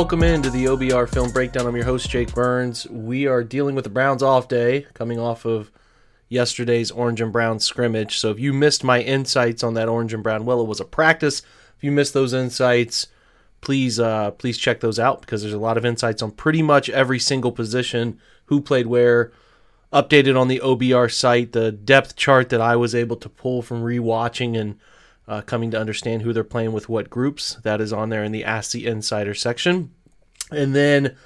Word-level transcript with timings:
Welcome 0.00 0.22
into 0.22 0.48
the 0.48 0.64
OBR 0.64 1.10
Film 1.10 1.30
Breakdown. 1.30 1.66
I'm 1.66 1.76
your 1.76 1.84
host, 1.84 2.08
Jake 2.08 2.32
Burns. 2.32 2.88
We 2.88 3.26
are 3.26 3.44
dealing 3.44 3.74
with 3.74 3.84
the 3.84 3.90
Browns 3.90 4.22
off 4.22 4.48
day, 4.48 4.86
coming 4.94 5.18
off 5.18 5.44
of 5.44 5.70
yesterday's 6.30 6.90
Orange 6.90 7.20
and 7.20 7.30
Brown 7.30 7.60
scrimmage. 7.60 8.18
So 8.18 8.30
if 8.30 8.40
you 8.40 8.54
missed 8.54 8.82
my 8.82 9.02
insights 9.02 9.62
on 9.62 9.74
that 9.74 9.90
Orange 9.90 10.14
and 10.14 10.22
Brown, 10.22 10.46
well, 10.46 10.62
it 10.62 10.66
was 10.66 10.80
a 10.80 10.86
practice. 10.86 11.40
If 11.76 11.84
you 11.84 11.92
missed 11.92 12.14
those 12.14 12.32
insights, 12.32 13.08
please 13.60 14.00
uh, 14.00 14.30
please 14.30 14.56
check 14.56 14.80
those 14.80 14.98
out 14.98 15.20
because 15.20 15.42
there's 15.42 15.52
a 15.52 15.58
lot 15.58 15.76
of 15.76 15.84
insights 15.84 16.22
on 16.22 16.30
pretty 16.30 16.62
much 16.62 16.88
every 16.88 17.18
single 17.18 17.52
position, 17.52 18.18
who 18.46 18.62
played 18.62 18.86
where, 18.86 19.32
updated 19.92 20.40
on 20.40 20.48
the 20.48 20.62
OBR 20.64 21.12
site, 21.12 21.52
the 21.52 21.70
depth 21.70 22.16
chart 22.16 22.48
that 22.48 22.62
I 22.62 22.74
was 22.74 22.94
able 22.94 23.16
to 23.16 23.28
pull 23.28 23.60
from 23.60 23.84
rewatching 23.84 24.58
and 24.58 24.78
uh, 25.30 25.40
coming 25.42 25.70
to 25.70 25.78
understand 25.78 26.22
who 26.22 26.32
they're 26.32 26.42
playing 26.42 26.72
with 26.72 26.88
what 26.88 27.08
groups. 27.08 27.54
That 27.62 27.80
is 27.80 27.92
on 27.92 28.08
there 28.08 28.24
in 28.24 28.32
the 28.32 28.44
Ask 28.44 28.72
the 28.72 28.84
Insider 28.84 29.32
section. 29.32 29.94
And 30.50 30.74
then, 30.74 31.16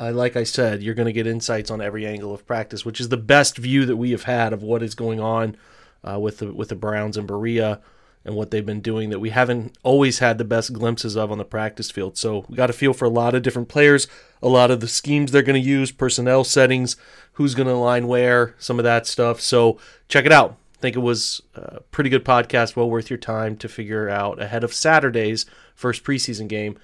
uh, 0.00 0.12
like 0.12 0.34
I 0.34 0.44
said, 0.44 0.82
you're 0.82 0.94
going 0.94 1.06
to 1.06 1.12
get 1.12 1.26
insights 1.26 1.70
on 1.70 1.82
every 1.82 2.06
angle 2.06 2.32
of 2.32 2.46
practice, 2.46 2.86
which 2.86 3.02
is 3.02 3.10
the 3.10 3.18
best 3.18 3.58
view 3.58 3.84
that 3.84 3.98
we 3.98 4.12
have 4.12 4.22
had 4.22 4.54
of 4.54 4.62
what 4.62 4.82
is 4.82 4.94
going 4.94 5.20
on 5.20 5.58
uh, 6.02 6.18
with 6.18 6.38
the 6.38 6.54
with 6.54 6.70
the 6.70 6.74
Browns 6.74 7.18
and 7.18 7.28
Berea 7.28 7.82
and 8.24 8.34
what 8.34 8.50
they've 8.50 8.64
been 8.64 8.80
doing 8.80 9.10
that 9.10 9.18
we 9.20 9.28
haven't 9.28 9.76
always 9.82 10.20
had 10.20 10.38
the 10.38 10.44
best 10.44 10.72
glimpses 10.72 11.14
of 11.14 11.30
on 11.30 11.36
the 11.36 11.44
practice 11.44 11.90
field. 11.90 12.16
So 12.16 12.46
we 12.48 12.56
got 12.56 12.70
a 12.70 12.72
feel 12.72 12.94
for 12.94 13.04
a 13.04 13.10
lot 13.10 13.34
of 13.34 13.42
different 13.42 13.68
players, 13.68 14.08
a 14.42 14.48
lot 14.48 14.70
of 14.70 14.80
the 14.80 14.88
schemes 14.88 15.30
they're 15.30 15.42
going 15.42 15.62
to 15.62 15.68
use, 15.68 15.92
personnel 15.92 16.44
settings, 16.44 16.96
who's 17.32 17.54
going 17.54 17.68
to 17.68 17.74
align 17.74 18.06
where, 18.06 18.54
some 18.58 18.78
of 18.78 18.84
that 18.84 19.06
stuff. 19.06 19.42
So 19.42 19.78
check 20.08 20.24
it 20.24 20.32
out. 20.32 20.56
Think 20.78 20.96
it 20.96 21.00
was 21.00 21.40
a 21.54 21.80
pretty 21.80 22.10
good 22.10 22.24
podcast, 22.24 22.76
well 22.76 22.90
worth 22.90 23.08
your 23.08 23.18
time 23.18 23.56
to 23.58 23.68
figure 23.68 24.08
out 24.08 24.42
ahead 24.42 24.64
of 24.64 24.74
Saturday's 24.74 25.46
first 25.74 26.04
preseason 26.04 26.48
game 26.48 26.78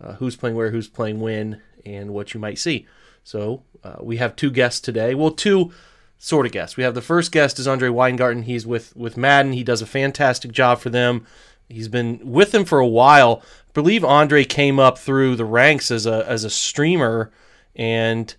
uh, 0.00 0.14
who's 0.14 0.36
playing 0.36 0.56
where, 0.56 0.70
who's 0.70 0.88
playing 0.88 1.20
when, 1.20 1.60
and 1.84 2.12
what 2.12 2.32
you 2.34 2.40
might 2.40 2.58
see. 2.58 2.86
So 3.24 3.62
uh, 3.82 3.96
we 4.00 4.18
have 4.18 4.36
two 4.36 4.50
guests 4.50 4.80
today. 4.80 5.14
Well, 5.14 5.30
two 5.30 5.72
sort 6.18 6.46
of 6.46 6.52
guests. 6.52 6.76
We 6.76 6.84
have 6.84 6.94
the 6.94 7.02
first 7.02 7.32
guest 7.32 7.58
is 7.58 7.66
Andre 7.66 7.88
Weingarten. 7.88 8.42
He's 8.44 8.66
with 8.66 8.94
with 8.96 9.16
Madden. 9.16 9.52
He 9.52 9.64
does 9.64 9.82
a 9.82 9.86
fantastic 9.86 10.52
job 10.52 10.78
for 10.78 10.90
them. 10.90 11.26
He's 11.68 11.88
been 11.88 12.20
with 12.22 12.52
them 12.52 12.64
for 12.64 12.78
a 12.78 12.86
while. 12.86 13.42
I 13.68 13.72
believe 13.72 14.04
Andre 14.04 14.44
came 14.44 14.78
up 14.78 14.98
through 14.98 15.36
the 15.36 15.44
ranks 15.44 15.90
as 15.90 16.06
a 16.06 16.28
as 16.28 16.44
a 16.44 16.50
streamer 16.50 17.30
and 17.74 18.34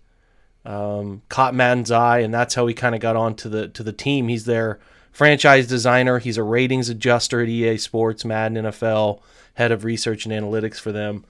um, 0.65 1.21
caught 1.29 1.55
Madden's 1.55 1.91
eye, 1.91 2.19
and 2.19 2.33
that's 2.33 2.55
how 2.55 2.67
he 2.67 2.73
kind 2.73 2.95
of 2.95 3.01
got 3.01 3.15
onto 3.15 3.49
the 3.49 3.67
to 3.69 3.83
the 3.83 3.93
team. 3.93 4.27
He's 4.27 4.45
their 4.45 4.79
franchise 5.11 5.67
designer. 5.67 6.19
He's 6.19 6.37
a 6.37 6.43
ratings 6.43 6.89
adjuster 6.89 7.41
at 7.41 7.49
EA 7.49 7.77
Sports, 7.77 8.25
Madden 8.25 8.65
NFL, 8.65 9.21
head 9.55 9.71
of 9.71 9.83
research 9.83 10.25
and 10.25 10.33
analytics 10.33 10.79
for 10.79 10.91
them. 10.91 11.25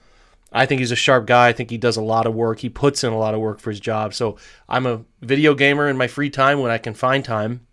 I 0.52 0.66
think 0.66 0.80
he's 0.80 0.92
a 0.92 0.96
sharp 0.96 1.26
guy. 1.26 1.48
I 1.48 1.52
think 1.52 1.70
he 1.70 1.78
does 1.78 1.96
a 1.96 2.02
lot 2.02 2.26
of 2.26 2.34
work. 2.34 2.60
He 2.60 2.68
puts 2.68 3.02
in 3.04 3.12
a 3.12 3.18
lot 3.18 3.34
of 3.34 3.40
work 3.40 3.58
for 3.58 3.70
his 3.70 3.80
job. 3.80 4.12
So 4.12 4.36
I'm 4.68 4.86
a 4.86 5.02
video 5.22 5.54
gamer 5.54 5.88
in 5.88 5.96
my 5.96 6.08
free 6.08 6.28
time 6.28 6.60
when 6.60 6.70
I 6.70 6.78
can 6.78 6.94
find 6.94 7.24
time. 7.24 7.66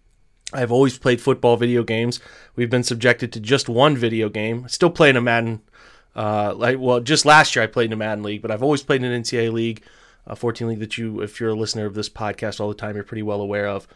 I've 0.53 0.71
always 0.71 0.97
played 0.97 1.21
football 1.21 1.57
video 1.57 1.83
games. 1.83 2.19
We've 2.55 2.69
been 2.69 2.83
subjected 2.83 3.33
to 3.33 3.39
just 3.39 3.69
one 3.69 3.95
video 3.97 4.29
game. 4.29 4.67
Still 4.67 4.89
playing 4.89 5.17
a 5.17 5.21
Madden. 5.21 5.61
Uh, 6.15 6.53
like 6.55 6.79
well, 6.79 6.99
just 6.99 7.25
last 7.25 7.55
year 7.55 7.63
I 7.63 7.67
played 7.67 7.87
in 7.87 7.93
a 7.93 7.97
Madden 7.97 8.23
league, 8.23 8.41
but 8.41 8.49
I've 8.49 8.63
always 8.63 8.81
played 8.81 9.03
in 9.03 9.11
an 9.11 9.21
NCAA 9.21 9.53
league, 9.53 9.83
a 10.29 10.35
14 10.35 10.67
league 10.67 10.79
that 10.79 10.97
you, 10.97 11.21
if 11.21 11.39
you're 11.39 11.49
a 11.49 11.55
listener 11.55 11.85
of 11.85 11.95
this 11.95 12.09
podcast 12.09 12.59
all 12.59 12.69
the 12.69 12.75
time, 12.75 12.95
you're 12.95 13.03
pretty 13.03 13.23
well 13.23 13.41
aware 13.41 13.67
of. 13.67 13.87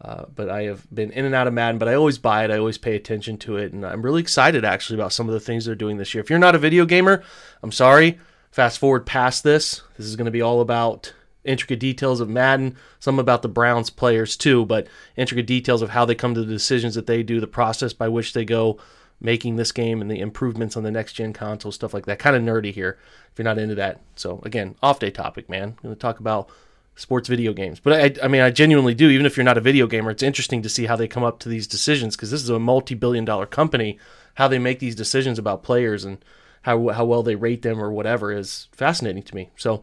Uh, 0.00 0.24
but 0.34 0.50
I 0.50 0.62
have 0.62 0.92
been 0.92 1.12
in 1.12 1.24
and 1.24 1.34
out 1.34 1.46
of 1.46 1.54
Madden, 1.54 1.78
but 1.78 1.88
I 1.88 1.94
always 1.94 2.18
buy 2.18 2.44
it. 2.44 2.50
I 2.50 2.58
always 2.58 2.78
pay 2.78 2.96
attention 2.96 3.38
to 3.38 3.56
it, 3.56 3.72
and 3.72 3.86
I'm 3.86 4.02
really 4.02 4.20
excited 4.20 4.64
actually 4.64 4.98
about 4.98 5.12
some 5.12 5.28
of 5.28 5.32
the 5.32 5.38
things 5.38 5.64
they're 5.64 5.76
doing 5.76 5.96
this 5.96 6.12
year. 6.12 6.22
If 6.22 6.30
you're 6.30 6.40
not 6.40 6.56
a 6.56 6.58
video 6.58 6.84
gamer, 6.84 7.22
I'm 7.62 7.70
sorry 7.70 8.18
Fast 8.52 8.78
forward 8.78 9.06
past 9.06 9.42
this, 9.44 9.80
this 9.96 10.04
is 10.04 10.14
going 10.14 10.26
to 10.26 10.30
be 10.30 10.42
all 10.42 10.60
about 10.60 11.14
intricate 11.42 11.80
details 11.80 12.20
of 12.20 12.28
Madden, 12.28 12.76
some 13.00 13.18
about 13.18 13.40
the 13.40 13.48
Browns 13.48 13.88
players 13.88 14.36
too, 14.36 14.66
but 14.66 14.86
intricate 15.16 15.46
details 15.46 15.80
of 15.80 15.88
how 15.88 16.04
they 16.04 16.14
come 16.14 16.34
to 16.34 16.44
the 16.44 16.52
decisions 16.52 16.94
that 16.94 17.06
they 17.06 17.22
do, 17.22 17.40
the 17.40 17.46
process 17.46 17.94
by 17.94 18.08
which 18.08 18.34
they 18.34 18.44
go 18.44 18.78
making 19.22 19.56
this 19.56 19.72
game 19.72 20.00
and 20.00 20.10
the 20.10 20.20
improvements 20.20 20.76
on 20.76 20.82
the 20.82 20.90
next 20.90 21.14
gen 21.14 21.32
console, 21.32 21.72
stuff 21.72 21.94
like 21.94 22.06
that. 22.06 22.18
Kind 22.18 22.36
of 22.36 22.42
nerdy 22.42 22.72
here 22.72 22.98
if 23.30 23.38
you're 23.38 23.44
not 23.44 23.58
into 23.58 23.76
that. 23.76 24.00
So 24.16 24.40
again, 24.44 24.74
off 24.82 24.98
day 24.98 25.10
topic, 25.10 25.48
man. 25.48 25.68
I'm 25.68 25.76
going 25.82 25.94
to 25.94 26.00
talk 26.00 26.20
about 26.20 26.50
sports 26.96 27.28
video 27.28 27.52
games. 27.52 27.80
But 27.80 28.20
I, 28.20 28.24
I 28.24 28.28
mean, 28.28 28.42
I 28.42 28.50
genuinely 28.50 28.94
do. 28.94 29.08
Even 29.08 29.26
if 29.26 29.36
you're 29.36 29.44
not 29.44 29.58
a 29.58 29.62
video 29.62 29.86
gamer, 29.86 30.10
it's 30.10 30.22
interesting 30.22 30.62
to 30.62 30.68
see 30.68 30.86
how 30.86 30.96
they 30.96 31.08
come 31.08 31.22
up 31.22 31.38
to 31.40 31.48
these 31.48 31.66
decisions 31.66 32.16
because 32.16 32.30
this 32.30 32.42
is 32.42 32.48
a 32.48 32.58
multi-billion 32.58 33.24
dollar 33.24 33.46
company. 33.46 33.98
How 34.34 34.48
they 34.48 34.58
make 34.58 34.78
these 34.78 34.96
decisions 34.96 35.38
about 35.38 35.62
players 35.62 36.04
and 36.04 36.24
how 36.62 36.88
how 36.88 37.04
well 37.04 37.22
they 37.22 37.34
rate 37.34 37.62
them 37.62 37.82
or 37.82 37.92
whatever 37.92 38.32
is 38.32 38.68
fascinating 38.72 39.22
to 39.24 39.34
me. 39.34 39.50
So, 39.56 39.82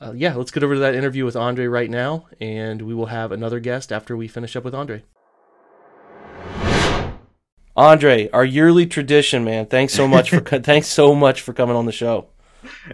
uh, 0.00 0.12
yeah, 0.14 0.34
let's 0.34 0.50
get 0.50 0.62
over 0.62 0.74
to 0.74 0.80
that 0.80 0.94
interview 0.94 1.24
with 1.24 1.36
Andre 1.36 1.66
right 1.66 1.90
now, 1.90 2.26
and 2.40 2.82
we 2.82 2.94
will 2.94 3.06
have 3.06 3.32
another 3.32 3.60
guest 3.60 3.90
after 3.90 4.16
we 4.16 4.28
finish 4.28 4.54
up 4.54 4.64
with 4.64 4.74
Andre. 4.74 5.02
Andre, 7.78 8.28
our 8.30 8.44
yearly 8.44 8.86
tradition, 8.86 9.44
man. 9.44 9.66
Thanks 9.66 9.94
so 9.94 10.08
much 10.08 10.30
for 10.30 10.40
thanks 10.40 10.88
so 10.88 11.14
much 11.14 11.42
for 11.42 11.52
coming 11.52 11.76
on 11.76 11.86
the 11.86 11.92
show. 11.92 12.26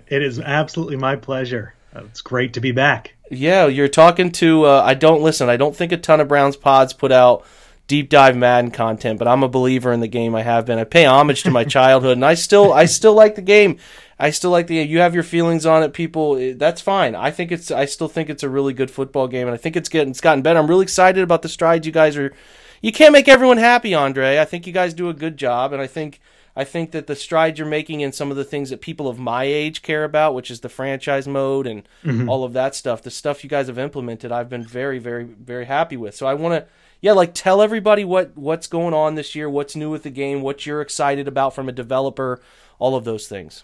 It 0.09 0.23
is 0.23 0.39
absolutely 0.39 0.97
my 0.97 1.17
pleasure. 1.17 1.75
It's 1.95 2.21
great 2.21 2.53
to 2.53 2.61
be 2.61 2.71
back. 2.71 3.15
Yeah, 3.31 3.67
you're 3.67 3.89
talking 3.89 4.31
to. 4.33 4.65
Uh, 4.67 4.83
I 4.85 4.93
don't 4.93 5.23
listen. 5.23 5.49
I 5.49 5.57
don't 5.57 5.75
think 5.75 5.93
a 5.93 5.97
ton 5.97 6.21
of 6.21 6.29
Browns 6.29 6.57
pods 6.57 6.93
put 6.93 7.13
out 7.13 7.47
deep 7.87 8.11
dive 8.11 8.37
Madden 8.37 8.73
content, 8.73 9.19
but 9.19 9.27
I'm 9.27 9.43
a 9.43 9.49
believer 9.49 9.91
in 9.91 10.01
the 10.01 10.07
game. 10.07 10.35
I 10.35 10.43
have 10.43 10.67
been. 10.67 10.79
I 10.79 10.85
pay 10.85 11.07
homage 11.07 11.45
to 11.45 11.51
my 11.51 11.65
childhood, 11.79 12.19
and 12.19 12.25
I 12.25 12.35
still 12.35 12.71
I 12.71 12.85
still 12.85 13.15
like 13.15 13.37
the 13.37 13.43
game. 13.43 13.79
I 14.19 14.31
still 14.31 14.51
like 14.51 14.67
the 14.67 14.75
You 14.83 14.99
have 14.99 15.15
your 15.15 15.23
feelings 15.23 15.65
on 15.65 15.83
it, 15.83 15.95
people. 15.95 16.37
Eh, 16.37 16.53
that's 16.55 16.83
fine. 16.83 17.15
I 17.15 17.31
think 17.31 17.53
it's. 17.53 17.71
I 17.71 17.87
still 17.87 18.09
think 18.09 18.29
it's 18.29 18.43
a 18.43 18.51
really 18.51 18.75
good 18.75 18.91
football 18.91 19.29
game, 19.29 19.47
and 19.47 19.55
I 19.55 19.57
think 19.59 19.77
it's 19.77 19.89
getting 19.89 20.11
it's 20.11 20.21
gotten 20.21 20.43
better. 20.43 20.59
I'm 20.59 20.67
really 20.67 20.83
excited 20.83 21.23
about 21.23 21.41
the 21.41 21.49
strides 21.49 21.87
you 21.87 21.93
guys 21.93 22.19
are. 22.19 22.35
You 22.81 22.93
can't 22.93 23.13
make 23.13 23.29
everyone 23.29 23.59
happy, 23.59 23.95
Andre. 23.95 24.39
I 24.39 24.45
think 24.45 24.67
you 24.67 24.73
guys 24.73 24.95
do 24.95 25.09
a 25.09 25.15
good 25.15 25.37
job, 25.37 25.73
and 25.73 25.81
I 25.81 25.87
think. 25.87 26.21
I 26.57 26.63
think 26.63 26.93
that 26.93 27.09
the 27.09 27.17
strides 27.17 27.59
you're 27.59 27.67
making 27.67 28.01
in 28.01 28.13
some 28.13 28.31
of 28.31 28.37
the 28.37 28.45
things 28.45 28.71
that 28.71 28.81
people 28.81 29.09
of 29.09 29.19
my 29.19 29.43
age 29.43 29.83
care 29.83 30.05
about, 30.05 30.37
which 30.37 30.53
is 30.53 30.61
the 30.61 30.69
franchise 30.69 31.27
mode 31.27 31.67
and 31.67 31.83
mm-hmm. 32.05 32.29
all 32.29 32.45
of 32.45 32.53
that 32.53 32.77
stuff, 32.77 33.03
the 33.03 33.11
stuff 33.11 33.43
you 33.43 33.51
guys 33.51 33.67
have 33.67 33.77
implemented, 33.77 34.31
I've 34.31 34.49
been 34.49 34.63
very, 34.63 35.01
very, 35.01 35.25
very 35.25 35.65
happy 35.65 35.97
with. 35.97 36.15
So 36.15 36.29
I 36.29 36.35
want 36.35 36.55
to 36.55 36.69
yeah, 37.05 37.13
like 37.13 37.35
tell 37.35 37.61
everybody 37.61 38.03
what 38.03 38.35
what's 38.35 38.67
going 38.67 38.95
on 38.95 39.15
this 39.15 39.35
year, 39.35 39.47
what's 39.47 39.77
new 39.77 39.91
with 39.91 40.05
the 40.05 40.11
game, 40.11 40.41
what 40.41 40.65
you're 40.65 40.81
excited 40.81 41.29
about 41.29 41.55
from 41.55 41.69
a 41.69 41.73
developer, 41.73 42.41
all 42.79 42.97
of 42.97 43.05
those 43.05 43.29
things. 43.29 43.63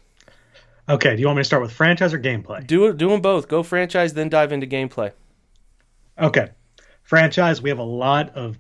Okay, 0.87 1.17
do 1.17 1.23
you 1.23 1.27
want 1.27 1.39
me 1.39 1.41
to 1.41 1.47
start 1.47 1.63
with 1.63 1.73
franchise 1.73 2.13
or 2.13 2.19
gameplay? 2.19 2.67
Do 2.67 2.93
do 2.93 3.09
them 3.09 3.23
both. 3.23 3.49
Go 3.49 3.63
franchise, 3.63 4.13
then 4.13 4.29
dive 4.29 4.53
into 4.53 4.67
gameplay. 4.67 5.13
Okay, 6.19 6.51
franchise. 7.03 7.63
We 7.63 7.71
have 7.71 7.79
a 7.79 7.83
lot 7.83 8.29
of 8.37 8.59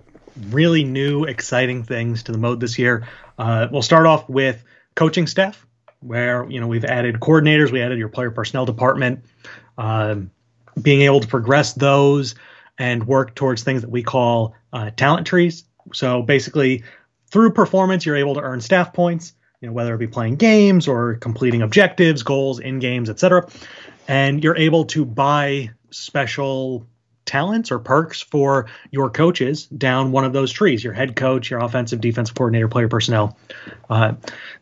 really 0.50 0.84
new, 0.84 1.24
exciting 1.24 1.82
things 1.82 2.22
to 2.24 2.32
the 2.32 2.38
mode 2.38 2.60
this 2.60 2.78
year. 2.78 3.06
Uh, 3.38 3.68
we'll 3.70 3.82
start 3.82 4.06
off 4.06 4.28
with 4.28 4.62
coaching 4.94 5.26
staff, 5.26 5.66
where 6.00 6.48
you 6.50 6.60
know 6.60 6.66
we've 6.66 6.84
added 6.84 7.16
coordinators, 7.20 7.70
we 7.70 7.82
added 7.82 7.98
your 7.98 8.08
player 8.08 8.30
personnel 8.30 8.66
department, 8.66 9.24
um, 9.78 10.30
being 10.80 11.02
able 11.02 11.20
to 11.20 11.28
progress 11.28 11.72
those 11.74 12.34
and 12.78 13.06
work 13.06 13.34
towards 13.34 13.62
things 13.62 13.82
that 13.82 13.90
we 13.90 14.02
call 14.02 14.54
uh, 14.72 14.90
talent 14.90 15.26
trees. 15.26 15.64
So 15.92 16.22
basically, 16.22 16.84
through 17.30 17.52
performance, 17.52 18.06
you're 18.06 18.16
able 18.16 18.34
to 18.34 18.40
earn 18.40 18.60
staff 18.60 18.92
points. 18.92 19.34
You 19.60 19.68
know, 19.68 19.74
whether 19.74 19.94
it 19.94 19.98
be 19.98 20.06
playing 20.06 20.36
games 20.36 20.88
or 20.88 21.16
completing 21.16 21.60
objectives, 21.60 22.22
goals 22.22 22.60
in 22.60 22.78
games, 22.78 23.10
etc. 23.10 23.46
And 24.08 24.42
you're 24.42 24.56
able 24.56 24.86
to 24.86 25.04
buy 25.04 25.70
special 25.90 26.86
talents 27.30 27.70
or 27.70 27.78
perks 27.78 28.20
for 28.20 28.66
your 28.90 29.08
coaches 29.08 29.66
down 29.66 30.12
one 30.12 30.24
of 30.24 30.32
those 30.32 30.50
trees 30.52 30.82
your 30.82 30.92
head 30.92 31.14
coach 31.16 31.50
your 31.50 31.60
offensive 31.60 32.00
defensive 32.00 32.34
coordinator 32.34 32.68
player 32.68 32.88
personnel 32.88 33.38
uh, 33.88 34.12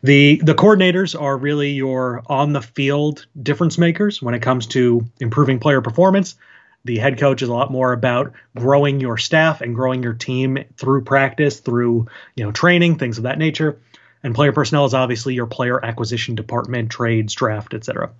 the 0.03 0.39
the 0.43 0.53
coordinators 0.53 1.19
are 1.19 1.35
really 1.35 1.71
your 1.71 2.21
on 2.27 2.53
the 2.53 2.61
field 2.61 3.25
difference 3.41 3.77
makers 3.77 4.21
when 4.21 4.35
it 4.35 4.41
comes 4.41 4.67
to 4.67 5.03
improving 5.19 5.59
player 5.59 5.81
performance 5.81 6.35
the 6.85 6.97
head 6.97 7.17
coach 7.17 7.41
is 7.41 7.49
a 7.49 7.53
lot 7.53 7.71
more 7.71 7.91
about 7.91 8.33
growing 8.55 8.99
your 8.99 9.17
staff 9.17 9.61
and 9.61 9.75
growing 9.75 10.01
your 10.01 10.13
team 10.13 10.63
through 10.77 11.03
practice, 11.03 11.59
through 11.59 12.07
you 12.35 12.43
know 12.43 12.51
training, 12.51 12.97
things 12.97 13.17
of 13.17 13.23
that 13.23 13.37
nature. 13.37 13.79
And 14.23 14.35
player 14.35 14.51
personnel 14.51 14.85
is 14.85 14.93
obviously 14.93 15.33
your 15.33 15.47
player 15.47 15.83
acquisition 15.83 16.35
department, 16.35 16.89
trades, 16.89 17.33
draft, 17.33 17.73
etc. 17.73 18.11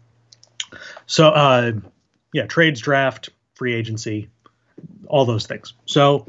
So, 1.07 1.29
uh, 1.29 1.73
yeah, 2.33 2.45
trades, 2.45 2.79
draft, 2.79 3.29
free 3.55 3.73
agency, 3.73 4.29
all 5.07 5.25
those 5.25 5.45
things. 5.45 5.73
So 5.85 6.27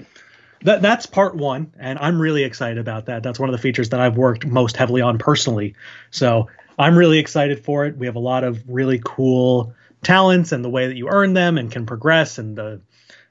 that 0.62 0.82
that's 0.82 1.06
part 1.06 1.34
one, 1.36 1.72
and 1.78 1.98
I'm 1.98 2.20
really 2.20 2.44
excited 2.44 2.78
about 2.78 3.06
that. 3.06 3.22
That's 3.22 3.38
one 3.38 3.48
of 3.48 3.52
the 3.52 3.62
features 3.62 3.90
that 3.90 4.00
I've 4.00 4.16
worked 4.16 4.46
most 4.46 4.76
heavily 4.76 5.00
on 5.00 5.18
personally. 5.18 5.74
So 6.10 6.48
I'm 6.78 6.96
really 6.96 7.18
excited 7.18 7.64
for 7.64 7.86
it. 7.86 7.96
We 7.96 8.06
have 8.06 8.16
a 8.16 8.20
lot 8.20 8.44
of 8.44 8.62
really 8.68 9.00
cool 9.04 9.74
talents 10.02 10.52
and 10.52 10.64
the 10.64 10.70
way 10.70 10.86
that 10.86 10.96
you 10.96 11.08
earn 11.08 11.34
them 11.34 11.58
and 11.58 11.70
can 11.70 11.86
progress 11.86 12.38
and 12.38 12.56
the 12.56 12.80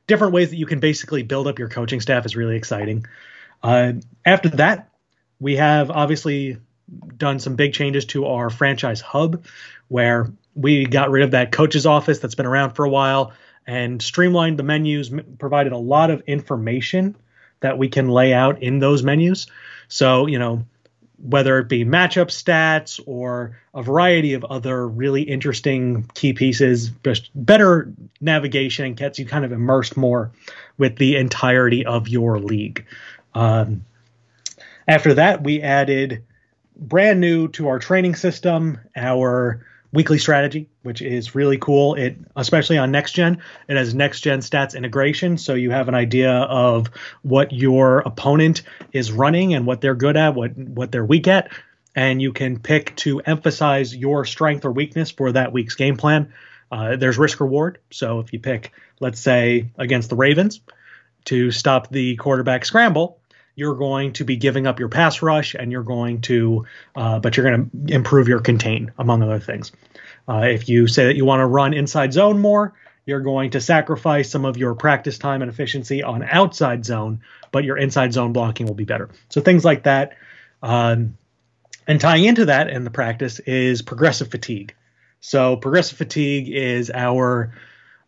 different 0.07 0.33
ways 0.33 0.49
that 0.49 0.57
you 0.57 0.65
can 0.65 0.79
basically 0.79 1.23
build 1.23 1.47
up 1.47 1.59
your 1.59 1.69
coaching 1.69 2.01
staff 2.01 2.25
is 2.25 2.35
really 2.35 2.55
exciting. 2.55 3.05
Uh, 3.61 3.93
after 4.25 4.49
that, 4.49 4.89
we 5.39 5.55
have 5.55 5.91
obviously 5.91 6.57
done 7.15 7.39
some 7.39 7.55
big 7.55 7.73
changes 7.73 8.05
to 8.05 8.25
our 8.25 8.49
franchise 8.49 9.01
hub 9.01 9.45
where 9.87 10.31
we 10.55 10.85
got 10.85 11.11
rid 11.11 11.23
of 11.23 11.31
that 11.31 11.51
coach's 11.51 11.85
office 11.85 12.19
that's 12.19 12.35
been 12.35 12.45
around 12.45 12.71
for 12.71 12.85
a 12.85 12.89
while 12.89 13.33
and 13.69 14.01
streamlined 14.01 14.57
the 14.57 14.63
menus, 14.63 15.11
provided 15.37 15.73
a 15.73 15.77
lot 15.77 16.09
of 16.09 16.21
information 16.21 17.15
that 17.59 17.77
we 17.77 17.87
can 17.87 18.09
lay 18.09 18.33
out 18.33 18.63
in 18.63 18.79
those 18.79 19.03
menus. 19.03 19.45
So, 19.87 20.25
you 20.25 20.39
know, 20.39 20.65
whether 21.21 21.59
it 21.59 21.69
be 21.69 21.85
matchup 21.85 22.29
stats 22.29 22.99
or 23.05 23.59
a 23.75 23.83
variety 23.83 24.33
of 24.33 24.43
other 24.43 24.87
really 24.87 25.21
interesting 25.21 26.09
key 26.15 26.33
pieces, 26.33 26.89
just 27.03 27.29
better 27.35 27.93
navigation 28.19 28.95
gets 28.95 29.19
you 29.19 29.27
kind 29.27 29.45
of 29.45 29.51
immersed 29.51 29.95
more 29.95 30.31
with 30.79 30.95
the 30.95 31.17
entirety 31.17 31.85
of 31.85 32.07
your 32.07 32.39
league. 32.39 32.87
Um, 33.35 33.85
after 34.87 35.13
that, 35.13 35.43
we 35.43 35.61
added 35.61 36.23
brand 36.75 37.21
new 37.21 37.49
to 37.49 37.67
our 37.67 37.77
training 37.77 38.15
system 38.15 38.79
our 38.95 39.63
weekly 39.91 40.17
strategy, 40.17 40.69
which 40.83 41.01
is 41.01 41.35
really 41.35 41.57
cool. 41.57 41.95
It 41.95 42.17
especially 42.35 42.77
on 42.77 42.91
next 42.91 43.13
gen, 43.13 43.41
it 43.67 43.77
has 43.77 43.93
next 43.93 44.21
gen 44.21 44.39
stats 44.39 44.75
integration, 44.75 45.37
so 45.37 45.55
you 45.55 45.71
have 45.71 45.87
an 45.87 45.95
idea 45.95 46.31
of 46.31 46.87
what 47.23 47.51
your 47.51 47.99
opponent 47.99 48.61
is 48.93 49.11
running 49.11 49.53
and 49.53 49.65
what 49.65 49.81
they're 49.81 49.95
good 49.95 50.17
at, 50.17 50.35
what 50.35 50.55
what 50.57 50.91
they're 50.91 51.05
weak 51.05 51.27
at, 51.27 51.51
and 51.95 52.21
you 52.21 52.33
can 52.33 52.59
pick 52.59 52.95
to 52.97 53.19
emphasize 53.21 53.95
your 53.95 54.25
strength 54.25 54.65
or 54.65 54.71
weakness 54.71 55.11
for 55.11 55.31
that 55.31 55.51
week's 55.51 55.75
game 55.75 55.97
plan. 55.97 56.33
Uh, 56.71 56.95
there's 56.95 57.17
risk 57.17 57.39
reward, 57.39 57.79
so 57.89 58.19
if 58.19 58.31
you 58.31 58.39
pick, 58.39 58.71
let's 58.99 59.19
say, 59.19 59.71
against 59.77 60.09
the 60.09 60.15
Ravens 60.15 60.61
to 61.25 61.51
stop 61.51 61.89
the 61.89 62.15
quarterback 62.15 62.63
scramble, 62.63 63.18
you're 63.59 63.75
going 63.75 64.13
to 64.13 64.23
be 64.23 64.37
giving 64.37 64.65
up 64.65 64.79
your 64.79 64.87
pass 64.87 65.21
rush 65.21 65.53
and 65.53 65.69
you're 65.69 65.83
going 65.83 66.21
to, 66.21 66.65
uh, 66.95 67.19
but 67.19 67.35
you're 67.35 67.45
going 67.45 67.69
to 67.69 67.93
improve 67.93 68.29
your 68.29 68.39
contain, 68.39 68.93
among 68.97 69.21
other 69.21 69.37
things. 69.37 69.73
Uh, 70.29 70.45
if 70.45 70.69
you 70.69 70.87
say 70.87 71.07
that 71.07 71.17
you 71.17 71.25
want 71.25 71.41
to 71.41 71.45
run 71.45 71.73
inside 71.73 72.13
zone 72.13 72.39
more, 72.39 72.73
you're 73.05 73.19
going 73.19 73.49
to 73.51 73.59
sacrifice 73.59 74.29
some 74.29 74.45
of 74.45 74.55
your 74.55 74.75
practice 74.75 75.17
time 75.17 75.41
and 75.41 75.51
efficiency 75.51 76.03
on 76.03 76.23
outside 76.23 76.85
zone, 76.85 77.19
but 77.51 77.65
your 77.65 77.77
inside 77.77 78.13
zone 78.13 78.31
blocking 78.31 78.65
will 78.65 78.75
be 78.75 78.85
better. 78.85 79.09
So 79.27 79.41
things 79.41 79.65
like 79.65 79.83
that. 79.83 80.15
Um, 80.63 81.17
and 81.85 81.99
tying 81.99 82.23
into 82.23 82.45
that 82.45 82.69
in 82.69 82.85
the 82.85 82.91
practice 82.91 83.39
is 83.39 83.81
progressive 83.81 84.31
fatigue. 84.31 84.73
So 85.19 85.57
progressive 85.57 85.97
fatigue 85.97 86.47
is 86.47 86.89
our 86.91 87.53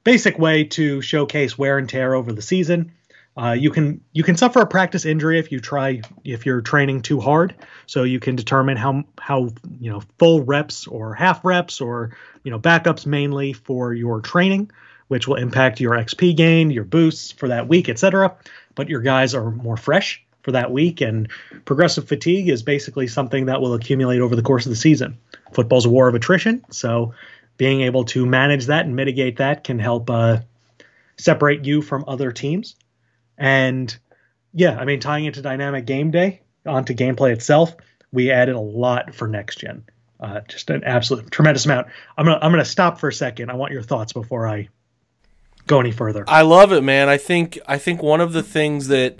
basic 0.06 0.39
way 0.39 0.63
to 0.63 1.01
showcase 1.01 1.57
wear 1.57 1.77
and 1.77 1.89
tear 1.89 2.13
over 2.13 2.31
the 2.31 2.42
season. 2.42 2.94
Uh, 3.38 3.54
you 3.54 3.69
can 3.69 4.01
you 4.12 4.24
can 4.24 4.36
suffer 4.36 4.60
a 4.60 4.68
practice 4.68 5.06
injury 5.06 5.39
if 5.39 5.51
you 5.51 5.60
try 5.60 6.01
if 6.25 6.45
you're 6.45 6.62
training 6.62 7.01
too 7.01 7.19
hard. 7.19 7.56
So 7.86 8.04
you 8.04 8.19
can 8.19 8.36
determine 8.36 8.75
how 8.75 9.04
how 9.19 9.50
you 9.80 9.89
know 9.89 10.01
full 10.19 10.42
reps 10.42 10.86
or 10.86 11.13
half 11.13 11.45
reps 11.45 11.80
or 11.80 12.16
you 12.44 12.51
know 12.51 12.60
backups 12.60 13.06
mainly 13.06 13.54
for 13.54 13.94
your 13.94 14.19
training, 14.19 14.72
which 15.07 15.28
will 15.28 15.36
impact 15.36 15.80
your 15.80 15.94
XP 15.94 16.36
gain, 16.36 16.72
your 16.72 16.83
boosts 16.83 17.31
for 17.31 17.48
that 17.48 17.69
week, 17.69 17.88
etc. 17.88 18.36
But 18.75 18.89
your 18.89 19.01
guys 19.01 19.34
are 19.34 19.50
more 19.50 19.77
fresh 19.77 20.22
for 20.42 20.51
that 20.51 20.72
week, 20.72 21.00
and 21.00 21.30
progressive 21.63 22.07
fatigue 22.07 22.50
is 22.50 22.63
basically 22.63 23.07
something 23.07 23.45
that 23.45 23.62
will 23.62 23.75
accumulate 23.75 24.19
over 24.19 24.36
the 24.36 24.42
course 24.42 24.66
of 24.66 24.72
the 24.72 24.75
season. 24.75 25.18
Football's 25.54 25.86
a 25.86 25.89
war 25.89 26.10
of 26.10 26.16
attrition, 26.16 26.66
so 26.69 27.13
being 27.56 27.81
able 27.81 28.04
to 28.06 28.25
manage 28.25 28.66
that 28.66 28.86
and 28.86 28.95
mitigate 28.95 29.38
that 29.38 29.63
can 29.63 29.80
help 29.80 30.10
uh, 30.10 30.39
separate 31.18 31.63
you 31.63 31.81
from 31.81 32.04
other 32.07 32.31
teams 32.31 32.75
and 33.38 33.95
yeah, 34.54 34.78
I 34.78 34.86
mean, 34.86 35.00
tying 35.00 35.25
into 35.25 35.42
dynamic 35.42 35.86
game 35.86 36.12
day 36.12 36.42
onto 36.66 36.94
gameplay 36.94 37.31
itself, 37.31 37.75
we 38.12 38.31
added 38.31 38.56
a 38.56 38.60
lot 38.60 39.16
for 39.16 39.28
next 39.28 39.60
gen. 39.60 39.86
Uh, 40.19 40.42
just 40.48 40.69
an 40.69 40.83
absolute 40.83 41.31
tremendous 41.31 41.66
amount. 41.66 41.88
I'm 42.18 42.25
gonna 42.25 42.39
I'm 42.42 42.51
gonna 42.51 42.66
stop 42.66 43.00
for 43.00 43.07
a 43.07 43.13
second. 43.13 43.50
I 43.50 43.56
want 43.56 43.72
your 43.72 43.81
thoughts 43.81 44.13
before 44.13 44.48
I 44.48 44.69
go 45.66 45.80
any 45.80 45.92
further. 45.92 46.25
I 46.28 46.44
love 46.44 46.72
it, 46.72 46.81
man. 46.81 47.10
I 47.10 47.18
think 47.18 47.57
I 47.68 47.78
think 47.78 48.04
one 48.04 48.22
of 48.22 48.33
the 48.33 48.44
things 48.44 48.88
that 48.89 49.19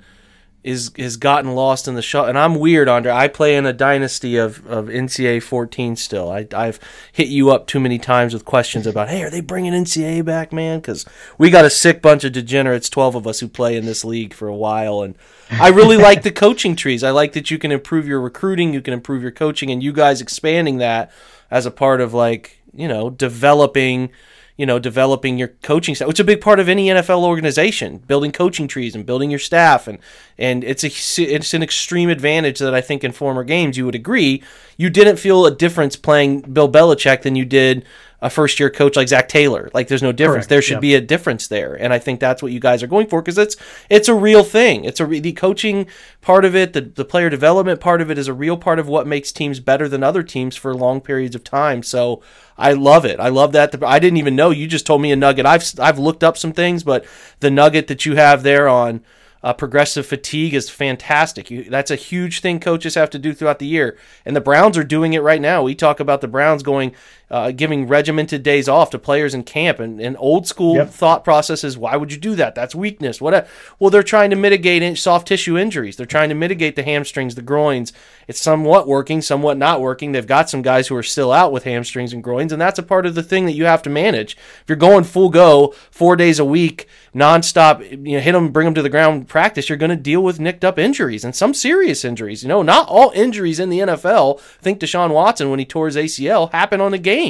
is 0.64 0.92
has 0.98 1.18
gotten 1.18 1.56
lost 1.56 1.88
in 1.88 1.96
the 1.96 2.02
shot. 2.02 2.30
And 2.30 2.38
I'm 2.38 2.56
weird, 2.56 2.88
Andre. 2.88 3.12
I 3.12 3.28
play 3.28 3.56
in 3.56 3.66
a 3.66 3.74
dynasty 3.74 4.38
of, 4.38 4.66
of 4.68 4.86
NCAA 4.86 5.42
14 5.42 5.96
still. 5.96 6.32
I, 6.32 6.48
I've 6.54 6.80
hit 7.12 7.30
you 7.30 7.50
up 7.50 7.66
too 7.66 7.80
many 7.80 7.98
times 7.98 8.34
with 8.34 8.46
questions 8.46 8.86
about, 8.86 9.10
hey, 9.10 9.24
are 9.24 9.30
they 9.30 9.42
bringing 9.42 9.74
NCAA 9.74 10.24
back, 10.24 10.54
man? 10.54 10.80
Because 10.80 11.06
we 11.38 11.50
got 11.50 11.66
a 11.66 11.70
sick 11.70 12.02
bunch 12.02 12.24
of 12.24 12.34
degenerates, 12.34 12.90
12 12.90 13.16
of 13.16 13.28
us 13.28 13.40
who 13.40 13.48
play 13.48 13.76
in 13.76 13.86
this 13.86 14.06
league 14.06 14.34
for 14.34 14.48
a 14.48 14.56
while. 14.56 15.02
And 15.02 15.16
I 15.50 15.70
really 15.70 15.98
like 16.02 16.22
the 16.22 16.32
coaching 16.32 16.76
trees. 16.76 17.04
I 17.04 17.10
like 17.10 17.34
that 17.34 17.50
you 17.50 17.58
can 17.58 17.72
improve 17.72 18.08
your 18.08 18.22
recruiting, 18.22 18.74
you 18.74 18.82
can 18.82 18.94
improve 18.94 19.24
your 19.24 19.32
coaching, 19.32 19.72
and 19.72 19.82
you 19.82 19.92
guys 19.92 20.22
expanding 20.22 20.78
that 20.78 21.12
as 21.50 21.66
a 21.66 21.72
part 21.72 22.02
of 22.02 22.14
like, 22.14 22.62
you 22.74 22.88
know, 22.88 23.10
developing– 23.10 24.12
you 24.62 24.68
know, 24.68 24.78
developing 24.78 25.40
your 25.40 25.48
coaching 25.64 25.96
staff, 25.96 26.08
which 26.08 26.18
is 26.20 26.24
a 26.24 26.24
big 26.24 26.40
part 26.40 26.60
of 26.60 26.70
any 26.70 26.86
NFL 26.86 27.24
organization, 27.24 27.98
building 27.98 28.32
coaching 28.32 28.68
trees 28.68 28.94
and 28.94 29.08
building 29.08 29.32
your 29.32 29.40
staff, 29.40 29.88
and 29.88 29.98
and 30.38 30.64
it's 30.64 30.84
a 30.84 31.24
it's 31.24 31.56
an 31.56 31.64
extreme 31.64 32.10
advantage 32.12 32.60
that 32.60 32.72
I 32.72 32.80
think 32.80 33.04
in 33.04 33.12
former 33.12 33.44
games 33.44 33.76
you 33.76 33.86
would 33.86 33.96
agree 33.96 34.44
you 34.78 34.92
didn't 34.92 35.18
feel 35.18 35.48
a 35.48 35.56
difference 35.56 35.96
playing 35.96 36.42
Bill 36.42 36.72
Belichick 36.72 37.24
than 37.24 37.36
you 37.36 37.44
did 37.44 37.84
a 38.22 38.30
first 38.30 38.60
year 38.60 38.70
coach 38.70 38.96
like 38.96 39.08
Zac 39.08 39.28
Taylor. 39.28 39.70
Like 39.74 39.88
there's 39.88 40.04
no 40.04 40.12
difference. 40.12 40.44
Correct. 40.44 40.50
There 40.50 40.62
should 40.62 40.76
yep. 40.76 40.82
be 40.82 40.96
a 40.96 41.02
difference 41.02 41.48
there, 41.48 41.74
and 41.74 41.92
I 41.92 42.00
think 42.00 42.20
that's 42.20 42.44
what 42.44 42.52
you 42.52 42.60
guys 42.60 42.84
are 42.84 42.88
going 42.88 43.08
for 43.08 43.22
because 43.22 43.38
it's 43.38 43.56
it's 43.90 44.08
a 44.08 44.14
real 44.14 44.44
thing. 44.44 44.86
It's 44.86 45.00
a 45.00 45.06
re- 45.06 45.20
the 45.20 45.34
coaching 45.34 45.88
part 46.22 46.46
of 46.46 46.56
it, 46.56 46.74
the 46.74 46.82
the 46.82 47.06
player 47.06 47.30
development 47.30 47.80
part 47.80 48.02
of 48.02 48.12
it 48.12 48.18
is 48.18 48.28
a 48.28 48.34
real 48.34 48.58
part 48.58 48.80
of 48.80 48.88
what 48.88 49.08
makes 49.08 49.32
teams 49.32 49.60
better 49.60 49.90
than 49.90 50.04
other 50.04 50.24
teams 50.24 50.56
for 50.56 50.76
long 50.76 51.02
periods 51.02 51.36
of 51.36 51.44
time. 51.44 51.82
So 51.82 52.22
I 52.58 52.74
love 52.74 53.06
it. 53.06 53.20
I 53.20 53.30
love 53.30 53.54
that. 53.54 53.84
I 53.84 54.00
didn't 54.00 54.18
even 54.18 54.36
know 54.36 54.52
you 54.52 54.68
just 54.68 54.86
told 54.86 55.02
me 55.02 55.12
a 55.12 55.16
nugget. 55.16 55.46
I've 55.46 55.66
I've 55.80 56.00
looked 56.00 56.24
up 56.24 56.38
some 56.38 56.54
things, 56.54 56.84
but 56.84 57.06
the 57.40 57.50
nugget 57.50 57.88
that 57.88 58.06
you 58.06 58.16
have 58.16 58.44
there 58.44 58.68
on 58.68 59.04
uh, 59.44 59.54
progressive 59.54 60.06
fatigue 60.06 60.54
is 60.54 60.70
fantastic. 60.70 61.50
You, 61.50 61.64
that's 61.64 61.92
a 61.92 61.96
huge 61.96 62.42
thing 62.42 62.60
coaches 62.60 62.96
have 62.96 63.10
to 63.12 63.20
do 63.20 63.34
throughout 63.34 63.60
the 63.60 63.66
year, 63.66 63.98
and 64.26 64.36
the 64.36 64.42
Browns 64.42 64.78
are 64.78 64.84
doing 64.84 65.14
it 65.14 65.24
right 65.24 65.42
now. 65.42 65.64
We 65.64 65.74
talk 65.74 66.00
about 66.00 66.22
the 66.22 66.28
Browns 66.28 66.64
going, 66.64 66.94
uh, 67.32 67.50
giving 67.52 67.88
regimented 67.88 68.44
days 68.44 68.68
off 68.68 68.90
to 68.90 69.00
players 69.00 69.34
in 69.34 69.42
camp, 69.44 69.80
and, 69.80 70.02
and 70.02 70.18
old 70.20 70.46
school 70.46 70.76
yep. 70.76 70.90
thought 70.90 71.24
processes. 71.24 71.78
why 71.78 71.96
would 71.96 72.12
you 72.12 72.18
do 72.18 72.36
that? 72.36 72.56
That's 72.56 72.76
weakness. 72.76 73.22
What? 73.22 73.48
Well, 73.80 73.90
they're 73.90 74.04
trying 74.04 74.30
to 74.32 74.36
mitigate 74.36 74.98
soft 74.98 75.30
tissue 75.30 75.58
injuries. 75.58 75.96
They're 75.96 76.06
trying 76.06 76.28
to 76.30 76.36
mitigate 76.36 76.76
the 76.76 76.84
hamstrings, 76.84 77.36
the 77.36 77.42
groins. 77.42 77.94
It's 78.28 78.42
somewhat 78.42 78.88
working, 78.88 79.22
somewhat 79.22 79.58
not 79.58 79.80
working. 79.80 80.12
They've 80.12 80.28
got 80.28 80.50
some 80.50 80.62
guys 80.62 80.90
who 80.90 80.96
are 80.96 81.04
still 81.04 81.32
out 81.32 81.54
with 81.54 81.64
hamstrings 81.64 82.12
and 82.12 82.24
groins, 82.24 82.52
and 82.52 82.62
that's 82.62 82.80
a 82.80 82.84
part 82.84 83.06
of 83.06 83.16
the 83.16 83.24
thing 83.24 83.46
that 83.46 83.54
you 83.54 83.66
have 83.66 83.82
to 83.84 83.90
manage. 83.90 84.34
If 84.34 84.66
you're 84.68 84.76
going 84.76 85.06
full 85.06 85.30
go 85.30 85.74
four 85.90 86.18
days 86.18 86.38
a 86.38 86.46
week, 86.46 86.88
nonstop, 87.16 87.90
you 87.90 88.18
know, 88.18 88.20
hit 88.20 88.32
them, 88.34 88.50
bring 88.50 88.66
them 88.66 88.74
to 88.74 88.82
the 88.82 88.90
ground 88.90 89.28
practice, 89.28 89.70
you're 89.70 89.78
going 89.78 89.90
to 89.90 89.96
deal 89.96 90.22
with 90.22 90.40
nicked 90.40 90.64
up 90.64 90.80
injuries 90.80 91.24
and 91.24 91.36
some 91.36 91.54
serious 91.54 92.06
injuries. 92.06 92.44
You 92.44 92.50
know, 92.50 92.62
not 92.62 92.88
all 92.88 93.12
injuries 93.16 93.60
in 93.60 93.70
the 93.70 93.80
NFL, 93.80 94.40
think 94.62 94.80
Deshaun 94.80 95.14
Watson 95.14 95.50
when 95.50 95.60
he 95.60 95.66
tore 95.66 95.88
his 95.88 95.96
ACL, 95.96 96.52
happen 96.52 96.82
on 96.82 96.92
the 96.92 96.98
game. 96.98 97.21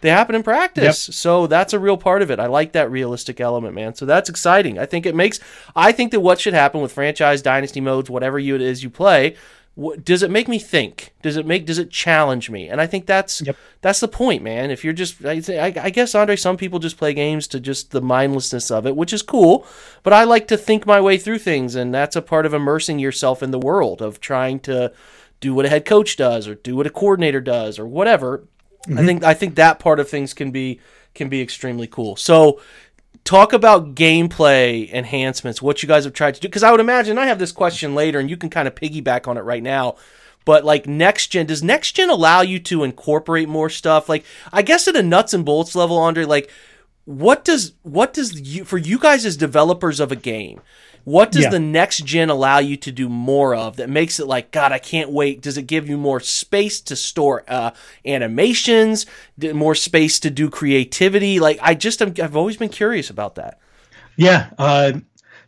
They 0.00 0.10
happen 0.10 0.34
in 0.34 0.42
practice. 0.42 1.08
Yep. 1.08 1.14
So 1.14 1.46
that's 1.46 1.72
a 1.72 1.78
real 1.78 1.96
part 1.96 2.22
of 2.22 2.30
it. 2.30 2.40
I 2.40 2.46
like 2.46 2.72
that 2.72 2.90
realistic 2.90 3.40
element, 3.40 3.74
man. 3.74 3.94
So 3.94 4.04
that's 4.04 4.28
exciting. 4.28 4.78
I 4.78 4.86
think 4.86 5.06
it 5.06 5.14
makes, 5.14 5.38
I 5.76 5.92
think 5.92 6.10
that 6.10 6.20
what 6.20 6.40
should 6.40 6.54
happen 6.54 6.80
with 6.80 6.92
franchise 6.92 7.40
dynasty 7.42 7.80
modes, 7.80 8.10
whatever 8.10 8.38
you, 8.38 8.54
it 8.56 8.60
is 8.60 8.82
you 8.82 8.90
play, 8.90 9.36
does 10.02 10.22
it 10.22 10.30
make 10.30 10.48
me 10.48 10.58
think 10.58 11.14
does 11.22 11.36
it 11.38 11.46
make 11.46 11.64
does 11.64 11.78
it 11.78 11.90
challenge 11.90 12.50
me 12.50 12.68
and 12.68 12.78
i 12.78 12.86
think 12.86 13.06
that's 13.06 13.40
yep. 13.40 13.56
that's 13.80 14.00
the 14.00 14.08
point 14.08 14.42
man 14.42 14.70
if 14.70 14.84
you're 14.84 14.92
just 14.92 15.24
I, 15.24 15.40
I, 15.48 15.88
guess 15.88 16.14
andre 16.14 16.36
some 16.36 16.58
people 16.58 16.78
just 16.78 16.98
play 16.98 17.14
games 17.14 17.48
to 17.48 17.60
just 17.60 17.90
the 17.90 18.02
mindlessness 18.02 18.70
of 18.70 18.86
it 18.86 18.96
which 18.96 19.14
is 19.14 19.22
cool 19.22 19.66
but 20.02 20.12
i 20.12 20.24
like 20.24 20.46
to 20.48 20.58
think 20.58 20.84
my 20.84 21.00
way 21.00 21.16
through 21.16 21.38
things 21.38 21.74
and 21.74 21.94
that's 21.94 22.16
a 22.16 22.22
part 22.22 22.44
of 22.44 22.52
immersing 22.52 22.98
yourself 22.98 23.42
in 23.42 23.50
the 23.50 23.58
world 23.58 24.02
of 24.02 24.20
trying 24.20 24.60
to 24.60 24.92
do 25.40 25.54
what 25.54 25.64
a 25.64 25.70
head 25.70 25.86
coach 25.86 26.16
does 26.16 26.46
or 26.46 26.54
do 26.54 26.76
what 26.76 26.86
a 26.86 26.90
coordinator 26.90 27.40
does 27.40 27.78
or 27.78 27.86
whatever 27.86 28.44
mm-hmm. 28.86 28.98
i 28.98 29.04
think 29.04 29.24
i 29.24 29.34
think 29.34 29.54
that 29.54 29.78
part 29.78 30.00
of 30.00 30.08
things 30.08 30.34
can 30.34 30.50
be 30.50 30.80
can 31.14 31.28
be 31.28 31.40
extremely 31.40 31.86
cool 31.86 32.16
so 32.16 32.60
talk 33.24 33.52
about 33.52 33.94
gameplay 33.94 34.90
enhancements, 34.92 35.62
what 35.62 35.82
you 35.82 35.88
guys 35.88 36.04
have 36.04 36.12
tried 36.12 36.34
to 36.34 36.40
do. 36.40 36.48
Because 36.48 36.62
I 36.62 36.70
would 36.70 36.80
imagine 36.80 37.18
I 37.18 37.26
have 37.26 37.38
this 37.38 37.52
question 37.52 37.94
later, 37.94 38.18
and 38.18 38.28
you 38.28 38.36
can 38.36 38.50
kind 38.50 38.68
of 38.68 38.74
piggyback 38.74 39.28
on 39.28 39.36
it 39.36 39.42
right 39.42 39.62
now. 39.62 39.96
But 40.44 40.64
like 40.64 40.86
next 40.86 41.28
gen, 41.28 41.46
does 41.46 41.62
next 41.62 41.92
gen 41.92 42.10
allow 42.10 42.40
you 42.40 42.58
to 42.60 42.82
incorporate 42.82 43.48
more 43.48 43.70
stuff? 43.70 44.08
Like 44.08 44.24
I 44.52 44.62
guess 44.62 44.88
at 44.88 44.96
a 44.96 45.02
nuts 45.02 45.34
and 45.34 45.44
bolts 45.44 45.76
level, 45.76 45.98
Andre, 45.98 46.24
like 46.24 46.50
what 47.04 47.44
does 47.44 47.74
what 47.82 48.12
does 48.12 48.40
you 48.40 48.64
for 48.64 48.78
you 48.78 48.98
guys 48.98 49.24
as 49.24 49.36
developers 49.36 50.00
of 50.00 50.10
a 50.10 50.16
game? 50.16 50.60
What 51.04 51.32
does 51.32 51.44
Yeah. 51.44 51.50
the 51.50 51.58
next 51.58 52.04
gen 52.04 52.30
allow 52.30 52.58
you 52.58 52.76
to 52.76 52.92
do 52.92 53.08
more 53.08 53.54
of 53.54 53.76
that 53.76 53.90
makes 53.90 54.20
it 54.20 54.26
like 54.26 54.50
God? 54.52 54.72
I 54.72 54.78
can't 54.78 55.10
wait. 55.10 55.40
Does 55.40 55.58
it 55.58 55.66
give 55.66 55.88
you 55.88 55.96
more 55.96 56.20
space 56.20 56.80
to 56.82 56.96
store 56.96 57.44
uh, 57.48 57.72
animations, 58.06 59.06
more 59.40 59.74
space 59.74 60.20
to 60.20 60.30
do 60.30 60.48
creativity? 60.48 61.40
Like 61.40 61.58
I 61.60 61.74
just 61.74 62.00
am, 62.02 62.14
I've 62.22 62.36
always 62.36 62.56
been 62.56 62.68
curious 62.68 63.10
about 63.10 63.34
that. 63.34 63.58
Yeah. 64.16 64.50
Uh, 64.58 64.92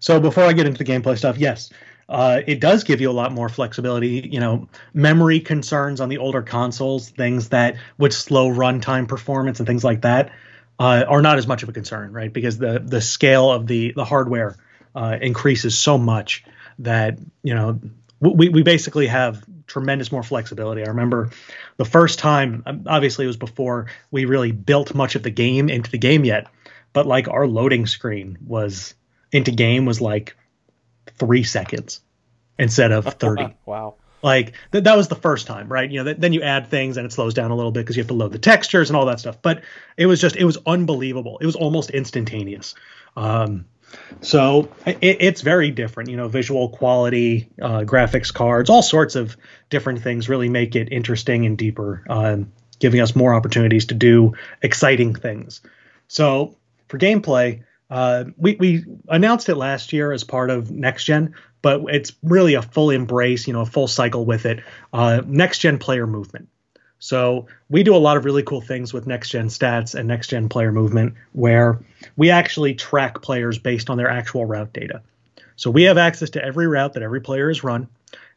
so 0.01 0.21
before 0.21 0.45
I 0.45 0.53
get 0.53 0.67
into 0.67 0.83
the 0.83 0.91
gameplay 0.91 1.17
stuff, 1.17 1.39
yes, 1.39 1.71
uh, 2.09 2.41
it 2.47 2.61
does 2.61 2.85
give 2.85 3.01
you 3.01 3.11
a 3.11 3.13
lot 3.13 3.33
more 3.33 3.49
flexibility. 3.49 4.29
You 4.31 4.41
know, 4.41 4.69
memory 4.93 5.41
concerns 5.41 6.01
on 6.01 6.09
the 6.09 6.19
older 6.19 6.43
consoles, 6.43 7.11
things 7.11 7.51
that 7.51 7.77
would 7.99 8.13
slow 8.13 8.49
runtime 8.49 9.09
performance 9.09 9.61
and 9.61 9.67
things 9.67 9.85
like 9.85 10.03
that, 10.03 10.33
uh, 10.79 11.05
are 11.09 11.23
not 11.23 11.39
as 11.39 11.47
much 11.47 11.63
of 11.63 11.69
a 11.69 11.73
concern, 11.73 12.13
right? 12.13 12.33
Because 12.33 12.59
the 12.59 12.81
the 12.85 13.01
scale 13.01 13.51
of 13.51 13.67
the 13.67 13.93
the 13.95 14.05
hardware 14.05 14.57
uh, 14.95 15.19
increases 15.21 15.77
so 15.79 15.99
much 15.99 16.45
that 16.81 17.19
you 17.43 17.55
know 17.55 17.81
we 18.21 18.49
we 18.49 18.63
basically 18.63 19.07
have 19.07 19.45
tremendous 19.67 20.13
more 20.13 20.23
flexibility. 20.23 20.83
I 20.83 20.89
remember 20.89 21.31
the 21.77 21.85
first 21.85 22.19
time, 22.19 22.63
um, 22.67 22.85
obviously 22.87 23.25
it 23.25 23.29
was 23.29 23.37
before 23.37 23.87
we 24.11 24.25
really 24.25 24.53
built 24.53 24.95
much 24.95 25.15
of 25.15 25.23
the 25.23 25.31
game 25.31 25.69
into 25.69 25.91
the 25.91 25.99
game 25.99 26.25
yet, 26.25 26.47
but 26.93 27.07
like 27.07 27.29
our 27.29 27.47
loading 27.47 27.87
screen 27.87 28.39
was 28.47 28.95
into 29.33 29.51
game 29.51 29.85
was 29.85 30.01
like 30.01 30.37
three 31.19 31.43
seconds 31.43 32.01
instead 32.59 32.93
of 32.93 33.05
30 33.19 33.57
Wow. 33.67 33.95
like 34.23 34.55
th- 34.73 34.85
that 34.85 34.97
was 34.97 35.09
the 35.09 35.15
first 35.17 35.47
time 35.47 35.69
right 35.69 35.91
you 35.91 35.99
know 35.99 36.05
th- 36.05 36.17
then 36.19 36.33
you 36.33 36.41
add 36.43 36.69
things 36.69 36.97
and 36.97 37.05
it 37.05 37.13
slows 37.13 37.35
down 37.35 37.51
a 37.51 37.55
little 37.57 37.73
bit 37.73 37.81
because 37.81 37.97
you 37.97 38.01
have 38.03 38.09
to 38.09 38.15
load 38.15 38.33
the 38.33 38.39
textures 38.39 38.91
and 38.91 38.97
all 38.97 39.07
that 39.07 39.19
stuff 39.21 39.43
but 39.43 39.63
it 39.97 40.07
was 40.07 40.21
just 40.21 40.37
it 40.37 40.45
was 40.45 40.57
unbelievable 40.67 41.39
it 41.41 41.47
was 41.47 41.57
almost 41.57 41.91
instantaneous 41.91 42.75
um, 43.17 43.65
so 44.21 44.69
it, 44.87 44.99
it's 45.01 45.41
very 45.41 45.71
different 45.71 46.11
you 46.11 46.17
know 46.17 46.29
visual 46.29 46.69
quality 46.69 47.49
uh, 47.61 47.81
graphics 47.81 48.33
cards 48.33 48.71
all 48.71 48.83
sorts 48.83 49.15
of 49.15 49.37
different 49.71 50.03
things 50.03 50.29
really 50.29 50.49
make 50.49 50.77
it 50.77 50.89
interesting 50.93 51.47
and 51.47 51.59
deeper 51.59 52.05
um, 52.09 52.51
giving 52.79 53.01
us 53.01 53.15
more 53.17 53.35
opportunities 53.35 53.87
to 53.87 53.95
do 53.95 54.35
exciting 54.63 55.15
things. 55.15 55.61
So 56.09 56.57
for 56.89 56.99
gameplay 56.99 57.63
uh, 57.91 58.25
we, 58.37 58.57
we 58.57 58.85
announced 59.09 59.49
it 59.49 59.57
last 59.57 59.93
year 59.93 60.11
as 60.11 60.25
part 60.25 60.51
of 60.51 60.71
next 60.71 61.05
gen 61.05 61.35
but 61.63 61.83
it's 61.89 62.13
really 62.23 62.55
a 62.55 62.63
full 62.63 62.91
embrace 62.91 63.47
you 63.47 63.53
know 63.53 63.61
a 63.61 63.67
full 63.67 63.89
cycle 63.89 64.25
with 64.25 64.47
it 64.47 64.63
uh, 64.93 65.23
next 65.27 65.59
gen 65.59 65.79
player 65.79 66.07
movement 66.07 66.49
so 67.05 67.49
we 67.69 67.83
do 67.83 67.95
a 67.95 67.99
lot 67.99 68.17
of 68.17 68.25
really 68.25 68.43
cool 68.43 68.63
things 68.63 68.95
with 68.95 69.07
next 69.07 69.29
gen 69.29 69.49
stats 69.49 69.95
and 69.95 70.09
next 70.09 70.29
gen 70.29 70.49
player 70.49 70.73
movement 70.73 71.13
where 71.35 71.79
we 72.17 72.31
actually 72.31 72.73
track 72.73 73.21
players 73.21 73.59
based 73.59 73.91
on 73.91 73.99
their 73.99 74.09
actual 74.09 74.47
route 74.47 74.73
data. 74.73 75.03
So 75.57 75.71
we 75.71 75.83
have 75.83 75.99
access 75.99 76.31
to 76.31 76.43
every 76.43 76.67
route 76.67 76.95
that 76.95 77.03
every 77.03 77.21
player 77.21 77.49
has 77.49 77.63
run, 77.63 77.89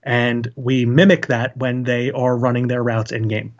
and 0.03 0.51
we 0.57 0.85
mimic 0.85 1.27
that 1.27 1.55
when 1.55 1.83
they 1.83 2.11
are 2.11 2.35
running 2.35 2.67
their 2.67 2.83
routes 2.83 3.13
in 3.13 3.29
game. 3.29 3.55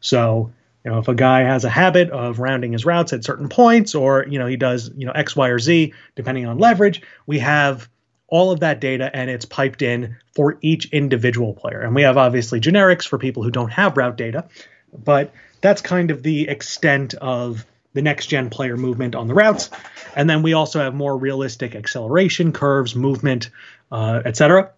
So 0.00 0.52
you 0.84 0.90
know 0.90 0.98
if 0.98 1.08
a 1.08 1.14
guy 1.14 1.40
has 1.40 1.64
a 1.64 1.70
habit 1.70 2.10
of 2.10 2.38
rounding 2.38 2.72
his 2.72 2.84
routes 2.84 3.14
at 3.14 3.24
certain 3.24 3.48
points, 3.48 3.94
or 3.94 4.26
you 4.28 4.38
know 4.38 4.46
he 4.46 4.56
does 4.56 4.90
you 4.94 5.06
know 5.06 5.12
X, 5.12 5.34
Y, 5.34 5.48
or 5.48 5.58
Z 5.58 5.94
depending 6.16 6.44
on 6.44 6.58
leverage, 6.58 7.00
we 7.26 7.38
have 7.38 7.88
all 8.34 8.50
of 8.50 8.58
that 8.58 8.80
data 8.80 9.08
and 9.14 9.30
it's 9.30 9.44
piped 9.44 9.80
in 9.80 10.16
for 10.34 10.58
each 10.60 10.86
individual 10.86 11.54
player. 11.54 11.82
And 11.82 11.94
we 11.94 12.02
have 12.02 12.16
obviously 12.16 12.60
generics 12.60 13.06
for 13.06 13.16
people 13.16 13.44
who 13.44 13.50
don't 13.52 13.70
have 13.70 13.96
route 13.96 14.16
data, 14.16 14.48
but 14.92 15.32
that's 15.60 15.80
kind 15.80 16.10
of 16.10 16.24
the 16.24 16.48
extent 16.48 17.14
of 17.14 17.64
the 17.92 18.02
next 18.02 18.26
gen 18.26 18.50
player 18.50 18.76
movement 18.76 19.14
on 19.14 19.28
the 19.28 19.34
routes. 19.34 19.70
And 20.16 20.28
then 20.28 20.42
we 20.42 20.52
also 20.52 20.80
have 20.80 20.96
more 20.96 21.16
realistic 21.16 21.76
acceleration 21.76 22.50
curves, 22.50 22.96
movement, 22.96 23.50
uh, 23.92 24.22
etc. 24.24 24.72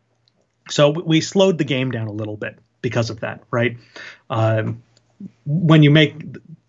So 0.68 0.90
we 0.90 1.22
slowed 1.22 1.56
the 1.56 1.64
game 1.64 1.90
down 1.90 2.08
a 2.08 2.12
little 2.12 2.36
bit 2.36 2.58
because 2.82 3.08
of 3.08 3.20
that, 3.20 3.42
right? 3.50 3.78
Um, 4.28 4.82
when 5.44 5.82
you 5.82 5.90
make 5.90 6.14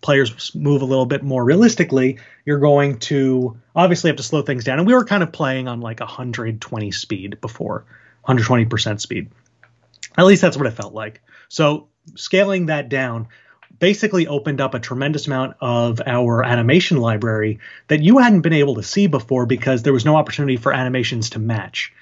players 0.00 0.54
move 0.54 0.82
a 0.82 0.84
little 0.84 1.06
bit 1.06 1.22
more 1.22 1.44
realistically, 1.44 2.18
you're 2.44 2.58
going 2.58 2.98
to 2.98 3.58
obviously 3.74 4.08
have 4.08 4.16
to 4.16 4.22
slow 4.22 4.42
things 4.42 4.64
down. 4.64 4.78
And 4.78 4.86
we 4.86 4.94
were 4.94 5.04
kind 5.04 5.22
of 5.22 5.32
playing 5.32 5.68
on 5.68 5.80
like 5.80 6.00
120 6.00 6.90
speed 6.92 7.40
before, 7.40 7.84
120% 8.26 9.00
speed. 9.00 9.30
At 10.16 10.26
least 10.26 10.42
that's 10.42 10.56
what 10.56 10.66
it 10.66 10.72
felt 10.72 10.94
like. 10.94 11.20
So 11.48 11.88
scaling 12.14 12.66
that 12.66 12.88
down 12.88 13.28
basically 13.78 14.26
opened 14.26 14.60
up 14.60 14.74
a 14.74 14.80
tremendous 14.80 15.26
amount 15.26 15.56
of 15.60 16.00
our 16.04 16.44
animation 16.44 16.96
library 16.96 17.60
that 17.88 18.02
you 18.02 18.18
hadn't 18.18 18.40
been 18.40 18.52
able 18.52 18.76
to 18.76 18.82
see 18.82 19.06
before 19.06 19.46
because 19.46 19.82
there 19.82 19.92
was 19.92 20.04
no 20.04 20.16
opportunity 20.16 20.56
for 20.56 20.72
animations 20.72 21.30
to 21.30 21.38
match 21.38 21.92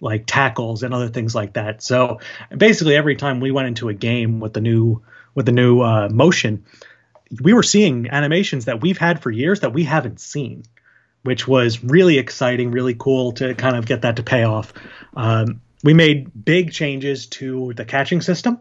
like 0.00 0.24
tackles 0.26 0.82
and 0.82 0.92
other 0.92 1.08
things 1.08 1.34
like 1.34 1.52
that. 1.52 1.80
So 1.80 2.18
basically 2.56 2.96
every 2.96 3.14
time 3.14 3.38
we 3.38 3.52
went 3.52 3.68
into 3.68 3.88
a 3.88 3.94
game 3.94 4.40
with 4.40 4.52
the 4.52 4.60
new 4.60 5.02
with 5.34 5.46
the 5.46 5.52
new 5.52 5.80
uh, 5.80 6.08
motion, 6.10 6.64
we 7.40 7.52
were 7.52 7.62
seeing 7.62 8.08
animations 8.10 8.66
that 8.66 8.80
we've 8.80 8.98
had 8.98 9.22
for 9.22 9.30
years 9.30 9.60
that 9.60 9.72
we 9.72 9.84
haven't 9.84 10.20
seen, 10.20 10.64
which 11.22 11.48
was 11.48 11.82
really 11.82 12.18
exciting, 12.18 12.70
really 12.70 12.94
cool 12.94 13.32
to 13.32 13.54
kind 13.54 13.76
of 13.76 13.86
get 13.86 14.02
that 14.02 14.16
to 14.16 14.22
pay 14.22 14.44
off. 14.44 14.72
Um, 15.14 15.60
we 15.82 15.94
made 15.94 16.44
big 16.44 16.72
changes 16.72 17.26
to 17.26 17.72
the 17.74 17.84
catching 17.84 18.20
system. 18.20 18.60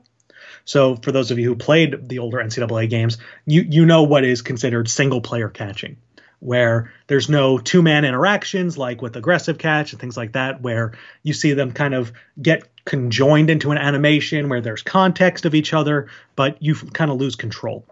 So 0.65 0.95
for 0.95 1.11
those 1.11 1.31
of 1.31 1.39
you 1.39 1.49
who 1.49 1.55
played 1.55 2.07
the 2.07 2.19
older 2.19 2.37
NCAA 2.37 2.89
games, 2.89 3.17
you 3.45 3.61
you 3.61 3.85
know 3.85 4.03
what 4.03 4.23
is 4.23 4.41
considered 4.41 4.89
single 4.89 5.21
player 5.21 5.49
catching, 5.49 5.97
where 6.41 6.91
there's 7.05 7.29
no 7.29 7.59
two 7.59 7.81
man 7.81 8.03
interactions 8.03 8.77
like 8.77 9.01
with 9.01 9.15
aggressive 9.15 9.57
catch 9.57 9.93
and 9.93 10.01
things 10.01 10.17
like 10.17 10.33
that, 10.33 10.61
where 10.61 10.93
you 11.23 11.33
see 11.33 11.53
them 11.53 11.71
kind 11.71 11.93
of 11.93 12.11
get 12.41 12.67
conjoined 12.83 13.49
into 13.51 13.71
an 13.71 13.77
animation 13.77 14.49
where 14.49 14.59
there's 14.59 14.81
context 14.81 15.45
of 15.45 15.53
each 15.53 15.73
other, 15.73 16.07
but 16.35 16.61
you 16.61 16.73
kind 16.75 17.11
of 17.11 17.17
lose 17.17 17.35
control. 17.35 17.85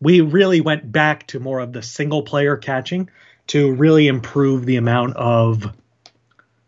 We 0.00 0.20
really 0.20 0.60
went 0.60 0.90
back 0.90 1.28
to 1.28 1.40
more 1.40 1.60
of 1.60 1.72
the 1.72 1.82
single 1.82 2.22
player 2.22 2.56
catching 2.56 3.08
to 3.46 3.72
really 3.72 4.08
improve 4.08 4.66
the 4.66 4.76
amount 4.76 5.16
of 5.16 5.72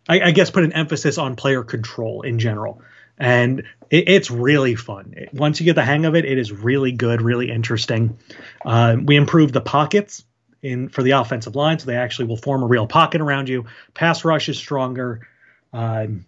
I, 0.09 0.21
I 0.21 0.31
guess 0.31 0.51
put 0.51 0.63
an 0.63 0.73
emphasis 0.73 1.19
on 1.19 1.35
player 1.35 1.65
control 1.65 2.23
in 2.23 2.39
general. 2.39 2.81
And 3.19 3.61
it, 3.91 4.09
it's 4.09 4.31
really 4.31 4.77
fun. 4.77 5.15
Once 5.33 5.59
you 5.59 5.65
get 5.65 5.75
the 5.75 5.85
hang 5.85 6.05
of 6.05 6.15
it, 6.15 6.25
it 6.25 6.39
is 6.39 6.53
really 6.53 6.93
good, 6.93 7.21
really 7.21 7.51
interesting. 7.51 8.19
Uh, 8.65 8.97
we 9.03 9.17
improved 9.17 9.55
the 9.55 9.61
pockets 9.61 10.25
in 10.67 10.89
for 10.89 11.03
the 11.03 11.13
offensive 11.13 11.57
line, 11.57 11.79
so 11.79 11.87
they 11.87 11.97
actually 11.97 12.27
will 12.27 12.37
form 12.37 12.63
a 12.63 12.67
real 12.67 12.87
pocket 12.87 13.21
around 13.21 13.49
you. 13.49 13.67
Pass 13.95 14.25
rush 14.25 14.49
is 14.49 14.59
stronger. 14.59 15.27
Um, 15.73 16.27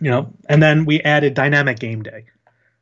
you 0.00 0.10
know, 0.10 0.32
and 0.48 0.62
then 0.62 0.84
we 0.84 1.00
added 1.00 1.34
dynamic 1.34 1.78
game 1.78 2.02
day. 2.02 2.24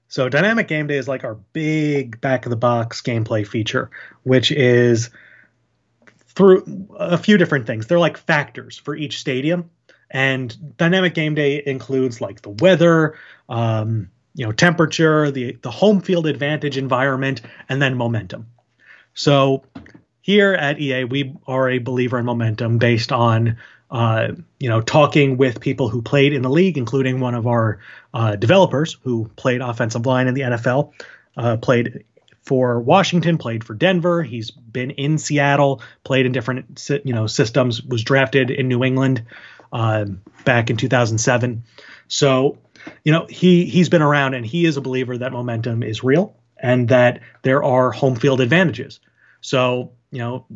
So 0.08 0.28
dynamic 0.28 0.66
game 0.66 0.86
day 0.86 0.96
is 0.96 1.06
like 1.06 1.22
our 1.22 1.34
big 1.34 2.20
back 2.20 2.46
of 2.46 2.50
the 2.50 2.56
box 2.56 3.02
gameplay 3.02 3.46
feature, 3.46 3.90
which 4.24 4.50
is 4.50 5.10
through 6.34 6.88
a 6.96 7.18
few 7.18 7.36
different 7.36 7.66
things. 7.66 7.86
They're 7.86 7.98
like 7.98 8.16
factors 8.16 8.76
for 8.76 8.96
each 8.96 9.20
stadium, 9.20 9.70
and 10.10 10.76
dynamic 10.76 11.14
game 11.14 11.34
day 11.34 11.62
includes 11.64 12.20
like 12.20 12.42
the 12.42 12.50
weather, 12.50 13.16
um, 13.48 14.10
you 14.34 14.46
know, 14.46 14.52
temperature, 14.52 15.30
the 15.30 15.52
the 15.62 15.70
home 15.70 16.00
field 16.00 16.26
advantage 16.26 16.76
environment, 16.76 17.42
and 17.68 17.80
then 17.80 17.96
momentum. 17.96 18.48
So 19.14 19.64
here 20.22 20.52
at 20.52 20.80
EA, 20.80 21.04
we 21.04 21.34
are 21.46 21.70
a 21.70 21.78
believer 21.78 22.18
in 22.18 22.24
momentum 22.24 22.78
based 22.78 23.12
on 23.12 23.56
uh, 23.90 24.28
you 24.58 24.68
know 24.68 24.80
talking 24.80 25.36
with 25.36 25.60
people 25.60 25.88
who 25.88 26.02
played 26.02 26.32
in 26.32 26.42
the 26.42 26.50
league, 26.50 26.78
including 26.78 27.20
one 27.20 27.34
of 27.34 27.46
our 27.46 27.80
uh, 28.14 28.36
developers 28.36 28.98
who 29.02 29.30
played 29.36 29.60
offensive 29.60 30.06
line 30.06 30.28
in 30.28 30.34
the 30.34 30.42
NFL, 30.42 30.92
uh, 31.36 31.56
played 31.56 32.04
for 32.42 32.80
Washington, 32.80 33.38
played 33.38 33.64
for 33.64 33.74
Denver. 33.74 34.22
He's 34.22 34.50
been 34.50 34.90
in 34.90 35.18
Seattle, 35.18 35.82
played 36.04 36.26
in 36.26 36.32
different 36.32 36.88
you 37.04 37.12
know 37.12 37.26
systems. 37.26 37.82
Was 37.82 38.02
drafted 38.02 38.50
in 38.50 38.68
New 38.68 38.84
England 38.84 39.24
uh, 39.72 40.06
back 40.44 40.70
in 40.70 40.76
2007. 40.76 41.64
So 42.08 42.58
you 43.04 43.12
know 43.12 43.26
he 43.28 43.64
he's 43.64 43.88
been 43.88 44.02
around 44.02 44.34
and 44.34 44.46
he 44.46 44.66
is 44.66 44.76
a 44.76 44.80
believer 44.80 45.18
that 45.18 45.32
momentum 45.32 45.82
is 45.82 46.04
real 46.04 46.36
and 46.58 46.88
that 46.88 47.20
there 47.42 47.64
are 47.64 47.90
home 47.90 48.16
field 48.16 48.40
advantages. 48.40 49.00
So 49.40 49.92
you 50.10 50.18
know 50.18 50.46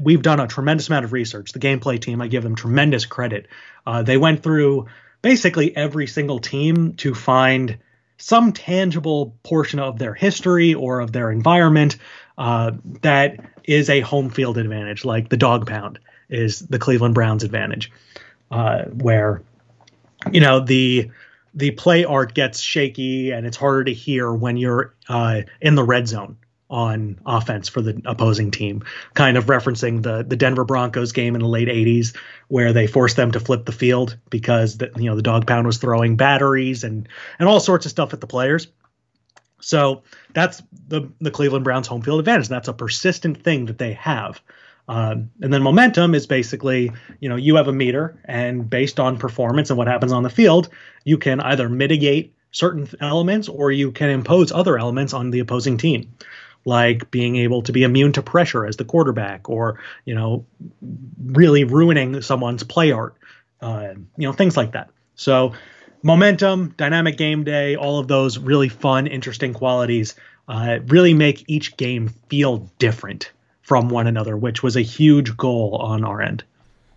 we've 0.00 0.22
done 0.22 0.40
a 0.40 0.46
tremendous 0.46 0.88
amount 0.88 1.04
of 1.04 1.12
research. 1.12 1.52
The 1.52 1.58
gameplay 1.58 2.00
team, 2.00 2.20
I 2.22 2.28
give 2.28 2.42
them 2.42 2.54
tremendous 2.54 3.04
credit. 3.04 3.46
Uh, 3.86 4.02
they 4.02 4.16
went 4.16 4.42
through 4.42 4.86
basically 5.22 5.76
every 5.76 6.06
single 6.06 6.38
team 6.38 6.94
to 6.94 7.14
find 7.14 7.78
some 8.18 8.52
tangible 8.52 9.36
portion 9.42 9.78
of 9.78 9.98
their 9.98 10.14
history 10.14 10.74
or 10.74 11.00
of 11.00 11.12
their 11.12 11.30
environment 11.30 11.96
uh, 12.38 12.72
that 13.02 13.38
is 13.64 13.90
a 13.90 14.00
home 14.00 14.30
field 14.30 14.58
advantage, 14.58 15.04
like 15.04 15.28
the 15.28 15.36
dog 15.36 15.66
pound 15.66 15.98
is 16.28 16.60
the 16.60 16.78
Cleveland 16.78 17.14
Browns 17.14 17.44
advantage, 17.44 17.92
uh, 18.50 18.84
where 18.84 19.42
you 20.32 20.40
know 20.40 20.60
the 20.60 21.10
the 21.54 21.70
play 21.70 22.04
art 22.04 22.34
gets 22.34 22.60
shaky 22.60 23.30
and 23.30 23.46
it's 23.46 23.56
harder 23.56 23.84
to 23.84 23.92
hear 23.92 24.32
when 24.32 24.56
you're 24.56 24.94
uh, 25.08 25.42
in 25.60 25.74
the 25.74 25.84
red 25.84 26.06
zone 26.08 26.36
on 26.68 27.20
offense 27.24 27.68
for 27.68 27.80
the 27.80 28.00
opposing 28.04 28.50
team, 28.50 28.84
kind 29.14 29.36
of 29.36 29.46
referencing 29.46 30.02
the 30.02 30.24
the 30.24 30.36
Denver 30.36 30.64
Broncos 30.64 31.12
game 31.12 31.34
in 31.34 31.40
the 31.40 31.48
late 31.48 31.68
80s 31.68 32.16
where 32.48 32.72
they 32.72 32.86
forced 32.86 33.16
them 33.16 33.32
to 33.32 33.40
flip 33.40 33.64
the 33.64 33.72
field 33.72 34.16
because 34.30 34.78
the, 34.78 34.90
you 34.96 35.04
know 35.04 35.16
the 35.16 35.22
dog 35.22 35.46
pound 35.46 35.66
was 35.66 35.78
throwing 35.78 36.16
batteries 36.16 36.84
and 36.84 37.08
and 37.38 37.48
all 37.48 37.60
sorts 37.60 37.86
of 37.86 37.90
stuff 37.90 38.12
at 38.12 38.20
the 38.20 38.26
players. 38.26 38.68
So 39.60 40.02
that's 40.34 40.62
the 40.88 41.12
the 41.20 41.30
Cleveland 41.30 41.64
Browns 41.64 41.86
home 41.86 42.02
field 42.02 42.18
advantage. 42.18 42.48
That's 42.48 42.68
a 42.68 42.72
persistent 42.72 43.42
thing 43.42 43.66
that 43.66 43.78
they 43.78 43.92
have. 43.94 44.40
Um, 44.88 45.30
and 45.40 45.52
then 45.52 45.62
momentum 45.64 46.14
is 46.14 46.28
basically, 46.28 46.92
you 47.18 47.28
know, 47.28 47.34
you 47.34 47.56
have 47.56 47.66
a 47.66 47.72
meter, 47.72 48.20
and 48.24 48.70
based 48.70 49.00
on 49.00 49.18
performance 49.18 49.68
and 49.70 49.76
what 49.76 49.88
happens 49.88 50.12
on 50.12 50.22
the 50.22 50.30
field, 50.30 50.68
you 51.02 51.18
can 51.18 51.40
either 51.40 51.68
mitigate 51.68 52.36
certain 52.52 52.88
elements 53.00 53.48
or 53.48 53.72
you 53.72 53.90
can 53.90 54.10
impose 54.10 54.52
other 54.52 54.78
elements 54.78 55.12
on 55.12 55.30
the 55.30 55.40
opposing 55.40 55.76
team 55.76 56.14
like 56.66 57.10
being 57.12 57.36
able 57.36 57.62
to 57.62 57.72
be 57.72 57.84
immune 57.84 58.12
to 58.12 58.22
pressure 58.22 58.66
as 58.66 58.76
the 58.76 58.84
quarterback 58.84 59.48
or 59.48 59.78
you 60.04 60.14
know 60.14 60.44
really 61.24 61.64
ruining 61.64 62.20
someone's 62.20 62.64
play 62.64 62.90
art 62.90 63.14
uh, 63.62 63.94
you 64.18 64.26
know 64.26 64.32
things 64.32 64.56
like 64.56 64.72
that 64.72 64.90
so 65.14 65.52
momentum 66.02 66.74
dynamic 66.76 67.16
game 67.16 67.44
day 67.44 67.76
all 67.76 67.98
of 67.98 68.08
those 68.08 68.36
really 68.38 68.68
fun 68.68 69.06
interesting 69.06 69.54
qualities 69.54 70.16
uh, 70.48 70.80
really 70.88 71.14
make 71.14 71.44
each 71.48 71.76
game 71.76 72.08
feel 72.28 72.58
different 72.78 73.30
from 73.62 73.88
one 73.88 74.06
another 74.06 74.36
which 74.36 74.62
was 74.62 74.76
a 74.76 74.82
huge 74.82 75.36
goal 75.36 75.76
on 75.76 76.04
our 76.04 76.20
end 76.20 76.42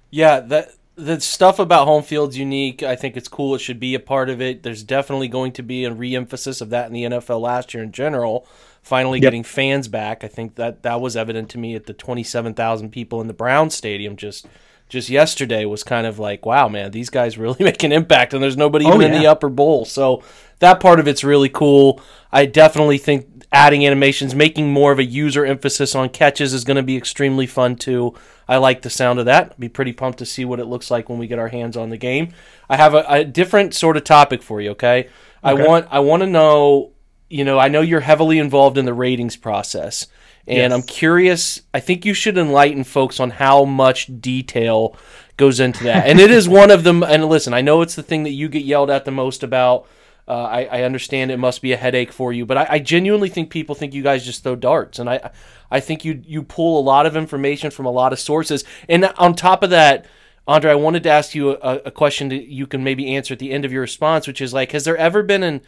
yeah 0.10 0.40
that 0.40 0.74
the 0.96 1.18
stuff 1.22 1.60
about 1.60 1.88
home 1.88 2.04
field's 2.04 2.38
unique. 2.38 2.84
I 2.84 2.98
think 2.98 3.16
it's 3.16 3.30
cool. 3.30 3.56
It 3.56 3.60
should 3.60 3.80
be 3.80 3.96
a 3.96 4.02
part 4.02 4.30
of 4.30 4.42
it. 4.42 4.64
There's 4.64 4.84
definitely 4.84 5.30
going 5.30 5.54
to 5.54 5.64
be 5.64 5.86
a 5.86 5.94
re-emphasis 5.94 6.60
of 6.60 6.72
that 6.72 6.88
in 6.88 6.94
the 6.94 7.04
NFL 7.04 7.40
last 7.40 7.74
year 7.74 7.82
in 7.82 7.94
general 7.94 8.46
finally 8.82 9.20
yep. 9.20 9.28
getting 9.28 9.44
fans 9.44 9.88
back. 9.88 10.24
I 10.24 10.28
think 10.28 10.56
that 10.56 10.84
that 10.84 11.02
was 11.02 11.16
evident 11.16 11.50
to 11.52 11.58
me 11.58 11.76
at 11.76 11.86
the 11.86 11.94
27,000 11.94 12.92
people 12.92 13.22
in 13.22 13.28
the 13.28 13.34
Brown 13.34 13.70
Stadium 13.70 14.16
just 14.16 14.48
just 14.90 15.08
yesterday 15.08 15.66
was 15.66 15.84
kind 15.84 16.08
of 16.08 16.18
like, 16.18 16.48
wow, 16.48 16.68
man, 16.68 16.92
these 16.92 17.12
guys 17.12 17.38
really 17.38 17.64
make 17.64 17.84
an 17.84 17.92
impact, 17.92 18.34
and 18.34 18.44
there's 18.44 18.58
nobody 18.58 18.86
oh, 18.86 18.96
even 18.96 19.02
yeah. 19.02 19.08
in 19.08 19.22
the 19.22 19.28
upper 19.28 19.50
bowl. 19.50 19.86
So 19.86 20.24
that 20.60 20.80
part 20.80 21.00
of 21.00 21.08
it's 21.08 21.24
really 21.24 21.50
cool. 21.50 22.02
I 22.32 22.46
definitely 22.46 22.98
think 22.98 23.46
adding 23.52 23.86
animations, 23.86 24.36
making 24.36 24.72
more 24.72 24.92
of 24.92 25.00
a 25.00 25.04
user 25.04 25.46
emphasis 25.46 25.96
on 25.96 26.10
catches 26.10 26.54
is 26.54 26.64
going 26.64 26.78
to 26.78 26.84
be 26.84 26.98
extremely 26.98 27.48
fun 27.48 27.76
too. 27.76 28.14
I 28.48 28.58
like 28.58 28.82
the 28.82 28.90
sound 28.90 29.20
of 29.20 29.26
that. 29.26 29.52
I'd 29.52 29.60
be 29.60 29.70
pretty 29.70 29.94
pumped 29.94 30.20
to 30.20 30.26
see 30.26 30.46
what 30.46 30.60
it 30.60 30.66
looks 30.66 30.92
like 30.92 31.10
when 31.10 31.20
we 31.20 31.28
get 31.28 31.40
our 31.40 31.48
hands 31.48 31.78
on 31.78 31.90
the 31.90 31.98
game. 31.98 32.34
I 32.68 32.78
have 32.78 32.94
a, 32.94 33.06
a 33.08 33.24
different 33.24 33.74
sort 33.74 33.98
of 33.98 34.04
topic 34.04 34.42
for 34.42 34.60
you. 34.60 34.72
Okay, 34.72 35.02
okay. 35.02 35.10
I 35.44 35.54
want 35.54 35.88
I 35.90 36.00
want 36.00 36.22
to 36.22 36.28
know 36.28 36.92
you 37.30 37.44
know, 37.44 37.60
I 37.60 37.68
know 37.68 37.82
you're 37.82 38.00
heavily 38.00 38.40
involved 38.40 38.78
in 38.78 38.86
the 38.86 38.94
ratings 38.94 39.36
process, 39.36 40.08
and 40.48 40.58
yes. 40.58 40.74
I'm 40.74 40.82
curious. 40.82 41.62
I 41.74 41.80
think 41.80 42.06
you 42.06 42.14
should 42.14 42.38
enlighten 42.38 42.84
folks 42.84 43.20
on 43.20 43.30
how 43.30 43.66
much 43.66 44.10
detail 44.20 44.96
goes 45.38 45.60
into 45.60 45.84
that. 45.86 46.08
and 46.08 46.20
it 46.20 46.32
is 46.32 46.50
one 46.50 46.72
of 46.72 46.84
them. 46.84 47.04
And 47.04 47.26
listen, 47.26 47.54
I 47.54 47.62
know 47.62 47.82
it's 47.82 47.96
the 47.96 48.04
thing 48.04 48.24
that 48.24 48.32
you 48.32 48.50
get 48.50 48.66
yelled 48.66 48.90
at 48.90 49.06
the 49.06 49.12
most 49.12 49.44
about. 49.44 49.88
Uh, 50.28 50.44
I, 50.44 50.64
I, 50.66 50.82
understand 50.84 51.32
it 51.32 51.38
must 51.38 51.60
be 51.60 51.72
a 51.72 51.78
headache 51.78 52.12
for 52.12 52.32
you, 52.32 52.46
but 52.46 52.56
I, 52.56 52.68
I, 52.70 52.80
genuinely 52.80 53.30
think 53.30 53.50
people 53.50 53.74
think 53.74 53.96
you 53.96 54.04
guys 54.04 54.24
just 54.24 54.44
throw 54.44 54.56
darts, 54.56 55.00
and 55.00 55.10
I, 55.10 55.32
I 55.72 55.80
think 55.80 56.06
you 56.06 56.22
you 56.24 56.44
pull 56.44 56.80
a 56.80 56.84
lot 56.84 57.08
of 57.08 57.18
information 57.18 57.72
from 57.72 57.88
a 57.88 57.92
lot 57.92 58.14
of 58.14 58.20
sources. 58.20 58.64
And 58.88 59.06
on 59.18 59.34
top 59.34 59.64
of 59.64 59.72
that, 59.72 60.06
Andre, 60.48 60.72
I 60.72 60.76
wanted 60.76 61.02
to 61.04 61.10
ask 61.10 61.34
you 61.34 61.52
a, 61.52 61.82
a 61.86 61.92
question 61.92 62.30
that 62.30 62.46
you 62.46 62.68
can 62.68 62.84
maybe 62.84 63.16
answer 63.16 63.34
at 63.34 63.40
the 63.40 63.52
end 63.52 63.66
of 63.66 63.72
your 63.72 63.82
response, 63.82 64.28
which 64.28 64.40
is 64.40 64.54
like, 64.54 64.72
has 64.72 64.84
there 64.84 64.98
ever 64.98 65.24
been 65.24 65.42
an 65.42 65.62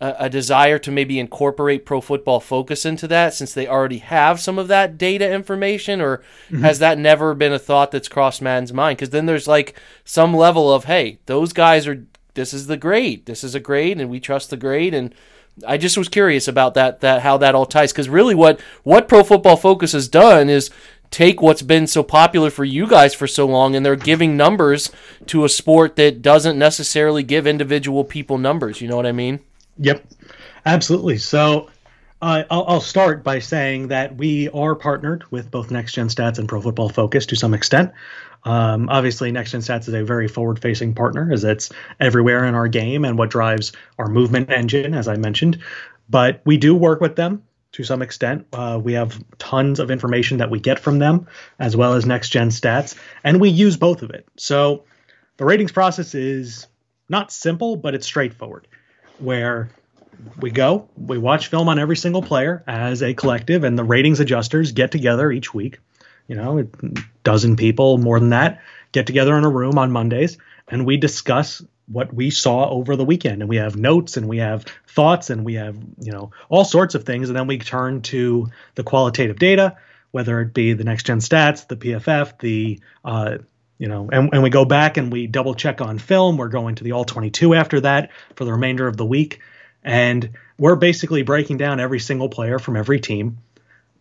a, 0.00 0.14
a 0.20 0.30
desire 0.30 0.78
to 0.78 0.90
maybe 0.90 1.18
incorporate 1.18 1.84
pro 1.84 2.00
football 2.00 2.40
focus 2.40 2.84
into 2.84 3.08
that 3.08 3.34
since 3.34 3.52
they 3.52 3.66
already 3.66 3.98
have 3.98 4.40
some 4.40 4.58
of 4.58 4.68
that 4.68 4.98
data 4.98 5.30
information 5.30 6.00
or 6.00 6.18
mm-hmm. 6.48 6.62
has 6.62 6.78
that 6.78 6.98
never 6.98 7.34
been 7.34 7.52
a 7.52 7.58
thought 7.58 7.90
that's 7.90 8.08
crossed 8.08 8.42
man's 8.42 8.72
mind 8.72 8.98
because 8.98 9.10
then 9.10 9.26
there's 9.26 9.48
like 9.48 9.78
some 10.04 10.34
level 10.34 10.72
of 10.72 10.84
hey 10.84 11.18
those 11.26 11.52
guys 11.52 11.86
are 11.86 12.04
this 12.34 12.54
is 12.54 12.66
the 12.66 12.76
grade 12.76 13.26
this 13.26 13.42
is 13.42 13.54
a 13.54 13.60
grade 13.60 14.00
and 14.00 14.10
we 14.10 14.20
trust 14.20 14.50
the 14.50 14.56
grade 14.56 14.94
and 14.94 15.14
I 15.66 15.76
just 15.76 15.98
was 15.98 16.08
curious 16.08 16.46
about 16.46 16.74
that 16.74 17.00
that 17.00 17.22
how 17.22 17.36
that 17.38 17.54
all 17.54 17.66
ties 17.66 17.92
because 17.92 18.08
really 18.08 18.34
what 18.34 18.60
what 18.84 19.08
Pro 19.08 19.24
Football 19.24 19.56
Focus 19.56 19.90
has 19.90 20.06
done 20.06 20.48
is 20.48 20.70
take 21.10 21.40
what's 21.42 21.62
been 21.62 21.86
so 21.86 22.02
popular 22.02 22.50
for 22.50 22.64
you 22.64 22.86
guys 22.86 23.14
for 23.14 23.26
so 23.26 23.46
long 23.46 23.74
and 23.74 23.84
they're 23.84 23.96
giving 23.96 24.36
numbers 24.36 24.92
to 25.26 25.44
a 25.44 25.48
sport 25.48 25.96
that 25.96 26.22
doesn't 26.22 26.58
necessarily 26.58 27.22
give 27.22 27.46
individual 27.46 28.04
people 28.04 28.38
numbers. 28.38 28.80
You 28.80 28.88
know 28.88 28.96
what 28.96 29.06
I 29.06 29.12
mean? 29.12 29.40
Yep, 29.78 30.04
absolutely. 30.66 31.18
So 31.18 31.68
uh, 32.20 32.42
I'll, 32.50 32.64
I'll, 32.66 32.80
start 32.80 33.22
by 33.22 33.38
saying 33.38 33.88
that 33.88 34.16
we 34.16 34.48
are 34.48 34.74
partnered 34.74 35.24
with 35.30 35.50
both 35.50 35.70
Next 35.70 35.92
Gen 35.92 36.08
Stats 36.08 36.38
and 36.38 36.48
Pro 36.48 36.60
Football 36.60 36.88
Focus 36.88 37.26
to 37.26 37.36
some 37.36 37.54
extent. 37.54 37.92
Um, 38.44 38.88
obviously, 38.88 39.30
Next 39.30 39.52
Gen 39.52 39.60
Stats 39.60 39.86
is 39.88 39.94
a 39.94 40.02
very 40.02 40.26
forward 40.26 40.60
facing 40.60 40.94
partner 40.94 41.30
as 41.32 41.44
it's 41.44 41.70
everywhere 42.00 42.44
in 42.44 42.54
our 42.54 42.66
game 42.66 43.04
and 43.04 43.16
what 43.16 43.30
drives 43.30 43.72
our 43.98 44.08
movement 44.08 44.50
engine, 44.50 44.94
as 44.94 45.06
I 45.06 45.16
mentioned. 45.16 45.58
But 46.08 46.42
we 46.44 46.56
do 46.56 46.74
work 46.74 47.00
with 47.00 47.14
them 47.14 47.44
to 47.72 47.84
some 47.84 48.02
extent. 48.02 48.46
Uh, 48.52 48.80
we 48.82 48.94
have 48.94 49.22
tons 49.38 49.78
of 49.78 49.90
information 49.90 50.38
that 50.38 50.50
we 50.50 50.58
get 50.58 50.80
from 50.80 50.98
them, 50.98 51.28
as 51.60 51.76
well 51.76 51.94
as 51.94 52.04
Next 52.04 52.30
Gen 52.30 52.48
Stats, 52.48 52.96
and 53.22 53.40
we 53.40 53.48
use 53.50 53.76
both 53.76 54.02
of 54.02 54.10
it. 54.10 54.26
So 54.36 54.84
the 55.36 55.44
ratings 55.44 55.70
process 55.70 56.16
is 56.16 56.66
not 57.08 57.30
simple, 57.30 57.76
but 57.76 57.94
it's 57.94 58.06
straightforward 58.06 58.66
where 59.18 59.70
we 60.40 60.50
go, 60.50 60.88
we 60.96 61.18
watch 61.18 61.48
film 61.48 61.68
on 61.68 61.78
every 61.78 61.96
single 61.96 62.22
player 62.22 62.62
as 62.66 63.02
a 63.02 63.14
collective, 63.14 63.64
and 63.64 63.78
the 63.78 63.84
ratings 63.84 64.20
adjusters 64.20 64.72
get 64.72 64.90
together 64.90 65.30
each 65.30 65.54
week. 65.54 65.78
You 66.26 66.36
know, 66.36 66.58
a 66.58 66.66
dozen 67.24 67.56
people, 67.56 67.98
more 67.98 68.20
than 68.20 68.30
that, 68.30 68.60
get 68.92 69.06
together 69.06 69.36
in 69.36 69.44
a 69.44 69.48
room 69.48 69.78
on 69.78 69.92
Mondays, 69.92 70.38
and 70.68 70.84
we 70.84 70.96
discuss 70.96 71.62
what 71.86 72.12
we 72.12 72.30
saw 72.30 72.68
over 72.68 72.96
the 72.96 73.04
weekend. 73.04 73.40
And 73.40 73.48
we 73.48 73.56
have 73.56 73.76
notes, 73.76 74.16
and 74.16 74.28
we 74.28 74.38
have 74.38 74.66
thoughts, 74.86 75.30
and 75.30 75.44
we 75.44 75.54
have 75.54 75.76
you 76.00 76.12
know 76.12 76.32
all 76.48 76.64
sorts 76.64 76.94
of 76.94 77.04
things. 77.04 77.28
And 77.30 77.36
then 77.36 77.46
we 77.46 77.58
turn 77.58 78.02
to 78.02 78.48
the 78.74 78.82
qualitative 78.82 79.38
data, 79.38 79.76
whether 80.10 80.40
it 80.40 80.52
be 80.52 80.74
the 80.74 80.84
next 80.84 81.06
gen 81.06 81.20
stats, 81.20 81.66
the 81.66 81.76
PFF, 81.76 82.38
the 82.40 82.80
uh, 83.04 83.38
you 83.78 83.86
know, 83.86 84.08
and, 84.12 84.30
and 84.32 84.42
we 84.42 84.50
go 84.50 84.64
back 84.64 84.96
and 84.96 85.12
we 85.12 85.26
double 85.26 85.54
check 85.54 85.80
on 85.80 85.98
film. 85.98 86.36
We're 86.36 86.48
going 86.48 86.74
to 86.76 86.84
the 86.84 86.92
all 86.92 87.04
22 87.04 87.54
after 87.54 87.80
that 87.80 88.10
for 88.34 88.44
the 88.44 88.52
remainder 88.52 88.88
of 88.88 88.96
the 88.96 89.06
week. 89.06 89.40
And 89.84 90.30
we're 90.58 90.76
basically 90.76 91.22
breaking 91.22 91.58
down 91.58 91.78
every 91.78 92.00
single 92.00 92.28
player 92.28 92.58
from 92.58 92.76
every 92.76 93.00
team 93.00 93.38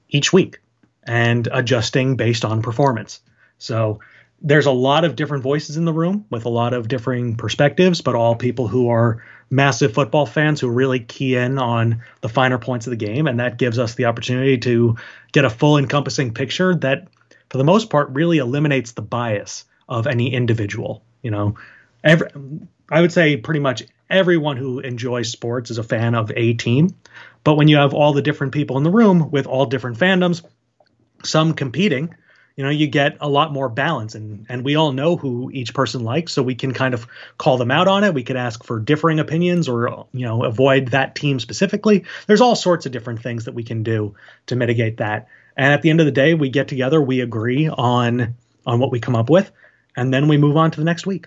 each 0.09 0.33
week 0.33 0.59
and 1.03 1.47
adjusting 1.51 2.15
based 2.15 2.43
on 2.43 2.63
performance. 2.63 3.21
So 3.59 3.99
there's 4.41 4.65
a 4.65 4.71
lot 4.71 5.05
of 5.05 5.15
different 5.15 5.43
voices 5.43 5.77
in 5.77 5.85
the 5.85 5.93
room 5.93 6.25
with 6.29 6.45
a 6.45 6.49
lot 6.49 6.73
of 6.73 6.87
differing 6.87 7.35
perspectives, 7.35 8.01
but 8.01 8.15
all 8.15 8.35
people 8.35 8.67
who 8.67 8.89
are 8.89 9.23
massive 9.49 9.93
football 9.93 10.25
fans 10.25 10.59
who 10.59 10.69
really 10.69 10.99
key 10.99 11.35
in 11.35 11.57
on 11.57 12.01
the 12.21 12.29
finer 12.29 12.57
points 12.57 12.87
of 12.87 12.91
the 12.91 12.97
game. 12.97 13.27
And 13.27 13.39
that 13.39 13.57
gives 13.57 13.79
us 13.79 13.95
the 13.95 14.05
opportunity 14.05 14.57
to 14.59 14.97
get 15.31 15.45
a 15.45 15.49
full 15.49 15.77
encompassing 15.77 16.33
picture 16.33 16.75
that 16.75 17.07
for 17.49 17.57
the 17.57 17.63
most 17.63 17.89
part, 17.89 18.09
really 18.09 18.39
eliminates 18.39 18.91
the 18.91 19.01
bias 19.01 19.65
of 19.87 20.07
any 20.07 20.33
individual. 20.33 21.03
You 21.21 21.31
know, 21.31 21.55
every, 22.03 22.29
I 22.89 23.01
would 23.01 23.11
say 23.11 23.37
pretty 23.37 23.59
much 23.59 23.83
everyone 24.09 24.57
who 24.57 24.79
enjoys 24.79 25.29
sports 25.29 25.71
is 25.71 25.77
a 25.77 25.83
fan 25.83 26.15
of 26.15 26.31
a 26.35 26.53
team. 26.53 26.95
But 27.43 27.55
when 27.55 27.67
you 27.67 27.77
have 27.77 27.93
all 27.93 28.13
the 28.13 28.21
different 28.21 28.53
people 28.53 28.77
in 28.77 28.83
the 28.83 28.91
room 28.91 29.31
with 29.31 29.47
all 29.47 29.65
different 29.65 29.97
fandoms, 29.97 30.43
some 31.23 31.53
competing, 31.53 32.15
you 32.55 32.63
know, 32.63 32.71
you 32.71 32.87
get 32.87 33.17
a 33.21 33.29
lot 33.29 33.53
more 33.53 33.69
balance 33.69 34.15
and 34.15 34.47
and 34.49 34.65
we 34.65 34.75
all 34.75 34.91
know 34.91 35.15
who 35.15 35.51
each 35.53 35.75
person 35.75 36.03
likes, 36.03 36.33
so 36.33 36.41
we 36.41 36.55
can 36.55 36.73
kind 36.73 36.95
of 36.95 37.07
call 37.37 37.57
them 37.57 37.69
out 37.69 37.87
on 37.87 38.03
it. 38.03 38.15
We 38.15 38.23
could 38.23 38.35
ask 38.35 38.63
for 38.63 38.79
differing 38.79 39.19
opinions 39.19 39.69
or 39.69 40.07
you 40.11 40.25
know, 40.25 40.43
avoid 40.43 40.87
that 40.87 41.13
team 41.13 41.39
specifically. 41.39 42.05
There's 42.25 42.41
all 42.41 42.55
sorts 42.55 42.87
of 42.87 42.91
different 42.91 43.21
things 43.21 43.45
that 43.45 43.53
we 43.53 43.63
can 43.63 43.83
do 43.83 44.15
to 44.47 44.55
mitigate 44.55 44.97
that. 44.97 45.27
And 45.55 45.71
at 45.71 45.83
the 45.83 45.91
end 45.91 45.99
of 45.99 46.07
the 46.07 46.11
day, 46.11 46.33
we 46.33 46.49
get 46.49 46.67
together, 46.67 46.99
we 46.99 47.21
agree 47.21 47.69
on 47.69 48.35
on 48.65 48.79
what 48.79 48.91
we 48.91 48.99
come 48.99 49.15
up 49.15 49.29
with, 49.29 49.51
and 49.97 50.13
then 50.13 50.27
we 50.27 50.37
move 50.37 50.55
on 50.55 50.71
to 50.71 50.79
the 50.79 50.85
next 50.85 51.05
week. 51.05 51.25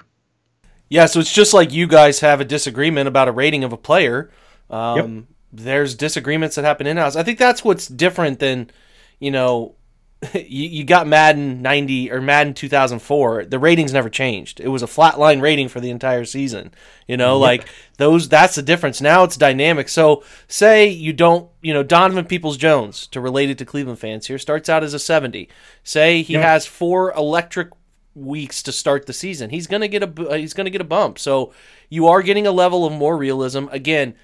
Yeah, 0.89 1.07
so 1.07 1.21
it's 1.21 1.33
just 1.33 1.53
like 1.53 1.73
you 1.73 1.87
guys 1.87 2.21
have 2.21 2.41
a 2.41 2.45
disagreement 2.45 3.07
about 3.07 3.29
a 3.29 3.33
rating 3.33 3.65
of 3.65 3.73
a 3.73 3.77
player. 3.77 4.31
Um, 4.71 5.17
yep. 5.17 5.25
There's 5.53 5.95
disagreements 5.95 6.57
that 6.57 6.65
happen 6.65 6.87
in 6.87 6.97
house. 6.97 7.17
I 7.17 7.23
think 7.23 7.39
that's 7.39 7.65
what's 7.65 7.87
different 7.87 8.39
than, 8.39 8.71
you 9.19 9.31
know, 9.31 9.75
you, 10.35 10.69
you 10.69 10.85
got 10.85 11.07
Madden 11.07 11.63
90 11.63 12.11
or 12.11 12.21
Madden 12.21 12.55
2004, 12.55 13.47
the 13.47 13.59
ratings 13.59 13.93
never 13.93 14.11
changed. 14.11 14.61
It 14.61 14.69
was 14.69 14.83
a 14.83 14.87
flat 14.87 15.19
line 15.19 15.41
rating 15.41 15.69
for 15.69 15.81
the 15.81 15.91
entire 15.91 16.25
season. 16.25 16.75
You 17.07 17.17
know, 17.17 17.37
yep. 17.37 17.41
like 17.41 17.69
those, 17.97 18.29
that's 18.29 18.57
the 18.57 18.63
difference. 18.63 19.01
Now 19.01 19.25
it's 19.25 19.37
dynamic. 19.37 19.89
So, 19.89 20.23
say 20.47 20.89
you 20.89 21.13
don't, 21.13 21.49
you 21.63 21.73
know, 21.73 21.83
Donovan 21.83 22.27
Peoples 22.27 22.57
Jones, 22.57 23.07
to 23.09 23.21
relate 23.21 23.51
it 23.51 23.59
to 23.59 23.65
Cleveland 23.65 23.99
fans 23.99 24.27
here, 24.27 24.39
starts 24.39 24.69
out 24.69 24.85
as 24.85 24.93
a 24.93 24.99
70. 24.99 25.49
Say 25.83 26.23
he 26.23 26.35
yep. 26.35 26.43
has 26.43 26.67
four 26.67 27.13
electric 27.13 27.71
weeks 28.15 28.63
to 28.65 28.73
start 28.73 29.07
the 29.07 29.13
season. 29.13 29.51
He's 29.51 29.67
going 29.67 29.83
to 29.83 29.89
get 29.89 30.03
a 30.03 30.31
uh, 30.31 30.35
he's 30.35 30.55
going 30.55 30.65
to 30.67 30.71
get 30.71 30.81
a 30.81 30.85
bump. 30.85 31.19
So, 31.19 31.53
you 31.89 32.07
are 32.09 32.23
getting 32.23 32.47
a 32.47 32.53
level 32.53 32.85
of 32.85 32.93
more 32.93 33.17
realism. 33.17 33.67
Again, 33.71 34.15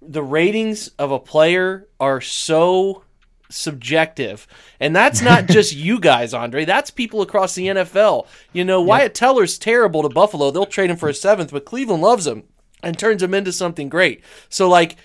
the 0.00 0.22
ratings 0.22 0.88
of 0.98 1.10
a 1.10 1.18
player 1.18 1.88
are 1.98 2.20
so 2.20 3.04
subjective. 3.50 4.46
And 4.80 4.94
that's 4.94 5.22
not 5.22 5.46
just 5.48 5.74
you 5.74 6.00
guys, 6.00 6.34
Andre. 6.34 6.64
That's 6.64 6.90
people 6.90 7.22
across 7.22 7.54
the 7.54 7.66
NFL. 7.66 8.26
You 8.52 8.64
know, 8.64 8.80
Wyatt 8.80 9.14
Teller's 9.14 9.58
terrible 9.58 10.02
to 10.02 10.08
Buffalo. 10.08 10.50
They'll 10.50 10.66
trade 10.66 10.90
him 10.90 10.96
for 10.96 11.08
a 11.08 11.14
seventh, 11.14 11.52
but 11.52 11.64
Cleveland 11.64 12.02
loves 12.02 12.26
him 12.26 12.44
and 12.82 12.98
turns 12.98 13.22
him 13.22 13.34
into 13.34 13.52
something 13.52 13.88
great. 13.88 14.22
So, 14.48 14.68
like, 14.68 14.96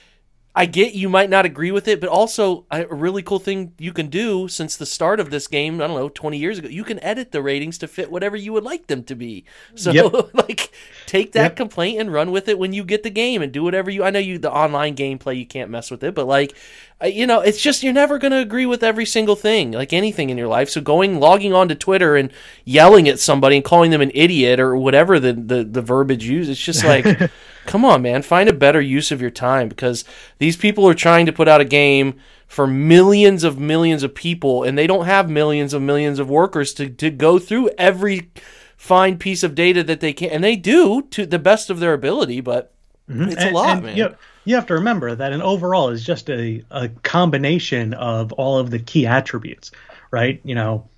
I 0.60 0.66
get 0.66 0.94
you 0.94 1.08
might 1.08 1.30
not 1.30 1.46
agree 1.46 1.72
with 1.72 1.88
it, 1.88 2.02
but 2.02 2.10
also 2.10 2.66
a 2.70 2.86
really 2.94 3.24
cool 3.24 3.40
thing 3.40 3.72
you 3.78 3.94
can 3.94 4.08
do 4.08 4.50
since 4.50 4.76
the 4.76 4.86
start 4.86 5.22
of 5.22 5.30
this 5.30 5.48
game, 5.48 5.80
I 5.80 5.88
don't 5.88 5.96
know, 5.98 6.10
20 6.10 6.38
years 6.38 6.60
ago, 6.60 6.68
you 6.68 6.84
can 6.84 7.02
edit 7.02 7.32
the 7.32 7.42
ratings 7.42 7.78
to 7.78 7.88
fit 7.88 8.12
whatever 8.12 8.36
you 8.36 8.52
would 8.52 8.66
like 8.66 8.88
them 8.88 9.06
to 9.06 9.16
be. 9.16 9.46
So 9.74 9.94
Yep. 9.94 10.14
like 10.34 10.72
take 11.06 11.32
that 11.32 11.56
Yep. 11.56 11.56
complaint 11.56 12.02
and 12.02 12.12
run 12.12 12.32
with 12.32 12.50
it 12.50 12.60
when 12.60 12.74
you 12.74 12.84
get 12.84 13.04
the 13.04 13.10
game 13.10 13.42
and 13.42 13.54
do 13.54 13.64
whatever 13.64 13.90
you 13.90 14.04
I 14.04 14.10
know 14.10 14.20
you 14.20 14.38
the 14.38 14.52
online 14.52 14.98
gameplay 14.98 15.38
you 15.40 15.46
can't 15.46 15.72
mess 15.72 15.90
with 15.92 16.04
it, 16.04 16.14
but 16.14 16.28
like 16.28 16.58
you 17.06 17.26
know, 17.26 17.40
it's 17.40 17.62
just 17.62 17.82
you're 17.82 17.94
never 17.94 18.18
going 18.18 18.32
to 18.32 18.40
agree 18.40 18.66
with 18.66 18.84
every 18.84 19.06
single 19.06 19.36
thing, 19.36 19.72
like 19.72 19.94
anything 19.94 20.30
in 20.30 20.38
your 20.38 20.50
life. 20.50 20.70
So 20.70 20.82
going 20.82 21.20
logging 21.20 21.54
on 21.54 21.70
to 21.70 21.76
Twitter 21.76 22.18
and 22.18 22.32
yelling 22.66 23.08
at 23.08 23.20
somebody 23.20 23.56
and 23.56 23.64
calling 23.64 23.92
them 23.92 24.02
an 24.02 24.12
idiot 24.14 24.60
or 24.60 24.76
whatever 24.76 25.20
the 25.20 25.34
the, 25.34 25.64
the 25.64 25.82
verbiage 25.82 26.26
used, 26.26 26.50
it's 26.50 26.60
just 26.60 26.84
like 26.84 27.06
come 27.66 27.86
on, 27.86 28.02
man, 28.02 28.22
find 28.22 28.50
a 28.50 28.54
better 28.54 28.82
use 28.82 29.12
of 29.12 29.22
your 29.22 29.30
time 29.30 29.70
because 29.70 30.04
these 30.40 30.58
people 30.58 30.88
are 30.88 30.94
trying 30.94 31.26
to 31.26 31.32
put 31.32 31.48
out 31.48 31.62
a 31.62 31.66
game 31.66 32.20
for 32.48 32.66
millions 32.66 33.44
of 33.44 33.60
millions 33.60 34.02
of 34.02 34.16
people 34.16 34.64
and 34.64 34.78
they 34.78 34.88
don't 34.88 35.06
have 35.06 35.30
millions 35.30 35.74
of 35.74 35.82
millions 35.82 36.18
of 36.20 36.30
workers 36.30 36.74
to, 36.74 36.90
to 36.90 37.12
go 37.12 37.38
through 37.38 37.70
every 37.78 38.32
fine 38.76 39.18
piece 39.18 39.44
of 39.44 39.54
data 39.54 39.84
that 39.84 40.00
they 40.00 40.12
can 40.12 40.30
and 40.32 40.44
they 40.44 40.56
do 40.56 41.04
to 41.12 41.28
the 41.28 41.38
best 41.38 41.70
of 41.70 41.80
their 41.80 41.94
ability 41.94 42.42
but 42.42 42.74
mm-hmm. 43.08 43.30
it's 43.30 43.44
a 43.44 43.52
lot 43.52 43.78
and 43.78 43.86
man. 43.86 43.98
You, 43.98 44.16
you 44.50 44.56
have 44.56 44.66
to 44.66 44.74
remember 44.74 45.14
that 45.14 45.32
an 45.32 45.44
overall 45.44 45.90
is 45.90 46.04
just 46.04 46.28
a, 46.28 46.66
a 46.72 46.90
combination 46.90 47.94
of 47.94 48.32
all 48.32 48.58
of 48.58 48.72
the 48.72 48.80
key 48.80 49.06
attributes, 49.06 49.70
right? 50.10 50.42
You 50.44 50.56
know, 50.56 50.90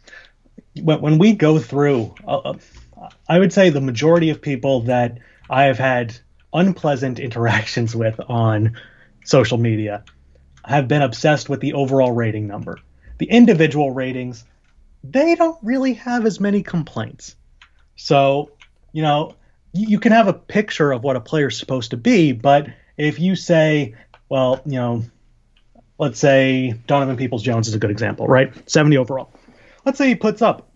when, 0.82 1.02
when 1.02 1.18
we 1.18 1.34
go 1.34 1.60
through, 1.60 2.16
uh, 2.26 2.54
I 3.28 3.40
would 3.40 3.52
say 3.52 3.70
the 3.70 3.82
majority 3.82 4.30
of 4.30 4.42
people 4.42 4.84
that 4.84 5.18
I 5.50 5.66
have 5.66 5.78
had 5.78 6.18
unpleasant 6.54 7.20
interactions 7.28 7.94
with 7.94 8.22
on 8.30 8.78
social 9.26 9.58
media 9.58 10.06
have 10.64 10.88
been 10.88 11.02
obsessed 11.02 11.50
with 11.50 11.60
the 11.60 11.74
overall 11.74 12.14
rating 12.14 12.48
number. 12.48 12.80
The 13.18 13.30
individual 13.30 13.92
ratings, 13.92 14.46
they 15.04 15.36
don't 15.36 15.58
really 15.62 15.96
have 15.96 16.26
as 16.26 16.40
many 16.40 16.64
complaints. 16.64 17.36
So, 17.98 18.54
you 18.94 19.02
know, 19.02 19.36
you 19.74 19.90
you 19.90 20.00
can 20.00 20.14
have 20.14 20.30
a 20.30 20.34
picture 20.34 20.94
of 20.94 21.04
what 21.04 21.18
a 21.18 21.20
player's 21.22 21.60
supposed 21.60 21.92
to 21.92 21.98
be, 21.98 22.32
but 22.32 22.68
if 23.02 23.20
you 23.20 23.36
say, 23.36 23.96
well, 24.30 24.62
you 24.64 24.74
know, 24.74 25.04
let's 25.98 26.20
say 26.20 26.76
Donovan 26.86 27.18
Peoples 27.18 27.42
Jones 27.42 27.68
is 27.68 27.74
a 27.74 27.80
good 27.80 27.90
example, 27.90 28.28
right? 28.28 28.54
70 28.70 28.98
overall. 28.98 29.34
Let's 29.86 29.98
say 29.98 30.08
he 30.10 30.16
puts 30.16 30.44
up, 30.44 30.70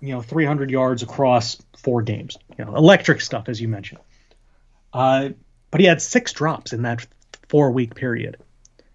you 0.00 0.08
know, 0.08 0.20
300 0.20 0.72
yards 0.72 1.04
across 1.04 1.62
four 1.76 2.02
games, 2.02 2.36
you 2.58 2.64
know, 2.64 2.74
electric 2.74 3.20
stuff, 3.20 3.48
as 3.48 3.60
you 3.60 3.68
mentioned. 3.68 4.00
Uh, 4.92 5.28
but 5.70 5.80
he 5.80 5.86
had 5.86 6.02
six 6.02 6.32
drops 6.32 6.72
in 6.72 6.82
that 6.82 7.06
four 7.48 7.70
week 7.70 7.94
period. 7.94 8.38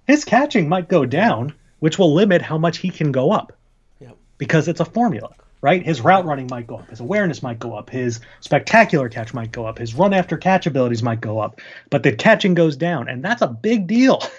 His 0.06 0.26
catching 0.26 0.68
might 0.68 0.90
go 0.90 1.06
down, 1.06 1.54
which 1.80 1.98
will 1.98 2.14
limit 2.14 2.42
how 2.42 2.58
much 2.58 2.80
he 2.80 2.90
can 2.90 3.14
go 3.14 3.32
up 3.32 3.54
Yep. 4.02 4.18
because 4.38 4.68
it's 4.68 4.82
a 4.82 4.86
formula, 4.86 5.34
right? 5.64 5.82
His 5.82 6.02
route 6.02 6.26
running 6.26 6.48
might 6.52 6.68
go 6.68 6.76
up, 6.76 6.90
his 6.90 7.00
awareness 7.00 7.42
might 7.42 7.58
go 7.58 7.74
up, 7.74 7.90
his 7.90 8.20
spectacular 8.42 9.08
catch 9.08 9.34
might 9.34 9.54
go 9.54 9.66
up, 9.66 9.80
his 9.80 9.96
run 9.96 10.14
after 10.14 10.36
catch 10.36 10.68
abilities 10.68 11.02
might 11.02 11.22
go 11.22 11.40
up, 11.40 11.62
but 11.90 12.04
the 12.04 12.12
catching 12.12 12.54
goes 12.54 12.76
down, 12.76 13.08
and 13.08 13.24
that's 13.24 13.42
a 13.42 13.48
big 13.48 13.88
deal. 13.88 14.22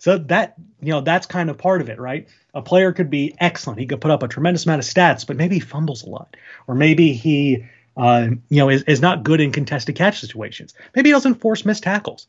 So 0.00 0.16
that 0.16 0.54
you 0.80 0.92
know 0.92 1.00
that's 1.00 1.26
kind 1.26 1.50
of 1.50 1.58
part 1.58 1.80
of 1.80 1.88
it, 1.88 1.98
right? 1.98 2.28
A 2.54 2.62
player 2.62 2.92
could 2.92 3.10
be 3.10 3.34
excellent; 3.40 3.80
he 3.80 3.86
could 3.86 4.00
put 4.00 4.12
up 4.12 4.22
a 4.22 4.28
tremendous 4.28 4.64
amount 4.64 4.78
of 4.78 4.84
stats, 4.86 5.26
but 5.26 5.36
maybe 5.36 5.56
he 5.56 5.60
fumbles 5.60 6.04
a 6.04 6.08
lot, 6.08 6.36
or 6.68 6.76
maybe 6.76 7.14
he, 7.14 7.64
uh, 7.96 8.28
you 8.48 8.58
know, 8.58 8.68
is, 8.68 8.84
is 8.84 9.00
not 9.00 9.24
good 9.24 9.40
in 9.40 9.50
contested 9.50 9.96
catch 9.96 10.20
situations. 10.20 10.72
Maybe 10.94 11.08
he 11.08 11.12
doesn't 11.12 11.40
force 11.40 11.64
missed 11.64 11.82
tackles. 11.82 12.28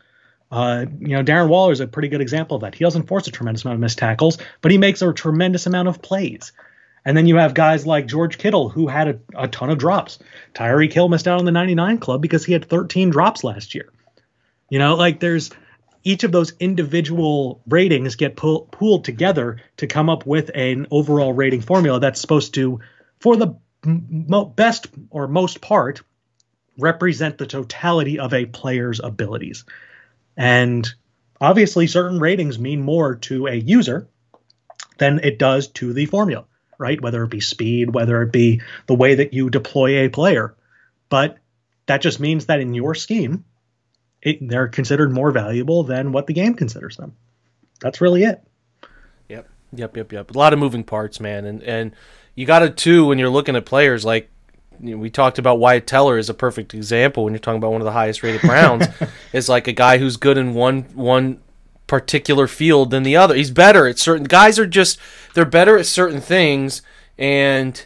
Uh, 0.52 0.88
you 1.00 1.10
know, 1.10 1.24
Darren 1.24 1.48
Waller 1.48 1.72
is 1.72 1.80
a 1.80 1.86
pretty 1.86 2.08
good 2.08 2.22
example 2.22 2.56
of 2.56 2.62
that. 2.62 2.74
He 2.74 2.84
doesn't 2.84 3.06
force 3.06 3.28
a 3.28 3.32
tremendous 3.32 3.64
amount 3.64 3.76
of 3.76 3.82
missed 3.82 4.00
tackles, 4.00 4.40
but 4.62 4.72
he 4.72 4.80
makes 4.80 5.04
a 5.04 5.14
tremendous 5.14 5.68
amount 5.68 5.90
of 5.90 6.02
plays. 6.02 6.52
And 7.06 7.16
then 7.16 7.28
you 7.28 7.38
have 7.38 7.54
guys 7.54 7.86
like 7.86 8.08
George 8.08 8.38
Kittle 8.38 8.70
who 8.70 8.88
had 8.88 9.08
a, 9.08 9.20
a 9.36 9.48
ton 9.48 9.70
of 9.70 9.78
drops. 9.78 10.20
Tyreek 10.54 10.94
Hill 10.94 11.10
missed 11.10 11.28
out 11.28 11.40
on 11.40 11.46
the 11.46 11.52
99 11.52 11.98
club 12.00 12.22
because 12.22 12.46
he 12.46 12.54
had 12.54 12.66
13 12.66 13.10
drops 13.10 13.44
last 13.44 13.74
year. 13.74 13.92
You 14.70 14.80
know, 14.80 14.96
like 14.96 15.20
there's 15.20 15.50
each 16.04 16.24
of 16.24 16.32
those 16.32 16.54
individual 16.60 17.62
ratings 17.68 18.16
get 18.16 18.36
pull, 18.36 18.68
pooled 18.72 19.04
together 19.06 19.58
to 19.78 19.88
come 19.88 20.10
up 20.10 20.26
with 20.26 20.52
an 20.56 20.88
overall 20.92 21.34
rating 21.34 21.62
formula 21.62 22.00
that's 22.00 22.22
supposed 22.22 22.54
to, 22.56 22.80
for 23.20 23.36
the 23.36 23.56
best 24.56 24.88
or 25.10 25.28
most 25.28 25.62
part, 25.62 26.02
represent 26.78 27.38
the 27.38 27.48
totality 27.48 28.20
of 28.20 28.34
a 28.34 28.46
player's 28.46 29.00
abilities. 29.00 29.66
And 30.38 30.88
obviously, 31.42 31.88
certain 31.88 32.20
ratings 32.20 32.60
mean 32.60 32.82
more 32.82 33.16
to 33.16 33.48
a 33.48 33.56
user 33.56 34.08
than 34.98 35.20
it 35.20 35.40
does 35.40 35.68
to 35.68 35.94
the 35.94 36.06
formula, 36.06 36.46
right? 36.80 37.00
Whether 37.00 37.24
it 37.24 37.30
be 37.30 37.42
speed, 37.42 37.94
whether 37.94 38.24
it 38.24 38.32
be 38.32 38.62
the 38.88 38.96
way 38.96 39.16
that 39.16 39.34
you 39.34 39.52
deploy 39.52 40.06
a 40.06 40.10
player. 40.10 40.56
But 41.10 41.38
that 41.86 42.02
just 42.02 42.20
means 42.20 42.48
that 42.48 42.62
in 42.62 42.74
your 42.74 42.96
scheme, 42.96 43.46
it, 44.22 44.48
they're 44.48 44.68
considered 44.68 45.12
more 45.12 45.32
valuable 45.32 45.84
than 45.84 46.12
what 46.12 46.26
the 46.26 46.34
game 46.34 46.56
considers 46.56 46.98
them. 46.98 47.16
That's 47.82 48.02
really 48.02 48.24
it. 48.24 48.42
Yep, 49.28 49.48
yep, 49.74 49.98
yep, 49.98 50.12
yep. 50.12 50.32
A 50.32 50.38
lot 50.38 50.54
of 50.54 50.60
moving 50.60 50.84
parts, 50.84 51.20
man, 51.20 51.46
and 51.46 51.62
and 51.64 51.92
you 52.36 52.46
got 52.46 52.60
to 52.60 52.70
too 52.70 53.06
when 53.06 53.20
you're 53.20 53.30
looking 53.30 53.56
at 53.56 53.66
players 53.66 54.04
like 54.04 54.30
you 54.82 54.92
know, 54.92 54.98
we 54.98 55.10
talked 55.10 55.40
about 55.40 55.60
Wyatt 55.60 55.88
Teller 55.88 56.18
is 56.18 56.30
a 56.30 56.34
perfect 56.34 56.74
example 56.74 57.24
when 57.24 57.34
you're 57.34 57.40
talking 57.40 57.58
about 57.58 57.72
one 57.72 57.82
of 57.82 57.86
the 57.86 57.92
highest 57.92 58.24
rated 58.24 58.42
Browns 58.42 58.88
is 59.34 59.50
like 59.50 59.68
a 59.68 59.74
guy 59.74 59.98
who's 59.98 60.18
good 60.18 60.38
in 60.38 60.54
one 60.54 60.84
one 60.94 61.42
particular 61.90 62.48
field 62.48 62.92
than 62.92 63.04
the 63.04 63.18
other. 63.18 63.36
He's 63.36 63.52
better 63.52 63.86
at 63.88 64.00
certain 64.00 64.24
guys 64.24 64.58
are 64.58 64.66
just 64.66 64.98
they're 65.34 65.44
better 65.44 65.78
at 65.78 65.86
certain 65.86 66.22
things 66.22 66.82
and 67.18 67.86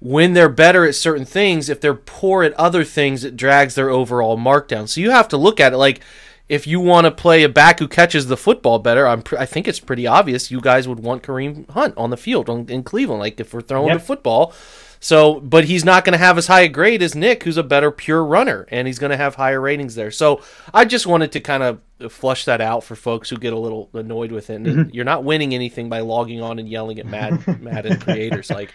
when 0.00 0.32
they're 0.34 0.48
better 0.48 0.84
at 0.84 0.94
certain 0.94 1.24
things, 1.24 1.68
if 1.68 1.80
they're 1.80 1.94
poor 1.94 2.44
at 2.44 2.52
other 2.52 2.84
things, 2.84 3.24
it 3.24 3.36
drags 3.36 3.74
their 3.74 3.90
overall 3.90 4.36
mark 4.36 4.68
down. 4.68 4.86
So 4.86 5.00
you 5.00 5.10
have 5.10 5.26
to 5.28 5.36
look 5.36 5.58
at 5.58 5.72
it 5.72 5.76
like 5.78 6.00
if 6.48 6.66
you 6.66 6.78
want 6.80 7.04
to 7.06 7.10
play 7.10 7.42
a 7.42 7.48
back 7.48 7.78
who 7.78 7.88
catches 7.88 8.26
the 8.28 8.36
football 8.36 8.78
better, 8.78 9.06
I'm 9.08 9.22
pr- 9.22 9.38
I 9.38 9.44
think 9.46 9.66
it's 9.66 9.80
pretty 9.80 10.06
obvious 10.06 10.50
you 10.50 10.60
guys 10.60 10.86
would 10.86 11.00
want 11.00 11.22
Kareem 11.22 11.68
Hunt 11.70 11.94
on 11.96 12.10
the 12.10 12.16
field 12.16 12.48
on, 12.48 12.68
in 12.68 12.82
Cleveland. 12.84 13.20
Like 13.20 13.40
if 13.40 13.52
we're 13.52 13.60
throwing 13.60 13.88
Yep. 13.88 13.98
the 13.98 14.04
football, 14.04 14.54
so 15.00 15.40
but 15.40 15.64
he's 15.64 15.84
not 15.84 16.04
going 16.04 16.12
to 16.12 16.18
have 16.18 16.38
as 16.38 16.46
high 16.46 16.62
a 16.62 16.68
grade 16.68 17.02
as 17.02 17.14
Nick, 17.14 17.44
who's 17.44 17.56
a 17.56 17.62
better 17.62 17.90
pure 17.90 18.24
runner, 18.24 18.66
and 18.70 18.86
he's 18.86 18.98
going 18.98 19.10
to 19.10 19.16
have 19.16 19.34
higher 19.34 19.60
ratings 19.60 19.94
there. 19.94 20.10
So 20.10 20.42
I 20.72 20.84
just 20.84 21.06
wanted 21.06 21.32
to 21.32 21.40
kind 21.40 21.62
of 21.62 21.80
flush 22.12 22.44
that 22.44 22.60
out 22.60 22.84
for 22.84 22.96
folks 22.96 23.30
who 23.30 23.36
get 23.36 23.52
a 23.52 23.58
little 23.58 23.90
annoyed 23.92 24.32
with 24.32 24.50
it. 24.50 24.54
And 24.54 24.94
You're 24.94 25.04
not 25.04 25.24
winning 25.24 25.54
anything 25.54 25.88
by 25.88 26.00
logging 26.00 26.42
on 26.42 26.58
and 26.58 26.68
yelling 26.68 26.98
at 26.98 27.06
Mad 27.06 27.60
Madden 27.60 28.00
creators 28.00 28.50
like. 28.50 28.72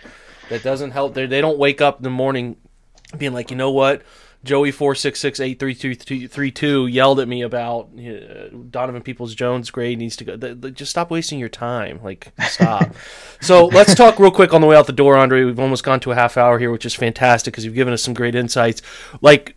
That 0.49 0.62
doesn't 0.62 0.91
help. 0.91 1.13
They 1.13 1.25
they 1.25 1.39
don't 1.39 1.57
wake 1.57 1.79
up 1.79 1.97
in 1.99 2.03
the 2.03 2.09
morning 2.09 2.57
being 3.17 3.33
like, 3.33 3.51
you 3.51 3.57
know 3.57 3.71
what, 3.71 4.01
Joey 4.43 4.71
four 4.71 4.93
six 4.93 5.19
six 5.21 5.39
eight 5.39 5.58
three 5.60 5.73
two 5.73 5.95
three 5.95 6.51
two 6.51 6.88
yelled 6.88 7.19
at 7.21 7.27
me 7.29 7.41
about 7.41 7.89
uh, 7.97 8.49
Donovan 8.69 9.01
Peoples 9.01 9.34
Jones 9.36 9.71
grade 9.71 9.97
needs 9.99 10.17
to 10.17 10.25
go. 10.25 10.36
Th- 10.36 10.60
th- 10.60 10.73
just 10.73 10.91
stop 10.91 11.10
wasting 11.10 11.39
your 11.39 11.47
time. 11.49 12.01
Like 12.03 12.32
stop. 12.49 12.93
so 13.41 13.67
let's 13.67 13.95
talk 13.95 14.19
real 14.19 14.32
quick 14.32 14.53
on 14.53 14.60
the 14.60 14.67
way 14.67 14.75
out 14.75 14.86
the 14.86 14.91
door, 14.93 15.15
Andre. 15.15 15.45
We've 15.45 15.60
almost 15.60 15.84
gone 15.86 15.99
to 16.01 16.12
a 16.12 16.15
half 16.15 16.36
hour 16.38 16.60
here, 16.60 16.71
which 16.71 16.86
is 16.86 16.93
fantastic 16.93 17.53
because 17.53 17.63
you've 17.63 17.73
given 17.73 17.93
us 17.93 18.03
some 18.03 18.13
great 18.13 18.36
insights. 18.36 18.82
Like, 19.21 19.56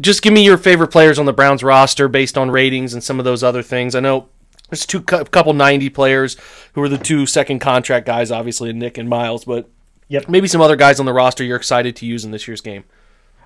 just 0.00 0.20
give 0.22 0.32
me 0.32 0.44
your 0.44 0.58
favorite 0.58 0.88
players 0.90 1.18
on 1.20 1.26
the 1.26 1.32
Browns 1.32 1.62
roster 1.62 2.08
based 2.08 2.36
on 2.36 2.50
ratings 2.50 2.92
and 2.92 3.04
some 3.04 3.20
of 3.20 3.24
those 3.24 3.44
other 3.44 3.62
things. 3.62 3.94
I 3.94 4.00
know. 4.00 4.28
There's 4.70 4.86
two 4.86 5.02
cou- 5.02 5.24
couple 5.26 5.52
90 5.52 5.90
players 5.90 6.36
who 6.72 6.82
are 6.82 6.88
the 6.88 6.98
two 6.98 7.26
second 7.26 7.60
contract 7.60 8.06
guys, 8.06 8.32
obviously 8.32 8.72
Nick 8.72 8.98
and 8.98 9.08
Myles, 9.08 9.44
but 9.44 9.68
Yep. 10.08 10.28
maybe 10.28 10.48
some 10.48 10.60
other 10.60 10.74
guys 10.74 10.98
on 10.98 11.06
the 11.06 11.12
roster 11.12 11.44
you're 11.44 11.56
excited 11.56 11.94
to 11.96 12.06
use 12.06 12.24
in 12.24 12.30
this 12.30 12.48
year's 12.48 12.60
game. 12.62 12.84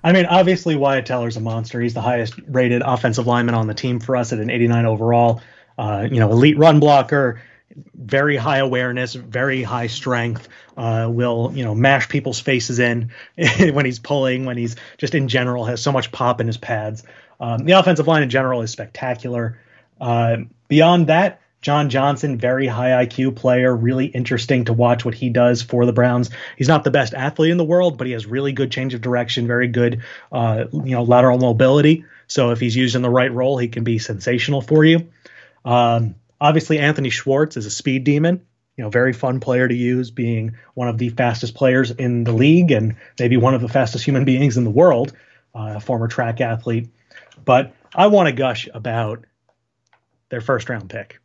I 0.03 0.13
mean, 0.13 0.27
obviously 0.27 0.77
Wyatt 0.77 1.07
Teller's 1.07 1.37
a 1.37 1.41
monster. 1.41 1.81
He's 1.81 1.95
the 1.95 2.01
highest 2.01 2.35
rated 2.47 2.83
offensive 2.83 3.27
lineman 3.27 3.55
on 3.55 3.67
the 3.67 3.75
team 3.75 4.01
for 4.01 4.17
us 4.17 4.33
at 4.33 4.39
an 4.39 4.51
89 4.51 4.87
overall. 4.87 5.43
Uh, 5.77 6.09
you 6.11 6.19
know, 6.21 6.31
elite 6.31 6.59
run 6.59 6.81
blocker, 6.81 7.41
very 7.95 8.37
high 8.37 8.59
awareness, 8.59 9.15
very 9.15 9.63
high 9.63 9.87
strength. 9.87 10.49
Uh, 10.77 11.09
will 11.11 11.51
you 11.55 11.65
know 11.65 11.75
mash 11.75 12.09
people's 12.09 12.39
faces 12.39 12.79
in 12.79 13.11
when 13.73 13.85
he's 13.85 13.99
pulling, 13.99 14.45
when 14.45 14.57
he's 14.57 14.77
just 14.97 15.15
in 15.15 15.27
general 15.27 15.65
has 15.65 15.83
so 15.83 15.91
much 15.91 16.13
pop 16.13 16.41
in 16.41 16.47
his 16.47 16.57
pads. 16.57 17.03
Um, 17.41 17.65
the 17.65 17.73
offensive 17.73 18.07
line 18.07 18.23
in 18.23 18.31
general 18.31 18.63
is 18.63 18.71
spectacular. 18.71 19.61
Uh, 20.01 20.39
beyond 20.69 21.09
that, 21.09 21.41
John 21.61 21.91
Johnson, 21.91 22.39
very 22.39 22.67
high 22.67 23.05
IQ 23.05 23.35
player, 23.35 23.75
really 23.75 24.07
interesting 24.07 24.67
to 24.67 24.73
watch 24.73 25.05
what 25.05 25.15
he 25.15 25.29
does 25.29 25.61
for 25.61 25.87
the 25.87 25.93
Browns. 25.93 26.31
He's 26.57 26.69
not 26.69 26.85
the 26.85 26.91
best 26.91 27.15
athlete 27.15 27.51
in 27.51 27.57
the 27.57 27.65
world, 27.65 27.99
but 27.99 28.07
he 28.07 28.13
has 28.13 28.27
really 28.27 28.53
good 28.53 28.71
change 28.71 28.95
of 28.95 29.01
direction, 29.01 29.47
very 29.49 29.67
good, 29.67 30.03
uh, 30.31 30.67
you 30.73 30.93
know, 30.93 31.03
lateral 31.03 31.39
mobility. 31.39 32.05
So 32.29 32.51
if 32.51 32.61
he's 32.61 32.77
used 32.77 32.95
in 32.95 33.03
the 33.03 33.11
right 33.11 33.33
role, 33.33 33.59
he 33.59 33.69
can 33.69 33.83
be 33.83 33.99
sensational 33.99 34.63
for 34.63 34.85
you. 34.85 35.09
Um, 35.65 36.15
obviously, 36.41 36.79
Anthony 36.79 37.11
Schwartz 37.11 37.57
is 37.57 37.67
a 37.67 37.71
speed 37.71 38.05
demon. 38.05 38.47
you 38.77 38.85
know, 38.85 38.91
very 38.91 39.13
fun 39.13 39.41
player 39.41 39.67
to 39.67 39.75
use, 39.75 40.13
being 40.13 40.57
one 40.75 40.87
of 40.87 40.99
the 40.99 41.09
fastest 41.09 41.57
players 41.57 41.91
in 41.91 42.23
the 42.23 42.33
league 42.33 42.71
and 42.71 42.95
maybe 43.19 43.37
one 43.37 43.55
of 43.55 43.61
the 43.61 43.69
fastest 43.69 44.05
human 44.05 44.25
beings 44.25 44.57
in 44.57 44.63
the 44.63 44.71
world, 44.71 45.13
uh, 45.57 45.75
a 45.77 45.81
former 45.81 46.07
track 46.07 46.41
athlete. 46.41 46.89
But 47.45 47.75
I 47.93 48.07
want 48.07 48.29
to 48.29 48.33
gush 48.33 48.69
about 48.73 49.25
their 50.29 50.41
first 50.41 50.69
round 50.69 50.89
pick. 50.89 51.19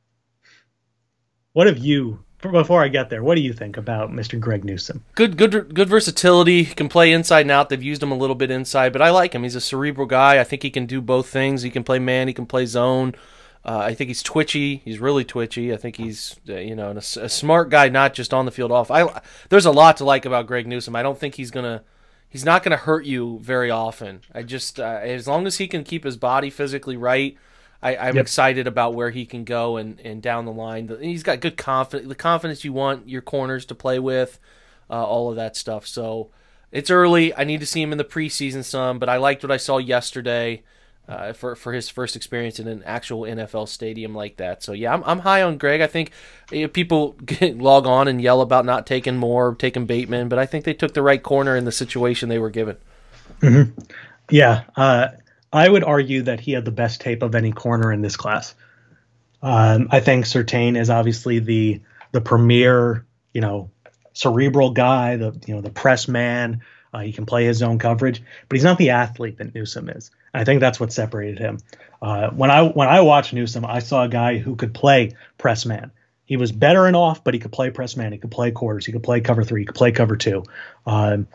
What 1.53 1.67
have 1.67 1.77
you 1.77 2.23
before 2.41 2.83
I 2.83 2.89
get 2.89 3.09
there, 3.09 3.23
what 3.23 3.35
do 3.35 3.41
you 3.41 3.53
think 3.53 3.77
about 3.77 4.11
Mr. 4.11 4.39
Greg 4.39 4.65
Newsome? 4.65 5.05
Good, 5.15 5.37
good, 5.37 5.73
good 5.73 5.87
versatility. 5.87 6.63
He 6.63 6.73
can 6.73 6.89
play 6.89 7.13
inside 7.13 7.41
and 7.41 7.51
out. 7.51 7.69
They've 7.69 7.81
used 7.81 8.03
him 8.03 8.11
a 8.11 8.17
little 8.17 8.35
bit 8.35 8.51
inside, 8.51 8.91
but 8.91 9.01
I 9.01 9.11
like 9.11 9.33
him. 9.33 9.43
He's 9.43 9.55
a 9.55 9.61
cerebral 9.61 10.07
guy. 10.07 10.39
I 10.39 10.43
think 10.43 10.63
he 10.63 10.69
can 10.69 10.85
do 10.85 10.99
both 10.99 11.29
things. 11.29 11.61
He 11.61 11.69
can 11.69 11.83
play 11.83 11.99
man. 11.99 12.27
He 12.27 12.33
can 12.33 12.45
play 12.45 12.65
zone. 12.65 13.15
Uh, 13.63 13.77
I 13.77 13.93
think 13.93 14.09
he's 14.09 14.21
twitchy. 14.21 14.81
He's 14.83 14.99
really 14.99 15.23
twitchy. 15.23 15.73
I 15.73 15.77
think 15.77 15.95
he's 15.95 16.35
uh, 16.49 16.55
you 16.55 16.75
know 16.75 16.91
a, 16.91 16.97
a, 16.97 17.29
smart 17.29 17.69
guy, 17.69 17.87
not 17.87 18.13
just 18.13 18.33
on 18.33 18.45
the 18.45 18.51
field, 18.51 18.73
off. 18.73 18.91
I 18.91 19.21
there's 19.47 19.65
a 19.65 19.71
lot 19.71 19.95
to 19.97 20.03
like 20.03 20.25
about 20.25 20.47
Greg 20.47 20.67
Newsome. 20.67 20.97
I 20.97 21.03
don't 21.03 21.17
think 21.17 21.35
he's 21.35 21.49
gonna 21.49 21.83
he's 22.27 22.43
not 22.43 22.63
gonna 22.63 22.75
hurt 22.75 23.05
you 23.05 23.39
very 23.41 23.71
often. 23.71 24.19
I 24.33 24.43
just 24.43 24.81
uh, 24.81 24.99
as 25.01 25.29
long 25.29 25.47
as 25.47 25.59
he 25.59 25.67
can 25.67 25.85
keep 25.85 26.03
his 26.03 26.17
body 26.17 26.49
physically 26.49 26.97
right. 26.97 27.37
I, 27.83 28.09
am 28.09 28.15
yep. 28.15 28.23
excited 28.23 28.65
about 28.65 28.93
where 28.93 29.09
he 29.09 29.25
can 29.25 29.43
go 29.43 29.77
and, 29.77 29.99
and 29.99 30.21
down 30.21 30.45
the 30.45 30.51
line. 30.51 30.89
He's 31.01 31.23
got 31.23 31.41
good 31.41 31.57
confidence, 31.57 32.07
the 32.07 32.15
confidence 32.15 32.63
you 32.63 32.73
want 32.73 33.09
your 33.09 33.21
corners 33.21 33.65
to 33.65 33.75
play 33.75 33.99
with, 33.99 34.39
uh, 34.89 35.03
all 35.03 35.29
of 35.29 35.35
that 35.35 35.57
stuff. 35.57 35.85
So 35.85 36.29
it's 36.71 36.89
early. 36.89 37.35
I 37.35 37.43
need 37.43 37.59
to 37.59 37.65
see 37.65 37.81
him 37.81 37.91
in 37.91 37.97
the 37.97 38.03
preseason 38.03 38.63
some, 38.63 38.99
but 38.99 39.09
I 39.09 39.17
liked 39.17 39.43
what 39.43 39.51
I 39.51 39.57
saw 39.57 39.77
yesterday 39.79 40.63
uh, 41.07 41.33
for 41.33 41.55
for 41.55 41.73
his 41.73 41.89
first 41.89 42.15
experience 42.15 42.59
in 42.59 42.67
an 42.67 42.81
actual 42.85 43.21
NFL 43.21 43.67
stadium 43.67 44.15
like 44.15 44.37
that. 44.37 44.63
So 44.63 44.71
yeah, 44.71 44.93
I'm 44.93 45.03
I'm 45.03 45.19
high 45.19 45.41
on 45.41 45.57
Greg. 45.57 45.81
I 45.81 45.87
think 45.87 46.11
people 46.71 47.17
log 47.41 47.85
on 47.85 48.07
and 48.07 48.21
yell 48.21 48.41
about 48.41 48.65
not 48.65 48.87
taking 48.87 49.17
more, 49.17 49.55
taking 49.55 49.85
Bateman, 49.85 50.29
but 50.29 50.39
I 50.39 50.45
think 50.45 50.63
they 50.63 50.73
took 50.73 50.93
the 50.93 51.01
right 51.01 51.21
corner 51.21 51.55
in 51.57 51.65
the 51.65 51.71
situation 51.71 52.29
they 52.29 52.39
were 52.39 52.49
given. 52.49 52.77
Mm-hmm. 53.41 53.79
Yeah, 54.31 54.63
uh, 54.77 55.09
I 55.53 55.69
would 55.69 55.83
argue 55.83 56.23
that 56.23 56.39
he 56.39 56.51
had 56.51 56.65
the 56.65 56.71
best 56.71 56.99
tape 56.99 57.21
of 57.21 57.35
any 57.35 57.51
corner 57.51 57.93
in 57.93 58.01
this 58.01 58.17
class. 58.17 58.55
Um, 59.41 59.89
I 59.91 59.99
think 59.99 60.25
Surtain 60.25 60.77
is 60.77 60.89
obviously 60.89 61.39
the 61.39 61.81
the 62.11 62.21
premier, 62.21 63.05
you 63.33 63.41
know, 63.41 63.69
cerebral 64.13 64.71
guy, 64.71 65.17
the 65.17 65.39
you 65.45 65.55
know 65.55 65.61
the 65.61 65.69
press 65.69 66.07
man. 66.07 66.61
Uh, 66.93 66.99
he 66.99 67.11
can 67.11 67.25
play 67.25 67.45
his 67.45 67.63
own 67.63 67.79
coverage, 67.79 68.21
but 68.47 68.55
he's 68.55 68.63
not 68.63 68.77
the 68.77 68.91
athlete 68.91 69.37
that 69.37 69.53
Newsome 69.55 69.89
is. 69.89 70.11
I 70.33 70.43
think 70.43 70.59
that's 70.59 70.79
what 70.79 70.93
separated 70.93 71.39
him. 71.39 71.57
Uh, 72.01 72.29
when 72.29 72.51
I 72.51 72.63
when 72.63 72.87
I 72.87 73.01
watched 73.01 73.33
Newsome, 73.33 73.65
I 73.65 73.79
saw 73.79 74.03
a 74.03 74.09
guy 74.09 74.37
who 74.37 74.55
could 74.55 74.73
play 74.73 75.13
press 75.37 75.65
man. 75.65 75.91
He 76.25 76.37
was 76.37 76.51
better 76.51 76.87
and 76.87 76.95
off, 76.95 77.23
but 77.23 77.33
he 77.33 77.39
could 77.39 77.51
play 77.51 77.69
press 77.69 77.95
man. 77.97 78.11
He 78.11 78.17
could 78.17 78.31
play 78.31 78.51
quarters. 78.51 78.85
He 78.85 78.91
could 78.91 79.03
play 79.03 79.21
cover 79.21 79.43
three. 79.43 79.61
He 79.61 79.65
could 79.65 79.75
play 79.75 79.91
cover 79.91 80.15
two. 80.15 80.43
Um, 80.85 81.27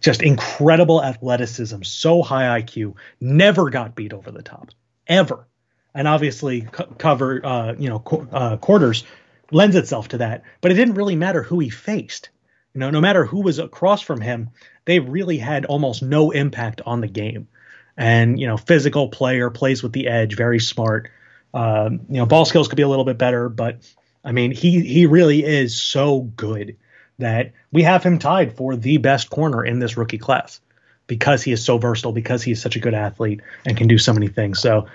just 0.00 0.22
incredible 0.22 1.02
athleticism, 1.02 1.82
so 1.82 2.22
high 2.22 2.60
IQ, 2.60 2.94
never 3.20 3.70
got 3.70 3.94
beat 3.94 4.12
over 4.12 4.30
the 4.30 4.42
top, 4.42 4.70
ever. 5.06 5.46
And 5.94 6.08
obviously, 6.08 6.62
cover, 6.98 7.44
uh, 7.44 7.74
you 7.78 7.88
know, 7.88 8.28
uh, 8.32 8.56
quarters 8.56 9.04
lends 9.50 9.76
itself 9.76 10.08
to 10.08 10.18
that. 10.18 10.42
But 10.60 10.72
it 10.72 10.74
didn't 10.74 10.94
really 10.94 11.16
matter 11.16 11.42
who 11.42 11.58
he 11.58 11.68
faced. 11.68 12.30
You 12.74 12.80
know, 12.80 12.90
no 12.90 13.00
matter 13.00 13.26
who 13.26 13.42
was 13.42 13.58
across 13.58 14.00
from 14.00 14.20
him, 14.20 14.50
they 14.86 14.98
really 14.98 15.36
had 15.36 15.66
almost 15.66 16.02
no 16.02 16.30
impact 16.30 16.80
on 16.86 17.00
the 17.00 17.08
game. 17.08 17.48
And 17.96 18.40
you 18.40 18.46
know, 18.46 18.56
physical 18.56 19.08
player 19.08 19.50
plays 19.50 19.82
with 19.82 19.92
the 19.92 20.08
edge, 20.08 20.36
very 20.36 20.58
smart. 20.58 21.10
Um, 21.52 22.00
you 22.08 22.16
know, 22.16 22.26
ball 22.26 22.46
skills 22.46 22.68
could 22.68 22.76
be 22.76 22.82
a 22.82 22.88
little 22.88 23.04
bit 23.04 23.18
better, 23.18 23.50
but 23.50 23.80
I 24.24 24.32
mean, 24.32 24.52
he 24.52 24.80
he 24.80 25.04
really 25.04 25.44
is 25.44 25.80
so 25.80 26.20
good 26.20 26.76
that 27.18 27.52
we 27.70 27.82
have 27.82 28.02
him 28.02 28.18
tied 28.18 28.56
for 28.56 28.76
the 28.76 28.96
best 28.98 29.30
corner 29.30 29.64
in 29.64 29.78
this 29.78 29.96
rookie 29.96 30.18
class 30.18 30.60
because 31.06 31.42
he 31.42 31.52
is 31.52 31.64
so 31.64 31.78
versatile, 31.78 32.12
because 32.12 32.42
he 32.42 32.52
is 32.52 32.62
such 32.62 32.76
a 32.76 32.80
good 32.80 32.94
athlete 32.94 33.40
and 33.66 33.76
can 33.76 33.88
do 33.88 33.98
so 33.98 34.12
many 34.12 34.28
things. 34.28 34.60
So 34.60 34.86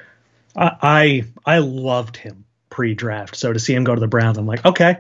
I 0.55 1.23
I, 1.45 1.55
I 1.55 1.57
loved 1.59 2.17
him 2.17 2.45
pre-draft. 2.69 3.35
So 3.35 3.53
to 3.53 3.59
see 3.59 3.73
him 3.73 3.83
go 3.83 3.95
to 3.95 4.01
the 4.01 4.07
Browns, 4.07 4.37
I'm 4.37 4.47
like, 4.47 4.65
okay, 4.65 4.97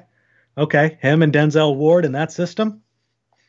okay, 0.57 0.97
him 1.01 1.21
and 1.21 1.33
Denzel 1.33 1.75
Ward 1.75 2.05
in 2.05 2.13
that 2.13 2.31
system, 2.31 2.81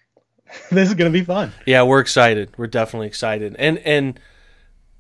this 0.71 0.89
is 0.89 0.95
gonna 0.95 1.11
be 1.11 1.25
fun. 1.25 1.53
Yeah, 1.67 1.83
we're 1.83 2.01
excited. 2.01 2.51
We're 2.57 2.67
definitely 2.67 3.09
excited, 3.09 3.57
and 3.59 3.79
and 3.79 4.19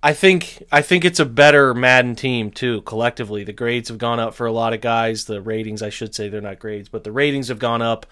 I 0.08 0.14
think 0.14 0.62
I 0.72 0.80
think 0.80 1.04
it's 1.04 1.20
a 1.20 1.26
better 1.26 1.74
Madden 1.74 2.14
team 2.14 2.50
too. 2.50 2.80
Collectively, 2.80 3.44
the 3.44 3.52
grades 3.52 3.90
have 3.90 3.98
gone 3.98 4.18
up 4.18 4.32
for 4.32 4.46
a 4.46 4.52
lot 4.52 4.72
of 4.72 4.80
guys. 4.80 5.26
The 5.26 5.42
ratings, 5.42 5.82
I 5.82 5.90
should 5.90 6.14
say, 6.14 6.30
they're 6.30 6.40
not 6.40 6.58
grades, 6.58 6.88
but 6.88 7.04
the 7.04 7.12
ratings 7.12 7.48
have 7.48 7.58
gone 7.58 7.82
up, 7.82 8.06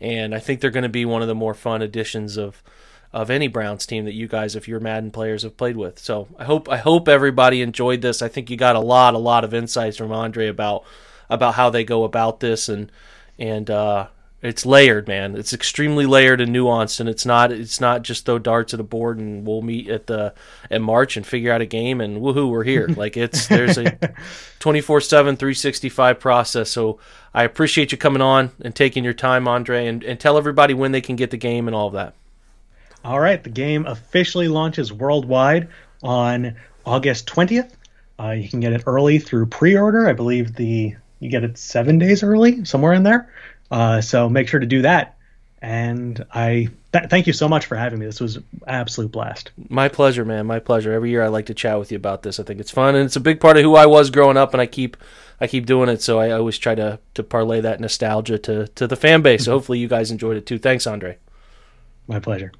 and 0.00 0.34
I 0.34 0.38
think 0.38 0.62
they're 0.62 0.70
going 0.70 0.84
to 0.84 0.88
be 0.88 1.04
one 1.04 1.20
of 1.20 1.28
the 1.28 1.34
more 1.34 1.52
fun 1.52 1.82
additions 1.82 2.38
of 2.38 2.62
of 3.12 3.28
any 3.28 3.48
Browns 3.48 3.84
team 3.84 4.06
that 4.06 4.14
you 4.14 4.28
guys, 4.28 4.56
if 4.56 4.66
you're 4.66 4.80
Madden 4.80 5.10
players, 5.10 5.42
have 5.42 5.58
played 5.58 5.76
with. 5.76 5.98
So 5.98 6.26
I 6.38 6.44
hope 6.44 6.70
I 6.70 6.78
hope 6.78 7.06
everybody 7.06 7.60
enjoyed 7.60 8.00
this. 8.00 8.22
I 8.22 8.28
think 8.28 8.48
you 8.48 8.56
got 8.56 8.74
a 8.74 8.80
lot 8.80 9.12
a 9.12 9.18
lot 9.18 9.44
of 9.44 9.52
insights 9.52 9.98
from 9.98 10.10
Andre 10.10 10.46
about 10.46 10.84
about 11.28 11.56
how 11.56 11.68
they 11.68 11.84
go 11.84 12.04
about 12.04 12.40
this 12.40 12.70
and 12.70 12.90
and 13.38 13.68
uh, 13.68 14.06
it's 14.42 14.66
layered, 14.66 15.06
man. 15.06 15.36
It's 15.36 15.52
extremely 15.52 16.04
layered 16.04 16.40
and 16.40 16.54
nuanced, 16.54 16.98
and 16.98 17.08
it's 17.08 17.24
not 17.24 17.52
it's 17.52 17.80
not 17.80 18.02
just 18.02 18.26
throw 18.26 18.40
darts 18.40 18.74
at 18.74 18.80
a 18.80 18.84
board 18.84 19.18
and 19.18 19.46
we'll 19.46 19.62
meet 19.62 19.88
at 19.88 20.08
the 20.08 20.34
at 20.68 20.80
March 20.80 21.16
and 21.16 21.24
figure 21.24 21.52
out 21.52 21.60
a 21.60 21.66
game 21.66 22.00
and 22.00 22.20
woohoo, 22.20 22.50
we're 22.50 22.64
here. 22.64 22.88
like 22.96 23.16
it's 23.16 23.46
there's 23.46 23.78
a 23.78 23.84
24/7 24.58 25.08
365 25.08 26.18
process. 26.18 26.70
So 26.70 26.98
I 27.32 27.44
appreciate 27.44 27.92
you 27.92 27.98
coming 27.98 28.20
on 28.20 28.50
and 28.60 28.74
taking 28.74 29.04
your 29.04 29.14
time, 29.14 29.46
Andre, 29.46 29.86
and, 29.86 30.02
and 30.02 30.18
tell 30.18 30.36
everybody 30.36 30.74
when 30.74 30.90
they 30.90 31.00
can 31.00 31.14
get 31.14 31.30
the 31.30 31.36
game 31.36 31.68
and 31.68 31.74
all 31.74 31.86
of 31.86 31.94
that. 31.94 32.14
All 33.04 33.20
right, 33.20 33.42
the 33.42 33.50
game 33.50 33.86
officially 33.86 34.48
launches 34.48 34.92
worldwide 34.92 35.68
on 36.02 36.56
August 36.84 37.28
20th. 37.28 37.72
Uh, 38.18 38.30
you 38.30 38.48
can 38.48 38.60
get 38.60 38.72
it 38.72 38.82
early 38.86 39.18
through 39.18 39.46
pre-order. 39.46 40.08
I 40.08 40.12
believe 40.12 40.54
the 40.54 40.96
you 41.22 41.30
get 41.30 41.44
it 41.44 41.56
seven 41.56 41.98
days 41.98 42.24
early, 42.24 42.64
somewhere 42.64 42.92
in 42.92 43.04
there. 43.04 43.30
Uh, 43.72 44.02
so 44.02 44.28
make 44.28 44.48
sure 44.48 44.60
to 44.60 44.66
do 44.66 44.82
that. 44.82 45.16
And 45.62 46.24
I 46.34 46.68
th- 46.92 47.08
thank 47.08 47.26
you 47.26 47.32
so 47.32 47.48
much 47.48 47.66
for 47.66 47.76
having 47.76 47.98
me. 47.98 48.06
This 48.06 48.20
was 48.20 48.38
absolute 48.66 49.10
blast. 49.10 49.50
My 49.68 49.88
pleasure, 49.88 50.24
man. 50.24 50.44
My 50.46 50.58
pleasure. 50.58 50.92
Every 50.92 51.10
year 51.10 51.22
I 51.22 51.28
like 51.28 51.46
to 51.46 51.54
chat 51.54 51.78
with 51.78 51.90
you 51.90 51.96
about 51.96 52.22
this. 52.22 52.38
I 52.38 52.42
think 52.42 52.60
it's 52.60 52.70
fun 52.70 52.94
and 52.96 53.06
it's 53.06 53.16
a 53.16 53.20
big 53.20 53.40
part 53.40 53.56
of 53.56 53.62
who 53.62 53.76
I 53.76 53.86
was 53.86 54.10
growing 54.10 54.36
up, 54.36 54.52
and 54.52 54.60
I 54.60 54.66
keep 54.66 54.96
I 55.40 55.46
keep 55.46 55.64
doing 55.64 55.88
it. 55.88 56.02
So 56.02 56.18
I 56.18 56.32
always 56.32 56.58
try 56.58 56.74
to 56.74 56.98
to 57.14 57.22
parlay 57.22 57.60
that 57.60 57.80
nostalgia 57.80 58.38
to 58.38 58.66
to 58.66 58.86
the 58.86 58.96
fan 58.96 59.22
base. 59.22 59.44
So 59.44 59.52
hopefully 59.52 59.78
you 59.78 59.88
guys 59.88 60.10
enjoyed 60.10 60.36
it 60.36 60.46
too. 60.46 60.58
Thanks, 60.58 60.86
Andre. 60.86 61.16
My 62.08 62.18
pleasure. 62.18 62.52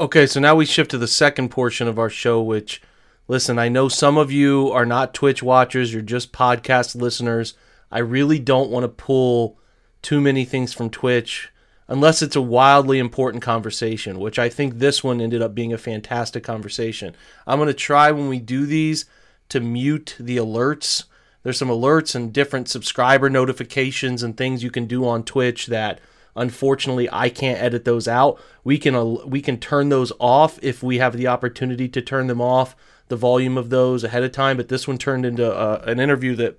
Okay, 0.00 0.26
so 0.26 0.40
now 0.40 0.56
we 0.56 0.66
shift 0.66 0.90
to 0.90 0.98
the 0.98 1.06
second 1.06 1.50
portion 1.50 1.86
of 1.86 2.00
our 2.00 2.10
show, 2.10 2.42
which, 2.42 2.82
listen, 3.28 3.60
I 3.60 3.68
know 3.68 3.88
some 3.88 4.18
of 4.18 4.32
you 4.32 4.72
are 4.72 4.84
not 4.84 5.14
Twitch 5.14 5.40
watchers, 5.40 5.92
you're 5.92 6.02
just 6.02 6.32
podcast 6.32 7.00
listeners. 7.00 7.54
I 7.94 8.00
really 8.00 8.40
don't 8.40 8.70
want 8.70 8.82
to 8.82 8.88
pull 8.88 9.56
too 10.02 10.20
many 10.20 10.44
things 10.44 10.74
from 10.74 10.90
Twitch 10.90 11.52
unless 11.86 12.22
it's 12.22 12.34
a 12.34 12.42
wildly 12.42 12.98
important 12.98 13.40
conversation, 13.40 14.18
which 14.18 14.36
I 14.36 14.48
think 14.48 14.78
this 14.78 15.04
one 15.04 15.20
ended 15.20 15.40
up 15.40 15.54
being 15.54 15.72
a 15.72 15.78
fantastic 15.78 16.42
conversation. 16.42 17.14
I'm 17.46 17.58
going 17.58 17.68
to 17.68 17.72
try 17.72 18.10
when 18.10 18.28
we 18.28 18.40
do 18.40 18.66
these 18.66 19.04
to 19.50 19.60
mute 19.60 20.16
the 20.18 20.38
alerts. 20.38 21.04
There's 21.44 21.58
some 21.58 21.68
alerts 21.68 22.16
and 22.16 22.32
different 22.32 22.68
subscriber 22.68 23.30
notifications 23.30 24.24
and 24.24 24.36
things 24.36 24.64
you 24.64 24.72
can 24.72 24.86
do 24.86 25.06
on 25.06 25.22
Twitch 25.22 25.66
that 25.68 26.00
unfortunately 26.34 27.08
I 27.12 27.28
can't 27.28 27.62
edit 27.62 27.84
those 27.84 28.08
out. 28.08 28.40
We 28.64 28.76
can 28.76 29.30
we 29.30 29.40
can 29.40 29.60
turn 29.60 29.90
those 29.90 30.12
off 30.18 30.58
if 30.62 30.82
we 30.82 30.98
have 30.98 31.16
the 31.16 31.28
opportunity 31.28 31.88
to 31.90 32.02
turn 32.02 32.26
them 32.26 32.40
off 32.40 32.74
the 33.08 33.16
volume 33.16 33.56
of 33.56 33.70
those 33.70 34.02
ahead 34.02 34.24
of 34.24 34.32
time, 34.32 34.56
but 34.56 34.68
this 34.68 34.88
one 34.88 34.98
turned 34.98 35.26
into 35.26 35.48
uh, 35.48 35.82
an 35.86 36.00
interview 36.00 36.34
that 36.36 36.58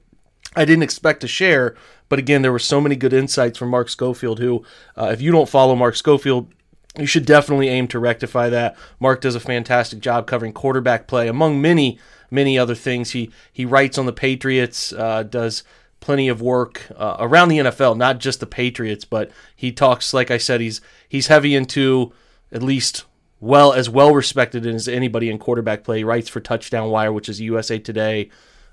I 0.56 0.66
didn't 0.66 0.84
expect 0.84 1.22
to 1.22 1.28
share. 1.28 1.76
But 2.08 2.20
again, 2.20 2.42
there 2.42 2.52
were 2.52 2.60
so 2.60 2.80
many 2.80 2.96
good 2.96 3.14
insights 3.14 3.58
from 3.58 3.70
Mark 3.70 3.90
Schofield, 3.90 4.40
who, 4.40 4.64
uh, 4.96 5.10
if 5.12 5.22
you 5.22 5.32
don't 5.32 5.50
follow 5.50 5.76
Mark 5.76 5.96
Schofield, 5.96 6.52
you 6.98 7.06
should 7.06 7.26
definitely 7.26 7.68
aim 7.68 7.88
to 7.90 8.00
rectify 8.00 8.50
that. 8.50 8.78
Mark 9.00 9.22
does 9.22 9.36
a 9.36 9.40
fantastic 9.40 10.00
job 10.00 10.28
covering 10.28 10.54
quarterback 10.54 11.08
play, 11.08 11.28
among 11.28 11.62
many, 11.62 12.00
many 12.32 12.58
other 12.58 12.76
things. 12.76 13.12
He 13.12 13.32
he 13.52 13.66
writes 13.66 13.98
on 13.98 14.06
the 14.06 14.14
Patriots, 14.14 14.94
uh, 14.94 15.24
does 15.24 15.64
plenty 16.00 16.28
of 16.28 16.42
work 16.42 16.88
uh, 16.96 17.18
around 17.20 17.50
the 17.50 17.58
NFL, 17.58 17.98
not 17.98 18.20
just 18.20 18.40
the 18.40 18.46
Patriots, 18.46 19.04
but 19.04 19.32
he 19.56 19.72
talks. 19.72 20.14
Like 20.14 20.32
I 20.32 20.38
said, 20.38 20.62
he's 20.62 20.80
he's 21.10 21.28
heavy 21.28 21.56
into 21.56 22.14
at 22.52 22.64
least 22.64 23.04
well 23.40 23.74
as 23.74 23.90
well 23.90 24.14
respected 24.14 24.66
as 24.66 24.88
anybody 24.88 25.30
in 25.30 25.38
quarterback 25.38 25.84
play. 25.84 25.98
He 25.98 26.04
writes 26.04 26.30
for 26.30 26.40
Touchdown 26.40 26.90
Wire, 26.90 27.12
which 27.12 27.28
is 27.28 27.42
USA 27.42 27.78
Today. 27.78 28.30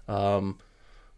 Um, 0.07 0.59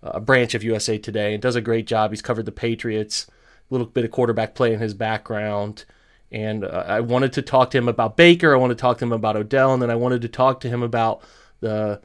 a 0.05 0.21
branch 0.21 0.55
of 0.55 0.63
USA 0.63 0.99
Today, 0.99 1.33
and 1.33 1.43
does 1.43 1.57
a 1.57 1.61
great 1.61 1.87
job. 1.87 2.11
He's 2.11 2.23
covered 2.23 2.47
the 2.47 2.53
Patriots, 2.53 3.27
a 3.71 3.75
little 3.75 3.87
bit 3.87 4.05
of 4.05 4.11
quarterback 4.11 4.55
play 4.55 4.73
in 4.73 4.81
his 4.81 4.95
background. 4.95 5.85
And 6.31 6.65
uh, 6.65 6.85
I 6.87 7.01
wanted 7.01 7.33
to 7.35 7.43
talk 7.43 7.71
to 7.71 7.79
him 7.79 7.89
about 7.89 8.17
Baker. 8.17 8.55
I 8.55 8.59
wanted 8.59 8.77
to 8.77 8.83
talk 8.83 8.99
to 8.99 9.05
him 9.05 9.13
about 9.13 9.37
Odell, 9.37 9.73
and 9.73 9.83
then 9.83 9.91
I 9.91 9.95
wanted 9.95 10.23
to 10.23 10.29
talk 10.29 10.61
to 10.61 10.69
him 10.69 10.83
about 10.83 11.23
the 11.61 12.01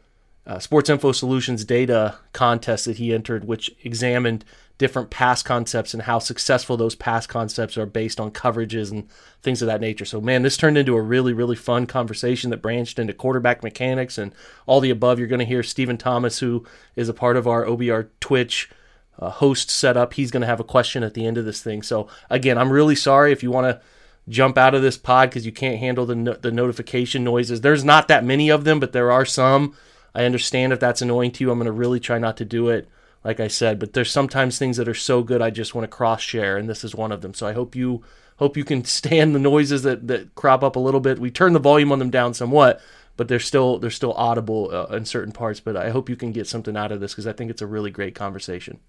uh, 0.46 0.60
Sports 0.60 0.90
Info 0.90 1.12
Solutions 1.12 1.66
data 1.66 2.18
contest 2.34 2.86
that 2.86 2.98
he 2.98 3.14
entered, 3.14 3.46
which 3.46 3.72
examined 3.84 4.46
different 4.80 5.10
pass 5.10 5.44
concepts 5.44 5.94
and 5.94 6.04
how 6.04 6.18
successful 6.18 6.78
those 6.78 6.96
pass 6.96 7.28
concepts 7.28 7.78
are 7.78 7.86
based 7.86 8.20
on 8.20 8.32
coverages 8.32 8.92
and 8.92 9.08
things 9.44 9.62
of 9.62 9.68
that 9.68 9.82
nature. 9.82 10.06
So, 10.06 10.22
man, 10.22 10.42
this 10.42 10.58
turned 10.58 10.78
into 10.78 10.96
a 10.96 11.02
really, 11.02 11.34
really 11.34 11.58
fun 11.58 11.86
conversation 11.86 12.50
that 12.50 12.62
branched 12.62 12.98
into 12.98 13.14
quarterback 13.14 13.62
mechanics 13.62 14.18
and 14.18 14.34
all 14.66 14.80
the 14.80 14.90
above. 14.90 15.20
You're 15.20 15.28
going 15.28 15.40
to 15.40 15.46
hear 15.46 15.64
Stephen 15.64 15.98
Thomas, 15.98 16.40
who 16.40 16.66
is 16.96 17.10
a 17.10 17.14
part 17.14 17.36
of 17.36 17.46
our 17.46 17.66
OBR 17.66 18.08
Twitch 18.22 18.70
uh, 19.20 19.30
host 19.30 19.70
setup. 19.70 20.14
He's 20.14 20.32
going 20.32 20.42
to 20.42 20.48
have 20.48 20.62
a 20.62 20.64
question 20.64 21.04
at 21.04 21.14
the 21.14 21.28
end 21.28 21.38
of 21.38 21.44
this 21.44 21.62
thing. 21.62 21.84
So, 21.84 22.08
again, 22.30 22.58
I'm 22.58 22.72
really 22.72 22.96
sorry 22.96 23.34
if 23.34 23.44
you 23.44 23.52
want 23.52 23.68
to 23.68 23.82
jump 24.30 24.58
out 24.58 24.76
of 24.76 24.82
this 24.82 24.98
pod 24.98 25.30
because 25.30 25.46
you 25.46 25.52
can't 25.52 25.80
handle 25.80 26.06
the, 26.06 26.16
no- 26.16 26.36
the 26.36 26.52
notification 26.52 27.26
noises. 27.26 27.60
There's 27.60 27.84
not 27.84 28.08
that 28.08 28.24
many 28.24 28.48
of 28.48 28.64
them, 28.64 28.80
but 28.80 28.94
there 28.94 29.12
are 29.12 29.26
some. 29.26 29.76
I 30.16 30.24
understand 30.24 30.72
if 30.72 30.80
that's 30.80 31.02
annoying 31.02 31.32
to 31.34 31.44
you. 31.44 31.52
I'm 31.52 31.60
going 31.60 31.66
to 31.66 31.72
really 31.74 32.00
try 32.00 32.18
not 32.18 32.38
to 32.38 32.46
do 32.46 32.70
it 32.70 32.88
like 33.24 33.40
I 33.40 33.48
said. 33.48 33.80
But 33.80 33.94
there's 33.94 34.12
sometimes 34.12 34.58
things 34.58 34.78
that 34.78 34.88
are 34.88 34.94
so 34.94 35.24
good 35.24 35.42
I 35.42 35.50
just 35.50 35.76
want 35.76 35.84
to 35.84 35.96
cross 35.96 36.22
share, 36.22 36.58
and 36.58 36.70
this 36.70 36.84
is 36.84 36.96
one 36.96 37.12
of 37.12 37.22
them. 37.22 37.34
So 37.34 37.48
I 37.48 37.54
hope 37.54 37.76
you 37.76 38.04
hope 38.38 38.58
you 38.58 38.64
can 38.64 38.84
stand 38.86 39.36
the 39.36 39.40
noises 39.40 39.84
that 39.84 40.08
that 40.08 40.36
crop 40.36 40.64
up 40.64 40.76
a 40.76 40.80
little 40.80 41.00
bit. 41.00 41.20
We 41.20 41.32
turn 41.32 41.54
the 41.54 41.60
volume 41.60 41.92
on 41.92 42.00
them 42.00 42.10
down 42.10 42.34
somewhat, 42.34 42.82
but 43.18 43.28
they're 43.28 43.40
still 43.40 43.80
they're 43.80 43.90
still 43.90 44.14
audible 44.14 44.70
uh, 44.72 44.96
in 44.96 45.06
certain 45.06 45.34
parts. 45.34 45.60
But 45.60 45.76
I 45.76 45.90
hope 45.90 46.10
you 46.10 46.16
can 46.16 46.32
get 46.32 46.48
something 46.48 46.78
out 46.78 46.92
of 46.92 47.00
this 47.00 47.14
because 47.14 47.28
I 47.28 47.34
think 47.34 47.52
it's 47.52 47.62
a 47.62 47.68
really 47.68 47.92
great 47.92 48.16
conversation. 48.16 48.80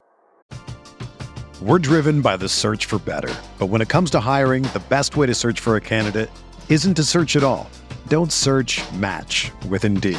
We're 1.61 1.79
driven 1.79 2.23
by 2.23 2.39
the 2.39 2.49
search 2.49 2.87
for 2.87 2.99
better, 2.99 3.35
but 3.59 3.67
when 3.67 3.83
it 3.83 3.89
comes 3.91 4.11
to 4.13 4.21
hiring, 4.21 4.63
the 4.63 4.83
best 4.89 5.19
way 5.19 5.27
to 5.27 5.35
search 5.35 5.61
for 5.61 5.77
a 5.77 5.81
candidate 5.81 6.31
isn't 6.71 6.95
to 6.95 7.05
search 7.05 7.37
at 7.37 7.45
all. 7.45 7.69
Don't 8.09 8.33
search. 8.33 8.81
Match 8.95 9.53
with 9.69 9.85
Indeed. 9.85 10.19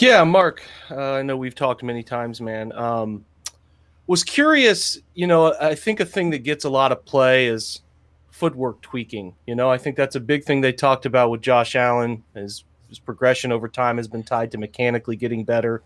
Yeah, 0.00 0.24
Mark. 0.24 0.62
Uh, 0.90 1.12
I 1.12 1.22
know 1.22 1.36
we've 1.36 1.54
talked 1.54 1.82
many 1.82 2.02
times, 2.02 2.40
man. 2.40 2.72
Um, 2.72 3.26
was 4.06 4.24
curious. 4.24 4.98
You 5.12 5.26
know, 5.26 5.54
I 5.60 5.74
think 5.74 6.00
a 6.00 6.06
thing 6.06 6.30
that 6.30 6.38
gets 6.38 6.64
a 6.64 6.70
lot 6.70 6.90
of 6.90 7.04
play 7.04 7.48
is 7.48 7.82
footwork 8.30 8.80
tweaking. 8.80 9.34
You 9.46 9.54
know, 9.54 9.70
I 9.70 9.76
think 9.76 9.96
that's 9.96 10.16
a 10.16 10.20
big 10.20 10.44
thing 10.44 10.62
they 10.62 10.72
talked 10.72 11.04
about 11.04 11.30
with 11.30 11.42
Josh 11.42 11.76
Allen. 11.76 12.24
His, 12.34 12.64
his 12.88 12.98
progression 12.98 13.52
over 13.52 13.68
time 13.68 13.98
has 13.98 14.08
been 14.08 14.22
tied 14.22 14.50
to 14.52 14.58
mechanically 14.58 15.16
getting 15.16 15.44
better. 15.44 15.82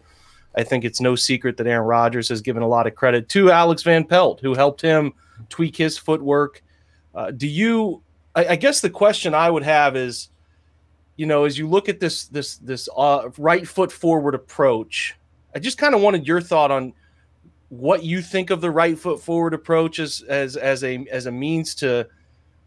I 0.57 0.63
think 0.63 0.85
it's 0.85 1.01
no 1.01 1.17
secret 1.17 1.57
that 1.57 1.67
Aaron 1.67 1.85
Rodgers 1.85 2.29
has 2.29 2.41
given 2.41 2.63
a 2.63 2.69
lot 2.69 2.87
of 2.87 2.95
credit 2.95 3.29
to 3.31 3.51
Alex 3.51 3.83
Van 3.83 4.05
Pelt, 4.05 4.39
who 4.41 4.55
helped 4.55 4.81
him 4.81 5.13
tweak 5.49 5.75
his 5.75 5.99
footwork. 5.99 6.63
Uh, 7.17 7.33
do 7.33 7.49
you? 7.49 8.01
I, 8.37 8.47
I 8.47 8.57
guess 8.57 8.81
the 8.81 8.91
question 8.91 9.35
I 9.35 9.51
would 9.51 9.65
have 9.65 9.97
is 9.97 10.29
you 11.17 11.27
know, 11.27 11.45
as 11.45 11.57
you 11.57 11.69
look 11.69 11.89
at 11.89 12.01
this 12.01 12.25
this 12.25 12.57
this 12.57 12.89
uh, 12.97 13.29
right 13.39 13.67
foot 13.67 13.93
forward 13.93 14.35
approach, 14.35 15.15
I 15.55 15.59
just 15.59 15.79
kind 15.79 15.95
of 15.95 16.01
wanted 16.01 16.27
your 16.27 16.41
thought 16.41 16.71
on 16.71 16.93
what 17.69 18.05
you 18.05 18.21
think 18.23 18.51
of 18.51 18.61
the 18.61 18.71
right 18.71 18.99
foot 18.99 19.21
forward 19.21 19.55
approach 19.55 19.99
as 19.99 20.23
as 20.29 20.57
as 20.57 20.83
a 20.85 21.07
as 21.11 21.27
a 21.27 21.33
means 21.33 21.75
to 21.77 22.09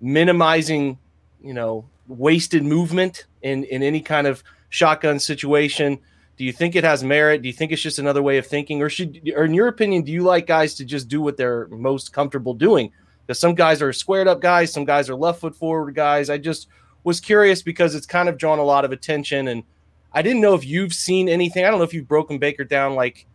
minimizing, 0.02 0.98
you 1.42 1.54
know, 1.54 1.86
wasted 2.08 2.64
movement 2.64 3.26
in 3.42 3.64
in 3.66 3.84
any 3.84 4.02
kind 4.02 4.28
of 4.28 4.44
shotgun 4.70 5.20
situation. 5.20 6.00
Do 6.38 6.44
you 6.44 6.54
think 6.54 6.76
it 6.76 6.84
has 6.84 7.04
merit? 7.04 7.42
Do 7.42 7.48
you 7.48 7.54
think 7.54 7.72
it's 7.72 7.82
just 7.82 8.00
another 8.00 8.22
way 8.22 8.38
of 8.38 8.46
thinking, 8.46 8.82
or 8.82 8.90
should, 8.90 9.32
or 9.36 9.46
in 9.46 9.56
your 9.56 9.68
opinion, 9.68 10.04
do 10.04 10.12
you 10.12 10.22
like 10.22 10.46
guys 10.46 10.76
to 10.76 10.86
just 10.86 11.08
do 11.08 11.20
what 11.20 11.36
they're 11.36 11.68
most 11.70 12.14
comfortable 12.14 12.54
doing? 12.54 12.92
Because 13.26 13.40
some 13.40 13.56
guys 13.56 13.82
are 13.82 13.92
squared 13.92 14.28
up 14.28 14.40
guys, 14.40 14.72
some 14.72 14.86
guys 14.86 15.10
are 15.10 15.16
left 15.16 15.42
foot 15.42 15.56
forward 15.56 15.96
guys. 15.96 16.30
I 16.30 16.38
just 16.38 16.68
was 17.08 17.22
curious 17.22 17.62
because 17.62 17.96
it's 17.96 18.06
kind 18.06 18.28
of 18.28 18.38
drawn 18.38 18.60
a 18.60 18.64
lot 18.64 18.84
of 18.84 18.92
attention 18.92 19.48
and 19.48 19.64
I 20.12 20.22
didn't 20.22 20.42
know 20.42 20.56
if 20.56 20.66
you've 20.66 20.94
seen 20.94 21.30
anything. 21.30 21.64
I 21.64 21.70
don't 21.70 21.78
know 21.80 21.86
if 21.86 21.94
you've 21.94 22.08
broken 22.08 22.38
Baker 22.38 22.66
down 22.66 22.96
like 22.96 23.26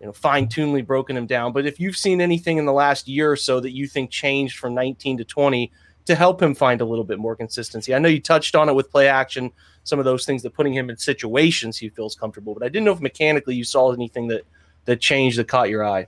you 0.00 0.06
know 0.06 0.12
fine 0.12 0.48
tunedly 0.48 0.84
broken 0.84 1.16
him 1.16 1.26
down, 1.26 1.52
but 1.52 1.64
if 1.64 1.78
you've 1.78 1.96
seen 1.96 2.20
anything 2.20 2.58
in 2.58 2.66
the 2.66 2.72
last 2.72 3.06
year 3.06 3.30
or 3.30 3.36
so 3.36 3.60
that 3.60 3.70
you 3.70 3.86
think 3.86 4.10
changed 4.10 4.58
from 4.58 4.74
19 4.74 5.18
to 5.18 5.24
20 5.24 5.70
to 6.06 6.14
help 6.16 6.42
him 6.42 6.52
find 6.52 6.80
a 6.80 6.84
little 6.84 7.04
bit 7.04 7.20
more 7.20 7.36
consistency. 7.36 7.94
I 7.94 8.00
know 8.00 8.08
you 8.08 8.20
touched 8.20 8.56
on 8.56 8.68
it 8.68 8.74
with 8.74 8.90
play 8.90 9.06
action, 9.06 9.52
some 9.84 10.00
of 10.00 10.04
those 10.04 10.26
things 10.26 10.42
that 10.42 10.52
putting 10.52 10.74
him 10.74 10.90
in 10.90 10.96
situations 10.96 11.78
he 11.78 11.90
feels 11.90 12.16
comfortable, 12.16 12.54
but 12.54 12.64
I 12.64 12.68
didn't 12.68 12.86
know 12.86 12.92
if 12.92 13.00
mechanically 13.00 13.54
you 13.54 13.62
saw 13.62 13.92
anything 13.92 14.26
that 14.28 14.42
that 14.84 15.00
change 15.00 15.36
that 15.36 15.48
caught 15.48 15.70
your 15.70 15.84
eye? 15.84 16.06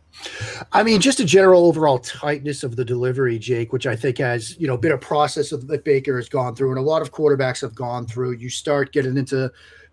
I 0.72 0.82
mean, 0.82 1.00
just 1.00 1.20
a 1.20 1.24
general 1.24 1.66
overall 1.66 1.98
tightness 1.98 2.64
of 2.64 2.76
the 2.76 2.84
delivery, 2.84 3.38
Jake, 3.38 3.72
which 3.72 3.87
I 3.87 3.96
think 3.96 4.18
has 4.18 4.58
you 4.58 4.66
know 4.66 4.76
been 4.76 4.92
a 4.92 4.98
process 4.98 5.52
of, 5.52 5.66
that 5.68 5.84
Baker 5.84 6.16
has 6.16 6.28
gone 6.28 6.54
through, 6.54 6.70
and 6.70 6.78
a 6.78 6.82
lot 6.82 7.02
of 7.02 7.12
quarterbacks 7.12 7.60
have 7.60 7.74
gone 7.74 8.06
through. 8.06 8.32
You 8.32 8.50
start 8.50 8.92
getting 8.92 9.16
into 9.16 9.50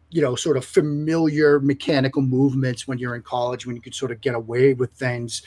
you 0.09 0.21
know 0.21 0.35
sort 0.35 0.57
of 0.57 0.65
familiar 0.65 1.59
mechanical 1.59 2.21
movements 2.21 2.87
when 2.87 2.97
you're 2.97 3.15
in 3.15 3.21
college, 3.21 3.65
when 3.65 3.75
you 3.75 3.81
could 3.81 3.95
sort 3.95 4.11
of 4.11 4.21
get 4.21 4.35
away 4.35 4.73
with 4.73 4.91
things, 4.91 5.41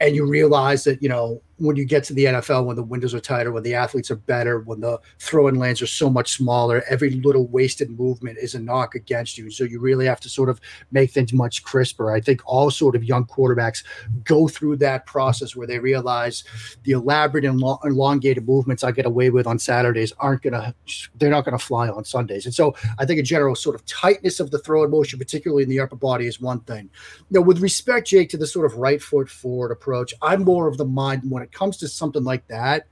and 0.00 0.14
you 0.14 0.26
realize 0.26 0.84
that 0.84 1.02
you 1.02 1.08
know 1.08 1.42
when 1.58 1.76
you 1.76 1.84
get 1.84 2.04
to 2.04 2.14
the 2.14 2.26
NFL, 2.26 2.64
when 2.64 2.76
the 2.76 2.82
windows 2.82 3.14
are 3.14 3.20
tighter, 3.20 3.52
when 3.52 3.62
the 3.62 3.74
athletes 3.74 4.10
are 4.10 4.16
better, 4.16 4.60
when 4.60 4.80
the 4.80 4.98
throw-in 5.18 5.56
lanes 5.56 5.82
are 5.82 5.86
so 5.86 6.08
much 6.08 6.32
smaller, 6.32 6.82
every 6.88 7.10
little 7.10 7.46
wasted 7.48 7.90
movement 7.98 8.38
is 8.38 8.54
a 8.54 8.60
knock 8.60 8.94
against 8.94 9.36
you. 9.36 9.50
So 9.50 9.64
you 9.64 9.80
really 9.80 10.06
have 10.06 10.20
to 10.20 10.28
sort 10.28 10.48
of 10.48 10.60
make 10.92 11.10
things 11.10 11.32
much 11.32 11.62
crisper. 11.64 12.12
I 12.12 12.20
think 12.20 12.40
all 12.46 12.70
sort 12.70 12.94
of 12.94 13.04
young 13.04 13.26
quarterbacks 13.26 13.82
go 14.24 14.48
through 14.48 14.76
that 14.76 15.06
process 15.06 15.56
where 15.56 15.66
they 15.66 15.78
realize 15.78 16.44
the 16.84 16.92
elaborate 16.92 17.44
and 17.44 17.60
elongated 17.84 18.46
movements 18.46 18.84
I 18.84 18.92
get 18.92 19.06
away 19.06 19.30
with 19.30 19.46
on 19.46 19.58
Saturdays 19.58 20.12
aren't 20.18 20.42
gonna, 20.42 20.74
they're 21.16 21.30
not 21.30 21.44
gonna 21.44 21.58
fly 21.58 21.88
on 21.88 22.04
Sundays. 22.04 22.46
And 22.46 22.54
so 22.54 22.74
I 22.98 23.04
think 23.04 23.18
a 23.18 23.24
general 23.24 23.54
sort 23.54 23.74
of 23.74 23.84
tightness 23.86 24.40
of 24.40 24.50
the 24.50 24.58
throw-in 24.58 24.90
motion, 24.90 25.18
particularly 25.18 25.64
in 25.64 25.68
the 25.68 25.80
upper 25.80 25.96
body, 25.96 26.26
is 26.26 26.40
one 26.40 26.60
thing. 26.60 26.88
Now, 27.30 27.40
with 27.40 27.60
respect, 27.60 28.06
Jake, 28.06 28.30
to 28.30 28.36
the 28.36 28.46
sort 28.46 28.66
of 28.66 28.78
right 28.78 29.02
foot 29.02 29.28
forward 29.28 29.72
approach, 29.72 30.14
I'm 30.22 30.44
more 30.44 30.68
of 30.68 30.76
the 30.76 30.84
mind 30.84 31.22
when 31.28 31.42
it 31.42 31.47
it 31.48 31.52
comes 31.52 31.78
to 31.78 31.88
something 31.88 32.24
like 32.24 32.46
that, 32.48 32.86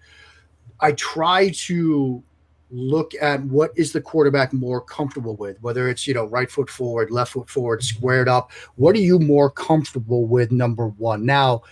I 0.81 0.93
try 0.93 1.51
to 1.51 2.23
look 2.71 3.13
at 3.21 3.43
what 3.45 3.71
is 3.77 3.93
the 3.93 4.01
quarterback 4.01 4.53
more 4.53 4.81
comfortable 4.81 5.37
with, 5.37 5.61
whether 5.63 5.89
it's, 5.89 6.07
you 6.07 6.15
know, 6.15 6.25
right 6.25 6.51
foot 6.51 6.69
forward, 6.69 7.11
left 7.11 7.33
foot 7.33 7.49
forward, 7.49 7.83
squared 7.83 8.29
up. 8.29 8.51
What 8.75 8.97
are 8.97 9.01
you 9.01 9.19
more 9.19 9.51
comfortable 9.51 10.27
with, 10.27 10.51
number 10.51 10.89
one? 10.89 11.25
Now, 11.25 11.63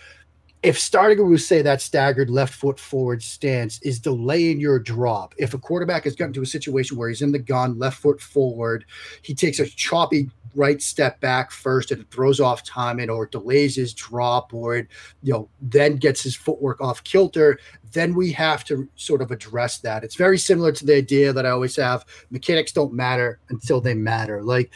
if 0.65 0.79
starting 0.79 1.29
with 1.29 1.41
say 1.41 1.61
that 1.61 1.79
staggered 1.79 2.29
left 2.29 2.55
foot 2.55 2.79
forward 2.79 3.21
stance 3.21 3.79
is 3.83 3.99
delaying 3.99 4.59
your 4.59 4.79
drop, 4.79 5.35
if 5.37 5.53
a 5.53 5.59
quarterback 5.59 6.05
has 6.05 6.15
gotten 6.15 6.33
to 6.33 6.41
a 6.41 6.45
situation 6.45 6.97
where 6.97 7.07
he's 7.07 7.21
in 7.21 7.31
the 7.31 7.39
gun, 7.39 7.77
left 7.77 7.99
foot 7.99 8.19
forward, 8.19 8.83
he 9.21 9.35
takes 9.35 9.59
a 9.59 9.67
choppy 9.67 10.27
right 10.55 10.81
step 10.81 11.19
back 11.19 11.51
first 11.51 11.91
and 11.91 12.01
it 12.01 12.09
throws 12.09 12.39
off 12.39 12.63
timing 12.63 13.11
or 13.11 13.27
delays 13.27 13.75
his 13.75 13.93
drop 13.93 14.53
or 14.53 14.77
it, 14.77 14.87
you 15.21 15.33
know, 15.33 15.49
then 15.61 15.97
gets 15.97 16.23
his 16.23 16.35
footwork 16.35 16.81
off 16.81 17.03
kilter, 17.03 17.59
then 17.91 18.15
we 18.15 18.31
have 18.31 18.63
to 18.63 18.89
sort 18.95 19.21
of 19.21 19.29
address 19.29 19.77
that. 19.79 20.03
It's 20.03 20.15
very 20.15 20.39
similar 20.39 20.71
to 20.71 20.85
the 20.85 20.95
idea 20.95 21.31
that 21.31 21.45
I 21.45 21.51
always 21.51 21.75
have 21.75 22.05
mechanics 22.31 22.71
don't 22.71 22.93
matter 22.93 23.39
until 23.49 23.81
they 23.81 23.93
matter. 23.93 24.41
Like 24.41 24.71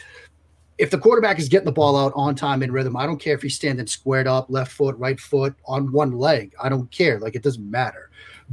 if 0.80 0.90
the 0.90 0.98
quarterback 0.98 1.38
is 1.38 1.50
getting 1.50 1.66
the 1.66 1.72
ball 1.72 1.94
out 1.94 2.10
on 2.16 2.34
time 2.34 2.62
in 2.62 2.72
rhythm, 2.72 2.96
I 2.96 3.04
don't 3.04 3.20
care 3.20 3.34
if 3.34 3.42
he's 3.42 3.54
standing 3.54 3.86
squared 3.86 4.26
up, 4.26 4.46
left 4.48 4.72
foot, 4.72 4.96
right 4.96 5.20
foot, 5.20 5.54
on 5.66 5.92
one 5.92 6.12
leg. 6.12 6.54
I 6.60 6.70
don't 6.70 6.90
care. 6.90 7.20
Like 7.20 7.34
it 7.34 7.42
doesn't 7.42 7.70
matter. 7.70 8.10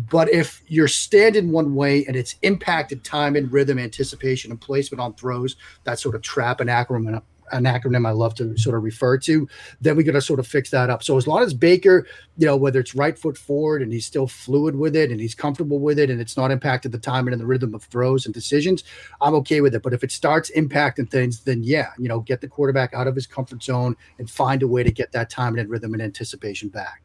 But 0.10 0.30
if 0.30 0.62
you're 0.68 0.90
standing 0.90 1.52
one 1.52 1.74
way 1.74 2.06
and 2.06 2.18
it's 2.18 2.36
impacted 2.42 3.06
time 3.06 3.38
and 3.38 3.50
rhythm, 3.50 3.80
anticipation, 3.80 4.52
and 4.52 4.60
placement 4.60 5.00
on 5.00 5.14
throws, 5.14 5.56
that 5.86 6.00
sort 6.00 6.16
of 6.16 6.22
trap 6.22 6.60
and 6.60 6.70
acronym 6.70 7.22
an 7.52 7.64
acronym 7.64 8.08
I 8.08 8.12
love 8.12 8.36
to 8.36 8.58
sort 8.58 8.76
of 8.76 8.84
refer 8.84 9.18
to, 9.20 9.48
then 9.82 9.96
we 9.96 10.04
got 10.04 10.14
to 10.14 10.22
sort 10.22 10.40
of 10.40 10.48
fix 10.48 10.70
that 10.72 10.90
up. 10.90 11.04
So 11.04 11.18
as 11.18 11.28
long 11.28 11.44
as 11.44 11.54
Baker, 11.54 12.06
you 12.38 12.46
know, 12.46 12.56
whether 12.56 12.80
it's 12.80 12.96
right 12.96 13.18
foot 13.18 13.38
forward 13.38 13.82
and 13.82 13.92
he's 13.92 14.06
still 14.06 14.28
fluid 14.28 14.76
with 14.76 14.96
it 14.96 15.12
and 15.12 15.20
he's 15.20 15.36
comfortable 15.36 15.80
with 15.80 16.00
it 16.00 16.10
and 16.10 16.20
it's 16.20 16.38
not 16.38 16.52
impacted 16.52 16.92
the 16.92 16.98
timing 16.98 17.34
and 17.34 17.42
the 17.42 17.46
rhythm 17.46 17.74
of 17.74 17.84
throws 17.84 18.26
and 18.26 18.34
decisions, 18.34 18.84
I'm 19.22 19.36
okay 19.36 19.62
with 19.62 19.76
it. 19.76 19.84
But 19.84 19.94
if 19.94 20.04
it 20.04 20.12
starts 20.12 20.52
impacting 20.56 21.10
things, 21.10 21.42
then 21.42 21.64
yeah, 21.64 21.92
you 21.98 22.08
know, 22.08 22.20
get 22.20 22.42
the 22.42 22.48
quarterback 22.48 22.94
out 22.94 23.08
of 23.08 23.16
his 23.16 23.28
comfort 23.28 23.64
zone 23.64 23.96
and 24.20 24.30
find 24.30 24.64
a 24.64 24.68
way 24.68 24.84
to 24.84 24.92
get 24.92 25.12
that 25.12 25.30
timing 25.30 25.60
and 25.60 25.70
rhythm 25.70 25.94
and 25.94 26.02
anticipation 26.02 26.70
back. 26.70 27.04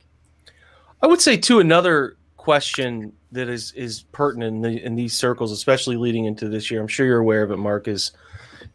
I 1.02 1.06
would 1.06 1.20
say 1.20 1.36
too 1.36 1.58
another 1.58 2.16
question 2.36 3.12
that 3.30 3.48
is 3.48 3.72
is 3.72 4.02
pertinent 4.12 4.56
in, 4.56 4.62
the, 4.62 4.84
in 4.84 4.94
these 4.96 5.14
circles, 5.14 5.52
especially 5.52 5.96
leading 5.96 6.24
into 6.24 6.48
this 6.48 6.70
year. 6.70 6.80
I'm 6.80 6.88
sure 6.88 7.06
you're 7.06 7.18
aware 7.18 7.42
of 7.42 7.50
it, 7.50 7.56
Mark. 7.56 7.88
Is 7.88 8.12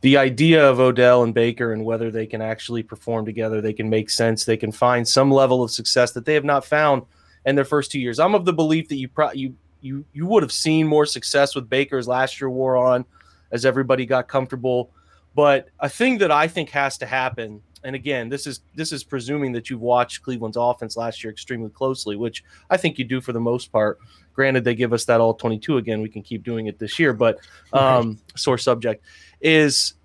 the 0.02 0.18
idea 0.18 0.68
of 0.70 0.80
Odell 0.80 1.24
and 1.24 1.34
Baker 1.34 1.74
and 1.74 1.84
whether 1.84 2.12
they 2.12 2.28
can 2.28 2.42
actually 2.42 2.84
perform 2.84 3.26
together, 3.26 3.62
they 3.62 3.74
can 3.74 3.90
make 3.90 4.10
sense, 4.10 4.46
they 4.46 4.58
can 4.58 4.72
find 4.72 5.08
some 5.08 5.32
level 5.32 5.64
of 5.64 5.72
success 5.72 6.12
that 6.12 6.26
they 6.26 6.36
have 6.36 6.46
not 6.46 6.66
found 6.66 7.04
in 7.46 7.56
their 7.56 7.66
first 7.66 7.92
two 7.92 8.00
years. 8.00 8.20
I'm 8.20 8.36
of 8.36 8.46
the 8.46 8.54
belief 8.54 8.88
that 8.90 8.98
you 8.98 9.08
pro- 9.08 9.32
you 9.32 9.56
you 9.82 10.06
you 10.14 10.26
would 10.28 10.44
have 10.44 10.52
seen 10.52 10.88
more 10.88 11.06
success 11.06 11.56
with 11.56 11.70
Baker's 11.70 12.08
last 12.08 12.40
year 12.40 12.50
wore 12.50 12.78
on 12.78 13.06
as 13.52 13.66
everybody 13.66 14.06
got 14.06 14.28
comfortable. 14.28 14.92
But 15.34 15.70
a 15.80 15.90
thing 15.90 16.18
that 16.20 16.32
I 16.32 16.48
think 16.48 16.70
has 16.72 16.98
to 16.98 17.06
happen, 17.06 17.62
and 17.84 17.96
again, 17.96 18.30
this 18.30 18.48
is 18.48 18.62
this 18.76 18.92
is 18.92 19.04
presuming 19.04 19.52
that 19.54 19.70
you've 19.70 19.82
watched 19.82 20.24
Cleveland's 20.24 20.58
offense 20.58 20.98
last 20.98 21.24
year 21.24 21.32
extremely 21.32 21.70
closely, 21.70 22.16
which 22.16 22.44
I 22.70 22.78
think 22.78 23.00
you 23.00 23.06
do 23.06 23.22
for 23.22 23.34
the 23.34 23.40
most 23.40 23.72
part. 23.72 24.00
Granted, 24.38 24.64
they 24.66 24.76
give 24.76 24.94
us 24.94 25.06
that 25.06 25.20
all 25.20 25.34
22 25.34 25.78
again. 25.78 26.04
We 26.04 26.10
can 26.10 26.22
keep 26.22 26.44
doing 26.44 26.68
it 26.68 26.78
this 26.78 27.00
year, 27.00 27.12
but 27.12 27.40
um, 27.74 28.20
sore 28.36 28.60
subject 28.60 29.04
is 29.42 29.96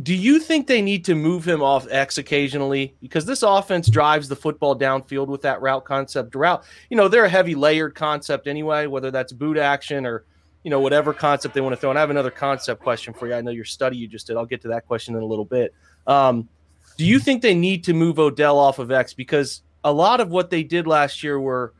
do 0.00 0.14
you 0.14 0.38
think 0.38 0.68
they 0.68 0.80
need 0.80 1.04
to 1.06 1.16
move 1.16 1.46
him 1.46 1.60
off 1.60 1.88
X 1.90 2.16
occasionally? 2.16 2.94
Because 3.02 3.26
this 3.26 3.42
offense 3.42 3.90
drives 3.90 4.28
the 4.28 4.36
football 4.36 4.78
downfield 4.78 5.26
with 5.26 5.42
that 5.42 5.60
route 5.60 5.84
concept. 5.84 6.36
Route, 6.36 6.64
you 6.88 6.96
know, 6.96 7.08
they're 7.08 7.24
a 7.24 7.28
heavy 7.28 7.56
layered 7.56 7.96
concept 7.96 8.46
anyway, 8.46 8.86
whether 8.86 9.10
that's 9.10 9.32
boot 9.32 9.58
action 9.58 10.06
or, 10.06 10.24
you 10.62 10.70
know, 10.70 10.78
whatever 10.78 11.12
concept 11.12 11.52
they 11.52 11.60
want 11.60 11.72
to 11.72 11.80
throw. 11.80 11.90
And 11.90 11.98
I 11.98 12.00
have 12.00 12.10
another 12.10 12.30
concept 12.30 12.80
question 12.80 13.12
for 13.12 13.26
you. 13.26 13.34
I 13.34 13.40
know 13.40 13.50
your 13.50 13.64
study 13.64 13.96
you 13.96 14.06
just 14.06 14.28
did. 14.28 14.36
I'll 14.36 14.46
get 14.46 14.62
to 14.62 14.68
that 14.68 14.86
question 14.86 15.16
in 15.16 15.22
a 15.22 15.26
little 15.26 15.44
bit. 15.44 15.74
Um, 16.06 16.48
do 16.96 17.04
you 17.04 17.18
think 17.18 17.42
they 17.42 17.56
need 17.56 17.82
to 17.84 17.92
move 17.92 18.20
Odell 18.20 18.56
off 18.56 18.78
of 18.78 18.92
X? 18.92 19.14
Because 19.14 19.62
a 19.82 19.92
lot 19.92 20.20
of 20.20 20.28
what 20.30 20.50
they 20.50 20.62
did 20.62 20.86
last 20.86 21.24
year 21.24 21.40
were, 21.40 21.74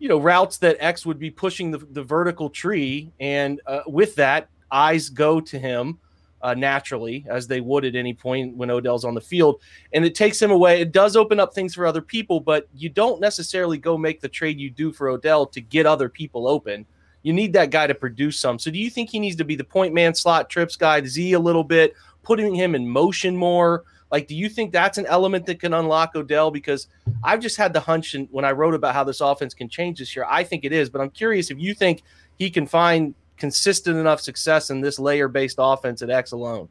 you 0.00 0.08
know, 0.08 0.18
routes 0.18 0.58
that 0.58 0.78
X 0.80 1.06
would 1.06 1.18
be 1.18 1.30
pushing 1.30 1.70
the, 1.70 1.78
the 1.78 2.02
vertical 2.02 2.50
tree. 2.50 3.12
And 3.20 3.60
uh, 3.66 3.82
with 3.86 4.16
that, 4.16 4.48
eyes 4.72 5.10
go 5.10 5.40
to 5.40 5.58
him 5.58 5.98
uh, 6.42 6.54
naturally, 6.54 7.24
as 7.28 7.46
they 7.46 7.60
would 7.60 7.84
at 7.84 7.94
any 7.94 8.14
point 8.14 8.56
when 8.56 8.70
Odell's 8.70 9.04
on 9.04 9.14
the 9.14 9.20
field. 9.20 9.60
And 9.92 10.04
it 10.04 10.14
takes 10.14 10.40
him 10.40 10.50
away. 10.50 10.80
It 10.80 10.90
does 10.90 11.16
open 11.16 11.38
up 11.38 11.52
things 11.52 11.74
for 11.74 11.86
other 11.86 12.00
people, 12.00 12.40
but 12.40 12.66
you 12.74 12.88
don't 12.88 13.20
necessarily 13.20 13.76
go 13.76 13.98
make 13.98 14.22
the 14.22 14.28
trade 14.28 14.58
you 14.58 14.70
do 14.70 14.90
for 14.90 15.10
Odell 15.10 15.46
to 15.46 15.60
get 15.60 15.84
other 15.84 16.08
people 16.08 16.48
open. 16.48 16.86
You 17.22 17.34
need 17.34 17.52
that 17.52 17.70
guy 17.70 17.86
to 17.86 17.94
produce 17.94 18.38
some. 18.38 18.58
So, 18.58 18.70
do 18.70 18.78
you 18.78 18.88
think 18.88 19.10
he 19.10 19.18
needs 19.18 19.36
to 19.36 19.44
be 19.44 19.54
the 19.54 19.62
point 19.62 19.92
man 19.92 20.14
slot 20.14 20.48
trips 20.48 20.76
guy, 20.76 21.04
Z 21.04 21.34
a 21.34 21.38
little 21.38 21.64
bit, 21.64 21.94
putting 22.22 22.54
him 22.54 22.74
in 22.74 22.88
motion 22.88 23.36
more? 23.36 23.84
Like, 24.10 24.26
do 24.26 24.34
you 24.34 24.48
think 24.48 24.72
that's 24.72 24.98
an 24.98 25.06
element 25.06 25.46
that 25.46 25.60
can 25.60 25.72
unlock 25.72 26.14
Odell? 26.14 26.50
Because 26.50 26.88
I've 27.22 27.40
just 27.40 27.56
had 27.56 27.72
the 27.72 27.80
hunch, 27.80 28.14
and 28.14 28.28
when 28.30 28.44
I 28.44 28.52
wrote 28.52 28.74
about 28.74 28.94
how 28.94 29.04
this 29.04 29.20
offense 29.20 29.54
can 29.54 29.68
change 29.68 29.98
this 29.98 30.16
year, 30.16 30.26
I 30.28 30.44
think 30.44 30.64
it 30.64 30.72
is. 30.72 30.90
But 30.90 31.00
I'm 31.00 31.10
curious 31.10 31.50
if 31.50 31.58
you 31.58 31.74
think 31.74 32.02
he 32.36 32.50
can 32.50 32.66
find 32.66 33.14
consistent 33.40 33.96
enough 33.96 34.20
success 34.20 34.70
in 34.70 34.80
this 34.80 35.00
layer 35.00 35.26
based 35.26 35.56
offense 35.58 36.02
at 36.02 36.10
X 36.10 36.30
alone? 36.30 36.68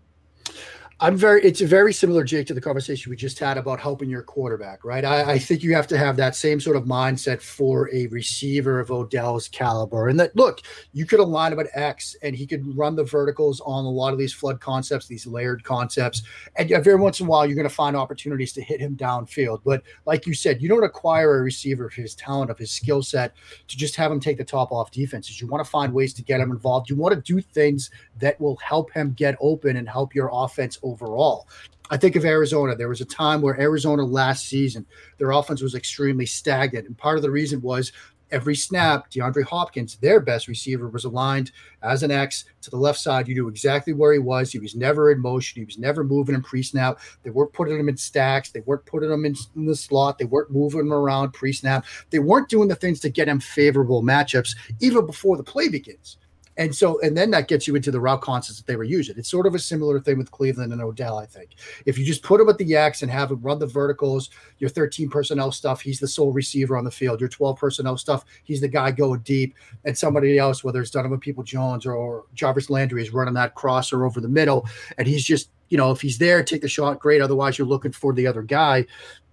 I'm 1.01 1.15
very, 1.15 1.41
it's 1.43 1.61
very 1.61 1.93
similar, 1.93 2.25
Jake, 2.25 2.47
to 2.47 2.53
the 2.53 2.59
conversation 2.59 3.09
we 3.09 3.15
just 3.15 3.39
had 3.39 3.57
about 3.57 3.79
helping 3.79 4.09
your 4.09 4.21
quarterback, 4.21 4.83
right? 4.83 5.05
I, 5.05 5.31
I, 5.31 5.39
think 5.39 5.63
you 5.63 5.73
have 5.73 5.87
to 5.87 5.97
have 5.97 6.17
that 6.17 6.35
same 6.35 6.59
sort 6.59 6.75
of 6.75 6.83
mindset 6.83 7.41
for 7.41 7.89
a 7.93 8.07
receiver 8.07 8.81
of 8.81 8.91
Odell's 8.91 9.47
caliber. 9.47 10.09
And 10.09 10.19
that, 10.19 10.35
look, 10.35 10.59
you 10.91 11.05
could 11.05 11.21
align 11.21 11.53
him 11.53 11.59
at 11.61 11.69
X 11.73 12.17
and 12.21 12.35
he 12.35 12.45
could 12.45 12.77
run 12.77 12.97
the 12.97 13.05
verticals 13.05 13.61
on 13.61 13.85
a 13.85 13.89
lot 13.89 14.11
of 14.11 14.19
these 14.19 14.33
flood 14.33 14.59
concepts, 14.59 15.07
these 15.07 15.25
layered 15.25 15.63
concepts. 15.63 16.23
And 16.57 16.69
every 16.69 16.95
once 16.95 17.21
in 17.21 17.27
a 17.27 17.29
while, 17.29 17.45
you're 17.45 17.55
going 17.55 17.69
to 17.69 17.73
find 17.73 17.95
opportunities 17.95 18.51
to 18.53 18.61
hit 18.61 18.81
him 18.81 18.97
downfield. 18.97 19.61
But 19.63 19.83
like 20.05 20.27
you 20.27 20.33
said, 20.33 20.61
you 20.61 20.67
don't 20.67 20.83
acquire 20.83 21.37
a 21.37 21.41
receiver 21.41 21.85
of 21.85 21.93
his 21.93 22.13
talent, 22.13 22.51
of 22.51 22.57
his 22.57 22.71
skill 22.71 23.03
set 23.03 23.35
to 23.69 23.77
just 23.77 23.95
have 23.95 24.11
him 24.11 24.19
take 24.19 24.37
the 24.37 24.43
top 24.43 24.73
off 24.73 24.91
defenses. 24.91 25.39
You 25.39 25.47
want 25.47 25.63
to 25.63 25.71
find 25.71 25.93
ways 25.93 26.13
to 26.15 26.23
get 26.23 26.41
him 26.41 26.51
involved. 26.51 26.89
You 26.89 26.97
want 26.97 27.15
to 27.15 27.21
do 27.21 27.39
things 27.39 27.89
that 28.19 28.39
will 28.41 28.57
help 28.57 28.91
him 28.91 29.13
get 29.13 29.37
open 29.39 29.77
and 29.77 29.87
help 29.87 30.13
your 30.13 30.29
offense 30.33 30.77
overall. 30.89 31.47
I 31.91 31.97
think 31.97 32.15
of 32.15 32.25
Arizona. 32.25 32.75
There 32.75 32.89
was 32.89 33.01
a 33.01 33.05
time 33.05 33.41
where 33.41 33.59
Arizona 33.59 34.03
last 34.03 34.47
season, 34.47 34.85
their 35.17 35.31
offense 35.31 35.61
was 35.61 35.75
extremely 35.75 36.25
stagnant. 36.25 36.87
And 36.87 36.97
part 36.97 37.17
of 37.17 37.23
the 37.23 37.31
reason 37.31 37.61
was 37.61 37.91
every 38.31 38.55
snap, 38.55 39.09
DeAndre 39.09 39.43
Hopkins, 39.43 39.97
their 39.97 40.19
best 40.19 40.47
receiver, 40.47 40.87
was 40.87 41.05
aligned 41.05 41.51
as 41.81 42.03
an 42.03 42.11
X 42.11 42.45
to 42.61 42.69
the 42.69 42.77
left 42.77 42.99
side. 42.99 43.27
You 43.27 43.33
knew 43.33 43.47
exactly 43.47 43.93
where 43.93 44.13
he 44.13 44.19
was. 44.19 44.51
He 44.51 44.59
was 44.59 44.75
never 44.75 45.11
in 45.11 45.19
motion. 45.19 45.61
He 45.61 45.65
was 45.65 45.79
never 45.79 46.03
moving 46.03 46.35
in 46.35 46.43
pre 46.43 46.61
snap. 46.61 46.99
They 47.23 47.31
weren't 47.31 47.53
putting 47.53 47.79
him 47.79 47.89
in 47.89 47.97
stacks. 47.97 48.51
They 48.51 48.61
weren't 48.61 48.85
putting 48.85 49.11
him 49.11 49.25
in, 49.25 49.35
in 49.55 49.65
the 49.65 49.75
slot. 49.75 50.19
They 50.19 50.25
weren't 50.25 50.51
moving 50.51 50.81
him 50.81 50.93
around 50.93 51.31
pre 51.31 51.53
snap. 51.53 51.85
They 52.11 52.19
weren't 52.19 52.49
doing 52.49 52.67
the 52.67 52.75
things 52.75 52.99
to 53.01 53.09
get 53.09 53.27
him 53.27 53.39
favorable 53.39 54.03
matchups 54.03 54.55
even 54.79 55.05
before 55.05 55.37
the 55.37 55.43
play 55.43 55.69
begins. 55.69 56.17
And 56.59 56.75
so, 56.75 56.99
and 56.99 57.15
then 57.15 57.31
that 57.31 57.47
gets 57.47 57.67
you 57.67 57.75
into 57.77 57.89
the 57.89 58.01
route 58.01 58.21
concepts 58.21 58.57
that 58.57 58.67
they 58.67 58.75
were 58.75 58.83
using. 58.83 59.15
It's 59.17 59.31
sort 59.31 59.47
of 59.47 59.55
a 59.55 59.59
similar 59.59 59.97
thing 60.01 60.17
with 60.17 60.29
Cleveland 60.29 60.73
and 60.73 60.81
Odell, 60.81 61.17
I 61.17 61.25
think. 61.25 61.51
If 61.85 61.97
you 61.97 62.03
just 62.05 62.21
put 62.21 62.41
him 62.41 62.49
at 62.49 62.57
the 62.57 62.75
X 62.75 63.01
and 63.01 63.09
have 63.09 63.31
him 63.31 63.41
run 63.41 63.59
the 63.59 63.65
verticals, 63.65 64.29
your 64.57 64.69
13 64.69 65.09
personnel 65.09 65.53
stuff, 65.53 65.79
he's 65.79 66.01
the 66.01 66.07
sole 66.07 66.33
receiver 66.33 66.77
on 66.77 66.83
the 66.83 66.91
field. 66.91 67.21
Your 67.21 67.29
12 67.29 67.57
personnel 67.57 67.97
stuff, 67.97 68.25
he's 68.43 68.59
the 68.59 68.67
guy 68.67 68.91
going 68.91 69.21
deep. 69.21 69.55
And 69.85 69.97
somebody 69.97 70.37
else, 70.37 70.61
whether 70.61 70.81
it's 70.81 70.91
Donovan 70.91 71.21
Peoples-Jones 71.21 71.85
or, 71.85 71.93
or 71.93 72.25
Jarvis 72.33 72.69
Landry, 72.69 73.01
is 73.01 73.13
running 73.13 73.35
that 73.35 73.55
crosser 73.55 74.05
over 74.05 74.19
the 74.19 74.27
middle. 74.27 74.67
And 74.97 75.07
he's 75.07 75.23
just, 75.23 75.51
you 75.69 75.77
know, 75.77 75.91
if 75.91 76.01
he's 76.01 76.17
there, 76.17 76.43
take 76.43 76.61
the 76.61 76.67
shot, 76.67 76.99
great. 76.99 77.21
Otherwise, 77.21 77.57
you're 77.57 77.67
looking 77.67 77.93
for 77.93 78.11
the 78.11 78.27
other 78.27 78.41
guy 78.41 78.85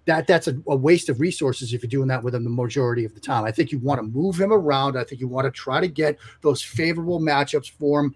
that 0.07 0.27
that's 0.27 0.49
a, 0.49 0.57
a, 0.69 0.77
waste 0.77 1.09
of 1.09 1.21
resources 1.21 1.75
if 1.75 1.83
you're 1.83 1.91
doing 1.91 2.09
that 2.09 2.23
with 2.23 2.35
him 2.35 2.45
the 2.45 2.51
majority 2.51 3.05
of 3.05 3.15
the 3.15 3.21
time. 3.21 3.45
I 3.45 3.51
think 3.51 3.73
you 3.73 3.79
want 3.79 3.99
to 3.99 4.07
move 4.07 4.41
him 4.41 4.53
around. 4.53 4.97
I 4.97 5.05
think 5.05 5.21
you 5.21 5.29
want 5.29 5.45
to 5.47 5.51
try 5.51 5.81
to 5.81 5.89
get 5.89 6.19
those 6.43 6.63
favorable 6.63 7.21
matchups 7.21 7.71
for 7.71 8.01
him 8.01 8.15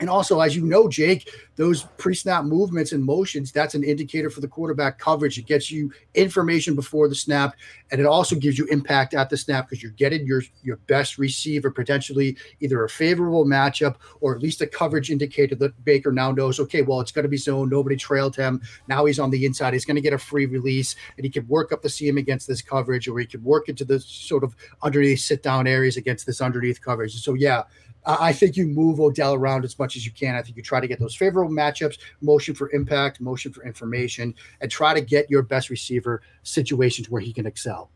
and 0.00 0.08
also, 0.08 0.40
as 0.40 0.54
you 0.54 0.64
know, 0.64 0.88
Jake, 0.88 1.28
those 1.56 1.84
pre 1.96 2.14
snap 2.14 2.44
movements 2.44 2.92
and 2.92 3.04
motions, 3.04 3.50
that's 3.50 3.74
an 3.74 3.82
indicator 3.82 4.30
for 4.30 4.40
the 4.40 4.46
quarterback 4.46 4.98
coverage. 4.98 5.38
It 5.38 5.46
gets 5.46 5.72
you 5.72 5.92
information 6.14 6.76
before 6.76 7.08
the 7.08 7.16
snap, 7.16 7.56
and 7.90 8.00
it 8.00 8.06
also 8.06 8.36
gives 8.36 8.58
you 8.58 8.66
impact 8.66 9.14
at 9.14 9.28
the 9.28 9.36
snap 9.36 9.68
because 9.68 9.82
you're 9.82 9.92
getting 9.92 10.24
your, 10.24 10.42
your 10.62 10.76
best 10.86 11.18
receiver, 11.18 11.70
potentially 11.70 12.36
either 12.60 12.84
a 12.84 12.88
favorable 12.88 13.44
matchup 13.44 13.96
or 14.20 14.36
at 14.36 14.42
least 14.42 14.62
a 14.62 14.66
coverage 14.68 15.10
indicator 15.10 15.56
that 15.56 15.84
Baker 15.84 16.12
now 16.12 16.30
knows, 16.30 16.60
okay, 16.60 16.82
well, 16.82 17.00
it's 17.00 17.12
going 17.12 17.24
to 17.24 17.28
be 17.28 17.36
zone. 17.36 17.68
Nobody 17.68 17.96
trailed 17.96 18.36
him. 18.36 18.60
Now 18.86 19.04
he's 19.04 19.18
on 19.18 19.30
the 19.30 19.44
inside. 19.44 19.72
He's 19.72 19.84
going 19.84 19.96
to 19.96 20.00
get 20.00 20.12
a 20.12 20.18
free 20.18 20.46
release, 20.46 20.94
and 21.16 21.24
he 21.24 21.30
can 21.30 21.46
work 21.48 21.72
up 21.72 21.82
the 21.82 21.88
seam 21.88 22.18
against 22.18 22.46
this 22.46 22.62
coverage, 22.62 23.08
or 23.08 23.18
he 23.18 23.26
can 23.26 23.42
work 23.42 23.68
into 23.68 23.84
the 23.84 23.98
sort 23.98 24.44
of 24.44 24.54
underneath 24.82 25.20
sit 25.20 25.42
down 25.42 25.66
areas 25.66 25.96
against 25.96 26.24
this 26.24 26.40
underneath 26.40 26.80
coverage. 26.80 27.20
So, 27.20 27.34
yeah, 27.34 27.64
I 28.06 28.32
think 28.32 28.56
you 28.56 28.66
move 28.66 29.00
Odell 29.00 29.34
around 29.34 29.64
as 29.64 29.78
much 29.78 29.96
as 29.96 30.06
you 30.06 30.12
can. 30.12 30.34
I 30.34 30.42
think 30.42 30.56
you 30.56 30.62
try 30.62 30.80
to 30.80 30.88
get 30.88 30.98
those 30.98 31.14
favorable 31.14 31.52
matchups, 31.52 31.98
motion 32.20 32.54
for 32.54 32.70
impact, 32.72 33.20
motion 33.20 33.52
for 33.52 33.64
information, 33.64 34.34
and 34.60 34.70
try 34.70 34.94
to 34.94 35.00
get 35.00 35.30
your 35.30 35.42
best 35.42 35.68
receiver 35.68 36.22
situations 36.42 37.10
where 37.10 37.20
he 37.20 37.32
can 37.32 37.46
excel. 37.46 37.90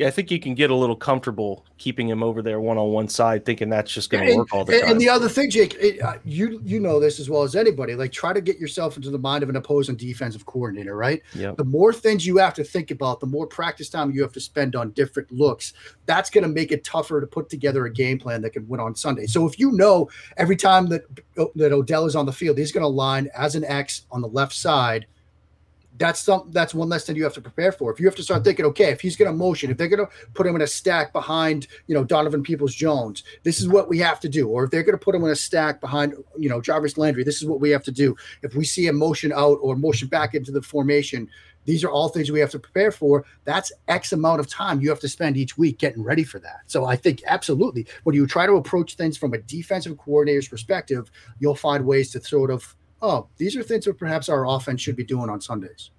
Yeah, 0.00 0.06
I 0.06 0.10
think 0.12 0.30
you 0.30 0.40
can 0.40 0.54
get 0.54 0.70
a 0.70 0.74
little 0.74 0.96
comfortable 0.96 1.66
keeping 1.76 2.08
him 2.08 2.22
over 2.22 2.40
there 2.40 2.58
one 2.58 2.78
on 2.78 2.88
one 2.88 3.06
side, 3.06 3.44
thinking 3.44 3.68
that's 3.68 3.92
just 3.92 4.08
going 4.08 4.26
to 4.26 4.34
work 4.34 4.48
all 4.50 4.64
the 4.64 4.72
and, 4.72 4.80
time. 4.80 4.90
And 4.92 4.98
the 4.98 5.10
other 5.10 5.28
thing, 5.28 5.50
Jake, 5.50 5.74
it, 5.74 6.00
uh, 6.00 6.14
you 6.24 6.58
you 6.64 6.80
know 6.80 6.98
this 6.98 7.20
as 7.20 7.28
well 7.28 7.42
as 7.42 7.54
anybody. 7.54 7.94
Like, 7.94 8.10
try 8.10 8.32
to 8.32 8.40
get 8.40 8.58
yourself 8.58 8.96
into 8.96 9.10
the 9.10 9.18
mind 9.18 9.42
of 9.42 9.50
an 9.50 9.56
opposing 9.56 9.96
defensive 9.96 10.46
coordinator, 10.46 10.96
right? 10.96 11.20
Yep. 11.34 11.58
The 11.58 11.64
more 11.64 11.92
things 11.92 12.26
you 12.26 12.38
have 12.38 12.54
to 12.54 12.64
think 12.64 12.90
about, 12.90 13.20
the 13.20 13.26
more 13.26 13.46
practice 13.46 13.90
time 13.90 14.10
you 14.10 14.22
have 14.22 14.32
to 14.32 14.40
spend 14.40 14.74
on 14.74 14.92
different 14.92 15.30
looks. 15.30 15.74
That's 16.06 16.30
going 16.30 16.44
to 16.44 16.48
make 16.48 16.72
it 16.72 16.82
tougher 16.82 17.20
to 17.20 17.26
put 17.26 17.50
together 17.50 17.84
a 17.84 17.92
game 17.92 18.18
plan 18.18 18.40
that 18.40 18.54
can 18.54 18.66
win 18.68 18.80
on 18.80 18.94
Sunday. 18.94 19.26
So 19.26 19.46
if 19.46 19.58
you 19.58 19.70
know 19.72 20.08
every 20.38 20.56
time 20.56 20.86
that 20.86 21.02
that 21.56 21.72
Odell 21.72 22.06
is 22.06 22.16
on 22.16 22.24
the 22.24 22.32
field, 22.32 22.56
he's 22.56 22.72
going 22.72 22.84
to 22.84 22.88
line 22.88 23.28
as 23.36 23.54
an 23.54 23.66
X 23.66 24.06
on 24.10 24.22
the 24.22 24.28
left 24.28 24.54
side 24.54 25.04
that's 26.00 26.20
some 26.20 26.48
that's 26.50 26.72
one 26.72 26.88
less 26.88 27.04
thing 27.04 27.14
you 27.14 27.24
have 27.24 27.34
to 27.34 27.42
prepare 27.42 27.72
for. 27.72 27.92
If 27.92 28.00
you 28.00 28.06
have 28.06 28.16
to 28.16 28.22
start 28.22 28.42
thinking, 28.42 28.64
okay, 28.64 28.90
if 28.90 29.02
he's 29.02 29.16
going 29.16 29.30
to 29.30 29.36
motion, 29.36 29.70
if 29.70 29.76
they're 29.76 29.86
going 29.86 30.04
to 30.04 30.10
put 30.32 30.46
him 30.46 30.56
in 30.56 30.62
a 30.62 30.66
stack 30.66 31.12
behind, 31.12 31.66
you 31.88 31.94
know, 31.94 32.04
Donovan 32.04 32.42
Peoples 32.42 32.74
Jones, 32.74 33.22
this 33.42 33.60
is 33.60 33.68
what 33.68 33.90
we 33.90 33.98
have 33.98 34.18
to 34.20 34.28
do. 34.28 34.48
Or 34.48 34.64
if 34.64 34.70
they're 34.70 34.82
going 34.82 34.98
to 34.98 35.04
put 35.04 35.14
him 35.14 35.22
in 35.24 35.30
a 35.30 35.36
stack 35.36 35.78
behind, 35.78 36.14
you 36.38 36.48
know, 36.48 36.58
Jarvis 36.62 36.96
Landry, 36.96 37.22
this 37.22 37.42
is 37.42 37.46
what 37.46 37.60
we 37.60 37.68
have 37.68 37.84
to 37.84 37.92
do. 37.92 38.16
If 38.42 38.54
we 38.54 38.64
see 38.64 38.88
a 38.88 38.94
motion 38.94 39.30
out 39.30 39.58
or 39.60 39.76
motion 39.76 40.08
back 40.08 40.34
into 40.34 40.50
the 40.50 40.62
formation, 40.62 41.28
these 41.66 41.84
are 41.84 41.90
all 41.90 42.08
things 42.08 42.32
we 42.32 42.40
have 42.40 42.50
to 42.52 42.58
prepare 42.58 42.90
for. 42.90 43.26
That's 43.44 43.70
X 43.88 44.14
amount 44.14 44.40
of 44.40 44.48
time 44.48 44.80
you 44.80 44.88
have 44.88 45.00
to 45.00 45.08
spend 45.08 45.36
each 45.36 45.58
week 45.58 45.78
getting 45.78 46.02
ready 46.02 46.24
for 46.24 46.38
that. 46.38 46.60
So 46.66 46.86
I 46.86 46.96
think 46.96 47.22
absolutely 47.26 47.86
when 48.04 48.16
you 48.16 48.26
try 48.26 48.46
to 48.46 48.54
approach 48.54 48.94
things 48.94 49.18
from 49.18 49.34
a 49.34 49.38
defensive 49.38 49.98
coordinator's 49.98 50.48
perspective, 50.48 51.10
you'll 51.40 51.54
find 51.54 51.84
ways 51.84 52.10
to 52.12 52.22
sort 52.22 52.50
of 52.50 52.74
oh, 53.02 53.28
these 53.36 53.56
are 53.56 53.62
things 53.62 53.84
that 53.84 53.98
perhaps 53.98 54.28
our 54.28 54.46
offense 54.46 54.80
should 54.80 54.96
be 54.96 55.04
doing 55.04 55.30
on 55.30 55.40
Sundays. 55.40 55.90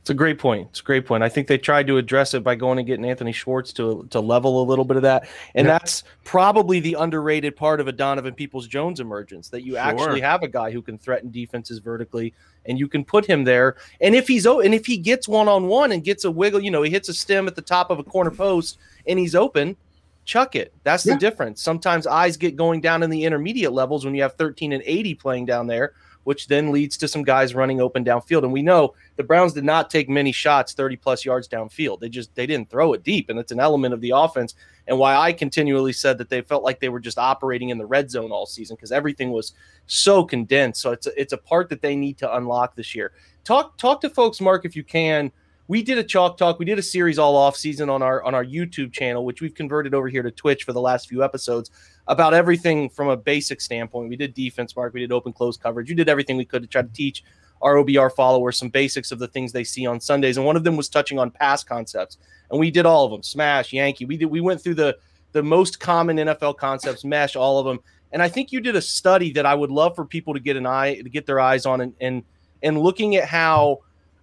It's 0.00 0.08
a 0.08 0.14
great 0.14 0.38
point. 0.38 0.68
It's 0.70 0.80
a 0.80 0.82
great 0.82 1.04
point. 1.04 1.22
I 1.22 1.28
think 1.28 1.46
they 1.46 1.58
tried 1.58 1.86
to 1.88 1.98
address 1.98 2.32
it 2.32 2.42
by 2.42 2.54
going 2.54 2.78
and 2.78 2.86
getting 2.86 3.04
Anthony 3.04 3.32
Schwartz 3.32 3.70
to 3.74 4.06
to 4.10 4.20
level 4.20 4.62
a 4.62 4.64
little 4.64 4.84
bit 4.84 4.96
of 4.96 5.02
that, 5.02 5.28
and 5.54 5.66
yeah. 5.66 5.74
that's 5.74 6.04
probably 6.24 6.80
the 6.80 6.94
underrated 6.94 7.54
part 7.54 7.80
of 7.80 7.88
a 7.88 7.92
Donovan 7.92 8.32
Peoples 8.32 8.66
Jones 8.66 8.98
emergence 8.98 9.50
that 9.50 9.62
you 9.62 9.72
sure. 9.72 9.80
actually 9.80 10.22
have 10.22 10.42
a 10.42 10.48
guy 10.48 10.70
who 10.70 10.80
can 10.80 10.96
threaten 10.96 11.30
defenses 11.30 11.80
vertically, 11.80 12.32
and 12.64 12.78
you 12.78 12.88
can 12.88 13.04
put 13.04 13.26
him 13.26 13.44
there. 13.44 13.76
And 14.00 14.14
if 14.14 14.26
he's 14.26 14.46
and 14.46 14.74
if 14.74 14.86
he 14.86 14.96
gets 14.96 15.28
one 15.28 15.48
on 15.48 15.66
one 15.66 15.92
and 15.92 16.02
gets 16.02 16.24
a 16.24 16.30
wiggle, 16.30 16.60
you 16.60 16.70
know, 16.70 16.80
he 16.80 16.90
hits 16.90 17.10
a 17.10 17.14
stem 17.14 17.46
at 17.46 17.54
the 17.54 17.62
top 17.62 17.90
of 17.90 17.98
a 17.98 18.04
corner 18.04 18.30
post 18.30 18.78
and 19.06 19.18
he's 19.18 19.34
open, 19.34 19.76
chuck 20.24 20.56
it. 20.56 20.72
That's 20.82 21.04
the 21.04 21.16
difference. 21.16 21.60
Sometimes 21.60 22.06
eyes 22.06 22.38
get 22.38 22.56
going 22.56 22.80
down 22.80 23.02
in 23.02 23.10
the 23.10 23.24
intermediate 23.24 23.72
levels 23.72 24.06
when 24.06 24.14
you 24.14 24.22
have 24.22 24.34
13 24.34 24.72
and 24.72 24.82
80 24.86 25.14
playing 25.16 25.44
down 25.44 25.66
there 25.66 25.92
which 26.24 26.48
then 26.48 26.70
leads 26.70 26.96
to 26.98 27.08
some 27.08 27.22
guys 27.22 27.54
running 27.54 27.80
open 27.80 28.04
downfield. 28.04 28.42
And 28.42 28.52
we 28.52 28.62
know 28.62 28.94
the 29.16 29.24
Browns 29.24 29.52
did 29.52 29.64
not 29.64 29.90
take 29.90 30.08
many 30.08 30.32
shots 30.32 30.72
30 30.72 30.96
plus 30.96 31.24
yards 31.24 31.48
downfield. 31.48 32.00
They 32.00 32.08
just 32.08 32.34
they 32.34 32.46
didn't 32.46 32.70
throw 32.70 32.92
it 32.92 33.02
deep, 33.02 33.30
and 33.30 33.38
it's 33.38 33.52
an 33.52 33.60
element 33.60 33.94
of 33.94 34.00
the 34.00 34.12
offense. 34.14 34.54
And 34.86 34.98
why 34.98 35.14
I 35.14 35.32
continually 35.32 35.92
said 35.92 36.18
that 36.18 36.28
they 36.28 36.42
felt 36.42 36.64
like 36.64 36.80
they 36.80 36.88
were 36.88 37.00
just 37.00 37.18
operating 37.18 37.68
in 37.68 37.78
the 37.78 37.86
red 37.86 38.10
zone 38.10 38.32
all 38.32 38.46
season 38.46 38.76
because 38.76 38.92
everything 38.92 39.30
was 39.30 39.52
so 39.86 40.24
condensed. 40.24 40.80
So 40.80 40.92
it's 40.92 41.06
a, 41.06 41.20
it's 41.20 41.32
a 41.32 41.38
part 41.38 41.68
that 41.68 41.82
they 41.82 41.94
need 41.94 42.18
to 42.18 42.36
unlock 42.36 42.74
this 42.74 42.94
year. 42.94 43.12
Talk 43.44 43.76
talk 43.78 44.00
to 44.02 44.10
folks, 44.10 44.40
Mark, 44.40 44.64
if 44.64 44.76
you 44.76 44.84
can 44.84 45.32
we 45.70 45.84
did 45.84 45.98
a 45.98 46.02
chalk 46.02 46.36
talk. 46.36 46.58
We 46.58 46.64
did 46.64 46.80
a 46.80 46.82
series 46.82 47.16
all 47.16 47.36
off 47.36 47.56
season 47.56 47.88
on 47.88 48.02
our 48.02 48.24
on 48.24 48.34
our 48.34 48.44
YouTube 48.44 48.92
channel, 48.92 49.24
which 49.24 49.40
we've 49.40 49.54
converted 49.54 49.94
over 49.94 50.08
here 50.08 50.20
to 50.20 50.30
Twitch 50.32 50.64
for 50.64 50.72
the 50.72 50.80
last 50.80 51.08
few 51.08 51.22
episodes 51.22 51.70
about 52.08 52.34
everything 52.34 52.90
from 52.90 53.06
a 53.06 53.16
basic 53.16 53.60
standpoint. 53.60 54.08
We 54.08 54.16
did 54.16 54.34
defense, 54.34 54.74
Mark. 54.74 54.92
We 54.92 54.98
did 54.98 55.12
open 55.12 55.32
close 55.32 55.56
coverage. 55.56 55.88
We 55.88 55.94
did 55.94 56.08
everything 56.08 56.36
we 56.36 56.44
could 56.44 56.62
to 56.62 56.68
try 56.68 56.82
to 56.82 56.88
teach 56.88 57.22
our 57.62 57.76
OBR 57.76 58.10
followers 58.16 58.58
some 58.58 58.68
basics 58.68 59.12
of 59.12 59.20
the 59.20 59.28
things 59.28 59.52
they 59.52 59.62
see 59.62 59.86
on 59.86 60.00
Sundays. 60.00 60.38
And 60.38 60.44
one 60.44 60.56
of 60.56 60.64
them 60.64 60.76
was 60.76 60.88
touching 60.88 61.20
on 61.20 61.30
pass 61.30 61.62
concepts, 61.62 62.18
and 62.50 62.58
we 62.58 62.72
did 62.72 62.84
all 62.84 63.04
of 63.04 63.12
them: 63.12 63.22
smash, 63.22 63.72
Yankee. 63.72 64.06
We 64.06 64.16
did. 64.16 64.26
We 64.26 64.40
went 64.40 64.60
through 64.60 64.74
the 64.74 64.98
the 65.30 65.42
most 65.44 65.78
common 65.78 66.16
NFL 66.16 66.56
concepts, 66.56 67.04
mesh, 67.04 67.36
all 67.36 67.60
of 67.60 67.66
them. 67.66 67.78
And 68.10 68.20
I 68.20 68.28
think 68.28 68.50
you 68.50 68.60
did 68.60 68.74
a 68.74 68.82
study 68.82 69.30
that 69.34 69.46
I 69.46 69.54
would 69.54 69.70
love 69.70 69.94
for 69.94 70.04
people 70.04 70.34
to 70.34 70.40
get 70.40 70.56
an 70.56 70.66
eye 70.66 70.96
to 70.96 71.08
get 71.08 71.26
their 71.26 71.38
eyes 71.38 71.64
on, 71.64 71.80
and 71.80 71.94
and 72.00 72.24
and 72.60 72.80
looking 72.80 73.14
at 73.14 73.28
how 73.28 73.78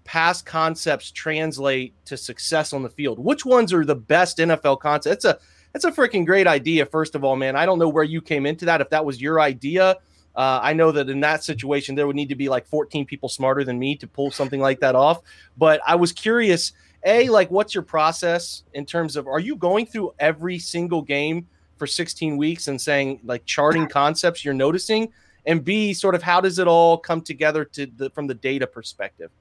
past 0.08 0.46
concepts 0.46 1.12
translate 1.12 1.94
to 2.06 2.18
success 2.18 2.74
on 2.74 2.82
the 2.82 2.90
field? 2.90 3.20
Which 3.20 3.46
ones 3.46 3.74
are 3.74 3.86
the 3.86 3.94
best 3.96 4.38
NFL 4.40 4.80
concepts? 4.80 5.18
It's 5.18 5.26
a 5.26 5.38
that's 5.74 5.86
a 5.86 5.92
freaking 5.92 6.26
great 6.26 6.48
idea. 6.48 6.86
First 6.86 7.14
of 7.14 7.24
all, 7.24 7.36
man, 7.36 7.56
I 7.56 7.66
don't 7.66 7.78
know 7.78 7.90
where 7.90 8.06
you 8.06 8.22
came 8.22 8.46
into 8.48 8.66
that. 8.66 8.82
If 8.82 8.90
that 8.90 9.06
was 9.06 9.22
your 9.22 9.40
idea, 9.40 9.98
uh, 10.36 10.60
I 10.64 10.74
know 10.74 10.92
that 10.94 11.10
in 11.10 11.20
that 11.20 11.44
situation 11.44 11.94
there 11.94 12.08
would 12.08 12.16
need 12.16 12.30
to 12.30 12.36
be 12.36 12.48
like 12.48 12.66
14 12.66 13.06
people 13.06 13.28
smarter 13.28 13.64
than 13.64 13.78
me 13.78 13.96
to 13.98 14.08
pull 14.08 14.32
something 14.32 14.62
like 14.62 14.80
that 14.80 14.96
off. 14.96 15.22
But 15.58 15.82
I 15.86 15.96
was 15.96 16.14
curious, 16.14 16.72
a 17.06 17.28
like, 17.30 17.52
what's 17.52 17.76
your 17.76 17.84
process 17.84 18.64
in 18.74 18.86
terms 18.86 19.18
of 19.18 19.28
are 19.28 19.42
you 19.42 19.56
going 19.56 19.86
through 19.86 20.14
every 20.20 20.58
single 20.58 21.02
game 21.02 21.48
for 21.76 21.86
16 21.86 22.38
weeks 22.38 22.70
and 22.70 22.80
saying 22.80 23.20
like 23.26 23.46
charting 23.46 23.88
concepts 23.90 24.46
you're 24.46 24.54
noticing, 24.54 25.12
and 25.46 25.66
b 25.66 25.94
sort 25.94 26.16
of 26.16 26.24
how 26.24 26.40
does 26.40 26.60
it 26.60 26.68
all 26.68 26.98
come 26.98 27.22
together 27.22 27.66
to 27.66 27.86
the, 27.86 28.10
from 28.12 28.26
the 28.26 28.34
data 28.34 28.66
perspective? 28.66 29.32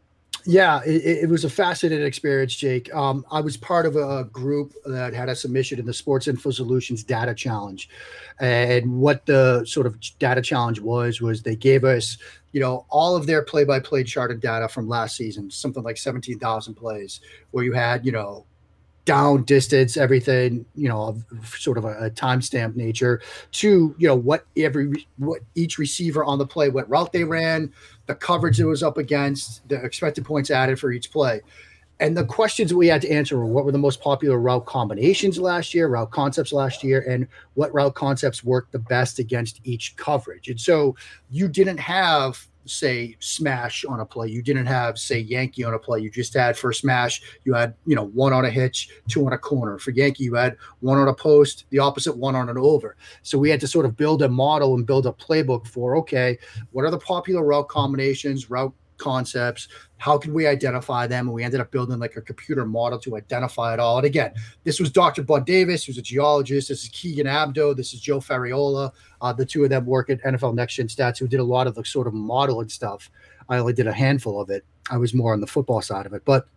Yeah, 0.48 0.80
it, 0.86 1.24
it, 1.24 1.28
was 1.28 1.44
a 1.44 1.50
fascinating 1.50 2.06
experience, 2.06 2.54
Jake. 2.54 2.94
Um, 2.94 3.26
I 3.32 3.40
was 3.40 3.56
part 3.56 3.84
of 3.84 3.96
a 3.96 4.24
group 4.30 4.74
that 4.84 5.12
had 5.12 5.28
a 5.28 5.34
submission 5.34 5.80
in 5.80 5.86
the 5.86 5.92
Sports 5.92 6.28
Info 6.28 6.52
Solutions 6.52 7.02
Data 7.02 7.34
Challenge, 7.34 7.88
and 8.38 9.00
what 9.00 9.26
the 9.26 9.64
sort 9.64 9.88
of 9.88 9.98
data 10.20 10.40
challenge 10.40 10.78
was 10.78 11.20
was 11.20 11.42
they 11.42 11.56
gave 11.56 11.82
us, 11.82 12.16
you 12.52 12.60
know, 12.60 12.86
all 12.90 13.16
of 13.16 13.26
their 13.26 13.42
play-by-play 13.42 14.04
charted 14.04 14.40
data 14.40 14.68
from 14.68 14.88
last 14.88 15.16
season, 15.16 15.50
something 15.50 15.82
like 15.82 15.96
seventeen 15.96 16.38
thousand 16.38 16.74
plays, 16.74 17.20
where 17.50 17.64
you 17.64 17.72
had, 17.72 18.06
you 18.06 18.12
know, 18.12 18.46
down 19.06 19.44
distance, 19.44 19.96
everything, 19.96 20.66
you 20.74 20.88
know, 20.88 21.16
sort 21.44 21.78
of 21.78 21.84
a, 21.84 22.06
a 22.06 22.10
timestamp 22.10 22.76
nature 22.76 23.22
to, 23.52 23.94
you 23.96 24.06
know, 24.06 24.16
what 24.16 24.44
every, 24.56 25.06
what 25.16 25.40
each 25.54 25.78
receiver 25.78 26.24
on 26.24 26.38
the 26.38 26.46
play, 26.46 26.68
what 26.68 26.90
route 26.90 27.12
they 27.12 27.24
ran, 27.24 27.72
the 28.06 28.14
coverage 28.14 28.60
it 28.60 28.66
was 28.66 28.82
up 28.82 28.98
against, 28.98 29.66
the 29.68 29.82
expected 29.82 30.24
points 30.24 30.50
added 30.50 30.78
for 30.78 30.90
each 30.90 31.10
play. 31.10 31.40
And 31.98 32.14
the 32.16 32.24
questions 32.24 32.74
we 32.74 32.88
had 32.88 33.00
to 33.02 33.10
answer 33.10 33.38
were 33.38 33.46
what 33.46 33.64
were 33.64 33.72
the 33.72 33.78
most 33.78 34.02
popular 34.02 34.38
route 34.38 34.66
combinations 34.66 35.38
last 35.38 35.72
year, 35.72 35.88
route 35.88 36.10
concepts 36.10 36.52
last 36.52 36.84
year, 36.84 37.00
and 37.08 37.26
what 37.54 37.72
route 37.72 37.94
concepts 37.94 38.44
worked 38.44 38.72
the 38.72 38.78
best 38.78 39.18
against 39.18 39.60
each 39.64 39.96
coverage. 39.96 40.48
And 40.48 40.60
so 40.60 40.94
you 41.30 41.48
didn't 41.48 41.78
have 41.78 42.46
say 42.66 43.16
smash 43.20 43.84
on 43.84 44.00
a 44.00 44.06
play. 44.06 44.28
You 44.28 44.42
didn't 44.42 44.66
have 44.66 44.98
say 44.98 45.18
Yankee 45.18 45.64
on 45.64 45.74
a 45.74 45.78
play. 45.78 46.00
You 46.00 46.10
just 46.10 46.34
had 46.34 46.56
for 46.56 46.72
smash, 46.72 47.22
you 47.44 47.54
had, 47.54 47.74
you 47.86 47.94
know, 47.94 48.06
one 48.06 48.32
on 48.32 48.44
a 48.44 48.50
hitch, 48.50 48.90
two 49.08 49.24
on 49.26 49.32
a 49.32 49.38
corner. 49.38 49.78
For 49.78 49.90
Yankee, 49.90 50.24
you 50.24 50.34
had 50.34 50.56
one 50.80 50.98
on 50.98 51.08
a 51.08 51.14
post, 51.14 51.64
the 51.70 51.78
opposite 51.78 52.16
one 52.16 52.34
on 52.34 52.48
an 52.48 52.58
over. 52.58 52.96
So 53.22 53.38
we 53.38 53.50
had 53.50 53.60
to 53.60 53.68
sort 53.68 53.86
of 53.86 53.96
build 53.96 54.22
a 54.22 54.28
model 54.28 54.74
and 54.74 54.86
build 54.86 55.06
a 55.06 55.12
playbook 55.12 55.66
for 55.66 55.96
okay, 55.96 56.38
what 56.72 56.84
are 56.84 56.90
the 56.90 56.98
popular 56.98 57.44
route 57.44 57.68
combinations, 57.68 58.50
route 58.50 58.74
concepts. 58.98 59.68
How 59.98 60.18
can 60.18 60.34
we 60.34 60.46
identify 60.46 61.06
them? 61.06 61.26
And 61.26 61.34
we 61.34 61.42
ended 61.42 61.60
up 61.60 61.70
building 61.70 61.98
like 61.98 62.16
a 62.16 62.20
computer 62.20 62.66
model 62.66 62.98
to 63.00 63.16
identify 63.16 63.72
it 63.72 63.80
all. 63.80 63.98
And 63.98 64.06
again 64.06 64.32
this 64.64 64.80
was 64.80 64.90
dr 64.90 65.22
bud 65.22 65.46
davis 65.46 65.84
who's 65.84 65.98
a 65.98 66.02
geologist. 66.02 66.68
This 66.68 66.84
is 66.84 66.90
keegan 66.90 67.26
abdoo. 67.26 67.74
This 67.74 67.94
is 67.94 68.00
joe 68.00 68.20
ferriola. 68.20 68.92
Uh, 69.20 69.32
the 69.32 69.46
two 69.46 69.64
of 69.64 69.70
them 69.70 69.86
work 69.86 70.10
at 70.10 70.22
nfl 70.22 70.54
next 70.54 70.74
gen 70.74 70.88
stats 70.88 71.18
who 71.18 71.28
did 71.28 71.40
a 71.40 71.44
lot 71.44 71.66
of 71.66 71.74
the 71.74 71.84
sort 71.84 72.06
of 72.06 72.14
modeling 72.14 72.68
stuff. 72.68 73.10
I 73.48 73.58
only 73.58 73.72
did 73.72 73.86
a 73.86 73.92
handful 73.92 74.40
of 74.40 74.50
it. 74.50 74.64
I 74.90 74.96
was 74.96 75.14
more 75.14 75.32
on 75.32 75.40
the 75.40 75.46
football 75.46 75.82
side 75.82 76.06
of 76.06 76.12
it. 76.12 76.22
But 76.24 76.48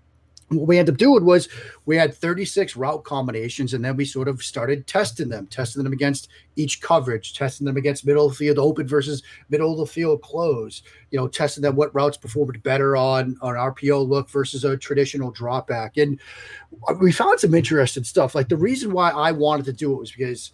what 0.50 0.68
we 0.68 0.78
ended 0.78 0.96
up 0.96 1.00
doing 1.00 1.26
was 1.26 1.48
we 1.86 1.96
had 1.96 2.14
36 2.14 2.76
route 2.76 3.04
combinations 3.04 3.74
and 3.74 3.84
then 3.84 3.96
we 3.96 4.06
sort 4.06 4.28
of 4.28 4.42
started 4.42 4.88
testing 4.88 5.30
them 5.30 5.48
testing 5.48 5.84
them 5.84 5.94
against 5.94 6.30
each 6.56 6.82
coverage 6.82 7.34
testing 7.34 7.66
them 7.66 7.78
against 7.78 8.06
middle 8.06 8.26
of 8.26 8.32
the 8.32 8.38
field 8.38 8.58
open 8.58 8.88
versus 8.88 9.24
middle 9.50 9.72
of 9.72 9.78
the 9.78 9.86
field 9.86 10.22
close 10.22 10.82
you 11.12 11.20
know 11.20 11.28
testing 11.28 11.62
them 11.62 11.76
what 11.76 11.94
routes 11.94 12.18
performed 12.18 12.62
better 12.64 12.96
on 12.96 13.38
on 13.42 13.54
rpo 13.56 14.08
look 14.08 14.30
versus 14.30 14.64
a 14.66 14.76
traditional 14.76 15.32
drop 15.32 15.68
back 15.68 15.98
and 15.98 16.20
we 17.00 17.12
found 17.12 17.40
some 17.40 17.54
interesting 17.54 18.04
stuff. 18.04 18.36
Like 18.36 18.50
the 18.50 18.58
reason 18.58 18.92
why 18.92 19.12
i 19.12 19.32
wanted 19.32 19.66
to 19.66 19.74
do 19.74 19.94
it 19.94 20.00
was 20.00 20.12
because 20.12 20.52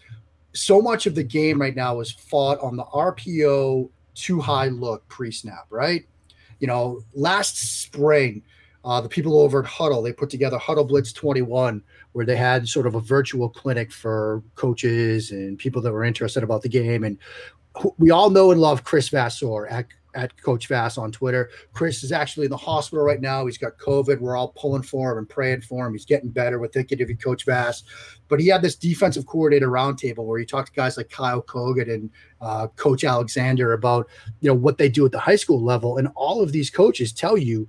so 0.53 0.81
much 0.81 1.05
of 1.05 1.15
the 1.15 1.23
game 1.23 1.59
right 1.59 1.75
now 1.75 1.99
is 1.99 2.11
fought 2.11 2.59
on 2.59 2.77
the 2.77 2.85
rpo 2.85 3.89
two 4.13 4.39
high 4.39 4.67
look 4.67 5.07
pre-snap 5.07 5.65
right? 5.69 6.05
You 6.59 6.67
know 6.67 7.01
last 7.13 7.81
spring 7.81 8.43
uh, 8.85 9.01
the 9.01 9.09
people 9.09 9.39
over 9.39 9.63
at 9.63 9.65
Huddle, 9.65 10.03
they 10.03 10.13
put 10.13 10.29
together 10.29 10.59
Huddle 10.59 10.85
Blitz 10.85 11.11
21, 11.11 11.81
where 12.11 12.25
they 12.25 12.35
had 12.35 12.69
sort 12.69 12.85
of 12.85 12.93
a 12.93 12.99
virtual 12.99 13.49
clinic 13.49 13.91
for 13.91 14.43
coaches 14.53 15.31
and 15.31 15.57
people 15.57 15.81
that 15.81 15.91
were 15.91 16.03
interested 16.03 16.43
about 16.43 16.61
the 16.61 16.69
game. 16.69 17.03
And 17.03 17.17
we 17.97 18.11
all 18.11 18.29
know 18.29 18.51
and 18.51 18.61
love 18.61 18.83
Chris 18.83 19.09
Vasseur 19.09 19.65
at, 19.71 19.87
at 20.13 20.39
Coach 20.39 20.67
Vass 20.67 20.99
on 20.99 21.11
Twitter. 21.11 21.49
Chris 21.73 22.03
is 22.03 22.11
actually 22.11 22.45
in 22.45 22.51
the 22.51 22.57
hospital 22.57 23.03
right 23.03 23.19
now. 23.19 23.47
He's 23.47 23.57
got 23.57 23.79
COVID. 23.79 24.19
We're 24.19 24.37
all 24.37 24.53
pulling 24.55 24.83
for 24.83 25.11
him 25.11 25.17
and 25.17 25.27
praying 25.27 25.61
for 25.61 25.87
him. 25.87 25.93
He's 25.93 26.05
getting 26.05 26.29
better. 26.29 26.59
We're 26.59 26.67
thinking 26.67 27.01
of 27.01 27.09
you, 27.09 27.17
Coach 27.17 27.43
Vass. 27.43 27.83
But 28.27 28.39
he 28.39 28.47
had 28.47 28.61
this 28.61 28.75
defensive 28.75 29.25
coordinator 29.25 29.69
roundtable 29.69 30.25
where 30.25 30.39
he 30.39 30.45
talked 30.45 30.67
to 30.67 30.79
guys 30.79 30.95
like 30.95 31.09
Kyle 31.09 31.41
Kogan 31.41 31.91
and 31.91 32.11
uh, 32.39 32.67
Coach 32.75 33.03
Alexander 33.03 33.73
about 33.73 34.07
you 34.41 34.47
know 34.47 34.55
what 34.55 34.77
they 34.77 34.89
do 34.89 35.07
at 35.07 35.11
the 35.11 35.19
high 35.19 35.35
school 35.35 35.63
level. 35.63 35.97
And 35.97 36.07
all 36.15 36.43
of 36.43 36.51
these 36.51 36.69
coaches 36.69 37.11
tell 37.11 37.37
you 37.37 37.67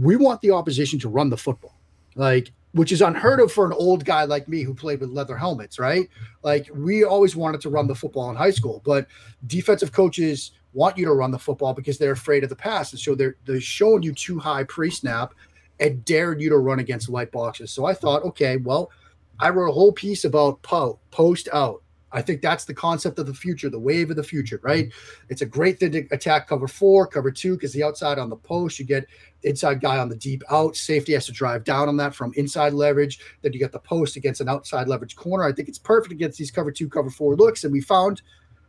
we 0.00 0.16
want 0.16 0.40
the 0.40 0.50
opposition 0.50 0.98
to 1.00 1.08
run 1.08 1.30
the 1.30 1.36
football. 1.36 1.78
Like, 2.16 2.52
which 2.72 2.90
is 2.90 3.02
unheard 3.02 3.40
of 3.40 3.52
for 3.52 3.66
an 3.66 3.72
old 3.72 4.04
guy 4.04 4.24
like 4.24 4.48
me 4.48 4.62
who 4.62 4.74
played 4.74 5.00
with 5.00 5.10
leather 5.10 5.36
helmets, 5.36 5.78
right? 5.78 6.08
Like, 6.42 6.68
we 6.74 7.04
always 7.04 7.36
wanted 7.36 7.60
to 7.62 7.70
run 7.70 7.86
the 7.86 7.94
football 7.94 8.30
in 8.30 8.36
high 8.36 8.50
school, 8.50 8.82
but 8.84 9.06
defensive 9.46 9.92
coaches 9.92 10.52
want 10.72 10.98
you 10.98 11.04
to 11.04 11.12
run 11.12 11.30
the 11.30 11.38
football 11.38 11.72
because 11.72 11.98
they're 11.98 12.12
afraid 12.12 12.42
of 12.42 12.50
the 12.50 12.56
pass. 12.56 12.92
And 12.92 13.00
so 13.00 13.14
they're, 13.14 13.36
they're 13.44 13.60
showing 13.60 14.02
you 14.02 14.12
two 14.12 14.40
high 14.40 14.64
pre 14.64 14.90
snap 14.90 15.34
and 15.78 16.04
daring 16.04 16.40
you 16.40 16.48
to 16.50 16.58
run 16.58 16.80
against 16.80 17.08
light 17.08 17.30
boxes. 17.30 17.70
So 17.70 17.84
I 17.84 17.94
thought, 17.94 18.24
okay, 18.24 18.56
well, 18.56 18.90
I 19.38 19.50
wrote 19.50 19.70
a 19.70 19.72
whole 19.72 19.92
piece 19.92 20.24
about 20.24 20.60
po- 20.62 20.98
post 21.12 21.48
out. 21.52 21.83
I 22.14 22.22
think 22.22 22.40
that's 22.40 22.64
the 22.64 22.72
concept 22.72 23.18
of 23.18 23.26
the 23.26 23.34
future, 23.34 23.68
the 23.68 23.78
wave 23.78 24.08
of 24.08 24.16
the 24.16 24.22
future, 24.22 24.60
right? 24.62 24.90
It's 25.28 25.42
a 25.42 25.46
great 25.46 25.80
thing 25.80 25.92
to 25.92 26.06
attack 26.12 26.48
cover 26.48 26.68
four, 26.68 27.06
cover 27.06 27.30
two, 27.30 27.54
because 27.54 27.72
the 27.72 27.82
outside 27.82 28.18
on 28.18 28.30
the 28.30 28.36
post, 28.36 28.78
you 28.78 28.84
get 28.84 29.06
inside 29.42 29.80
guy 29.80 29.98
on 29.98 30.08
the 30.08 30.16
deep 30.16 30.42
out. 30.50 30.76
Safety 30.76 31.12
has 31.12 31.26
to 31.26 31.32
drive 31.32 31.64
down 31.64 31.88
on 31.88 31.96
that 31.96 32.14
from 32.14 32.32
inside 32.36 32.72
leverage. 32.72 33.18
Then 33.42 33.52
you 33.52 33.58
get 33.58 33.72
the 33.72 33.80
post 33.80 34.16
against 34.16 34.40
an 34.40 34.48
outside 34.48 34.86
leverage 34.86 35.16
corner. 35.16 35.44
I 35.44 35.52
think 35.52 35.68
it's 35.68 35.78
perfect 35.78 36.12
against 36.12 36.38
these 36.38 36.52
cover 36.52 36.70
two, 36.70 36.88
cover 36.88 37.10
four 37.10 37.34
looks. 37.34 37.64
And 37.64 37.72
we 37.72 37.80
found 37.80 38.22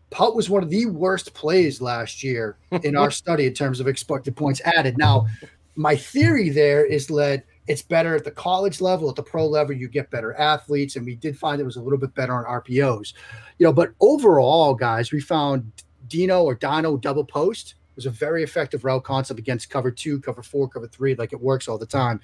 Putt 0.09 0.35
was 0.35 0.49
one 0.49 0.63
of 0.63 0.69
the 0.69 0.87
worst 0.87 1.33
plays 1.33 1.81
last 1.81 2.23
year 2.23 2.57
in 2.83 2.95
our 2.97 3.11
study 3.11 3.45
in 3.45 3.53
terms 3.53 3.79
of 3.79 3.87
expected 3.87 4.35
points 4.35 4.61
added. 4.65 4.97
Now, 4.97 5.27
my 5.75 5.95
theory 5.95 6.49
there 6.49 6.83
is 6.83 7.07
that 7.07 7.43
it's 7.67 7.81
better 7.81 8.15
at 8.15 8.23
the 8.23 8.31
college 8.31 8.79
level, 8.79 9.09
at 9.09 9.15
the 9.15 9.23
pro 9.23 9.47
level, 9.47 9.75
you 9.75 9.87
get 9.87 10.11
better 10.11 10.33
athletes. 10.35 10.95
And 10.95 11.05
we 11.05 11.15
did 11.15 11.37
find 11.37 11.59
it 11.59 11.65
was 11.65 11.77
a 11.77 11.81
little 11.81 11.97
bit 11.97 12.13
better 12.13 12.33
on 12.33 12.61
RPOs. 12.61 13.13
You 13.57 13.65
know, 13.65 13.73
but 13.73 13.93
overall, 13.99 14.75
guys, 14.75 15.11
we 15.11 15.19
found 15.19 15.71
Dino 16.07 16.43
or 16.43 16.55
Dino 16.55 16.97
double 16.97 17.25
post 17.25 17.75
was 17.95 18.05
a 18.05 18.11
very 18.11 18.43
effective 18.43 18.83
route 18.83 19.03
concept 19.03 19.39
against 19.39 19.69
cover 19.69 19.89
two, 19.89 20.19
cover 20.19 20.43
four, 20.43 20.67
cover 20.67 20.87
three, 20.87 21.15
like 21.15 21.33
it 21.33 21.41
works 21.41 21.67
all 21.67 21.77
the 21.77 21.85
time. 21.85 22.19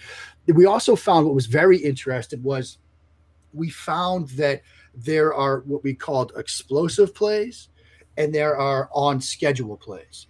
We 0.48 0.66
also 0.66 0.96
found 0.96 1.26
what 1.26 1.36
was 1.36 1.46
very 1.46 1.78
interesting 1.78 2.44
was 2.44 2.78
we 3.54 3.70
found 3.70 4.30
that 4.30 4.62
there 4.94 5.34
are 5.34 5.62
what 5.62 5.84
we 5.84 5.94
called 5.94 6.34
explosive 6.36 7.16
plays 7.16 7.70
and 8.18 8.34
there 8.34 8.58
are 8.58 8.90
on 8.94 9.22
schedule 9.22 9.78
plays. 9.78 10.28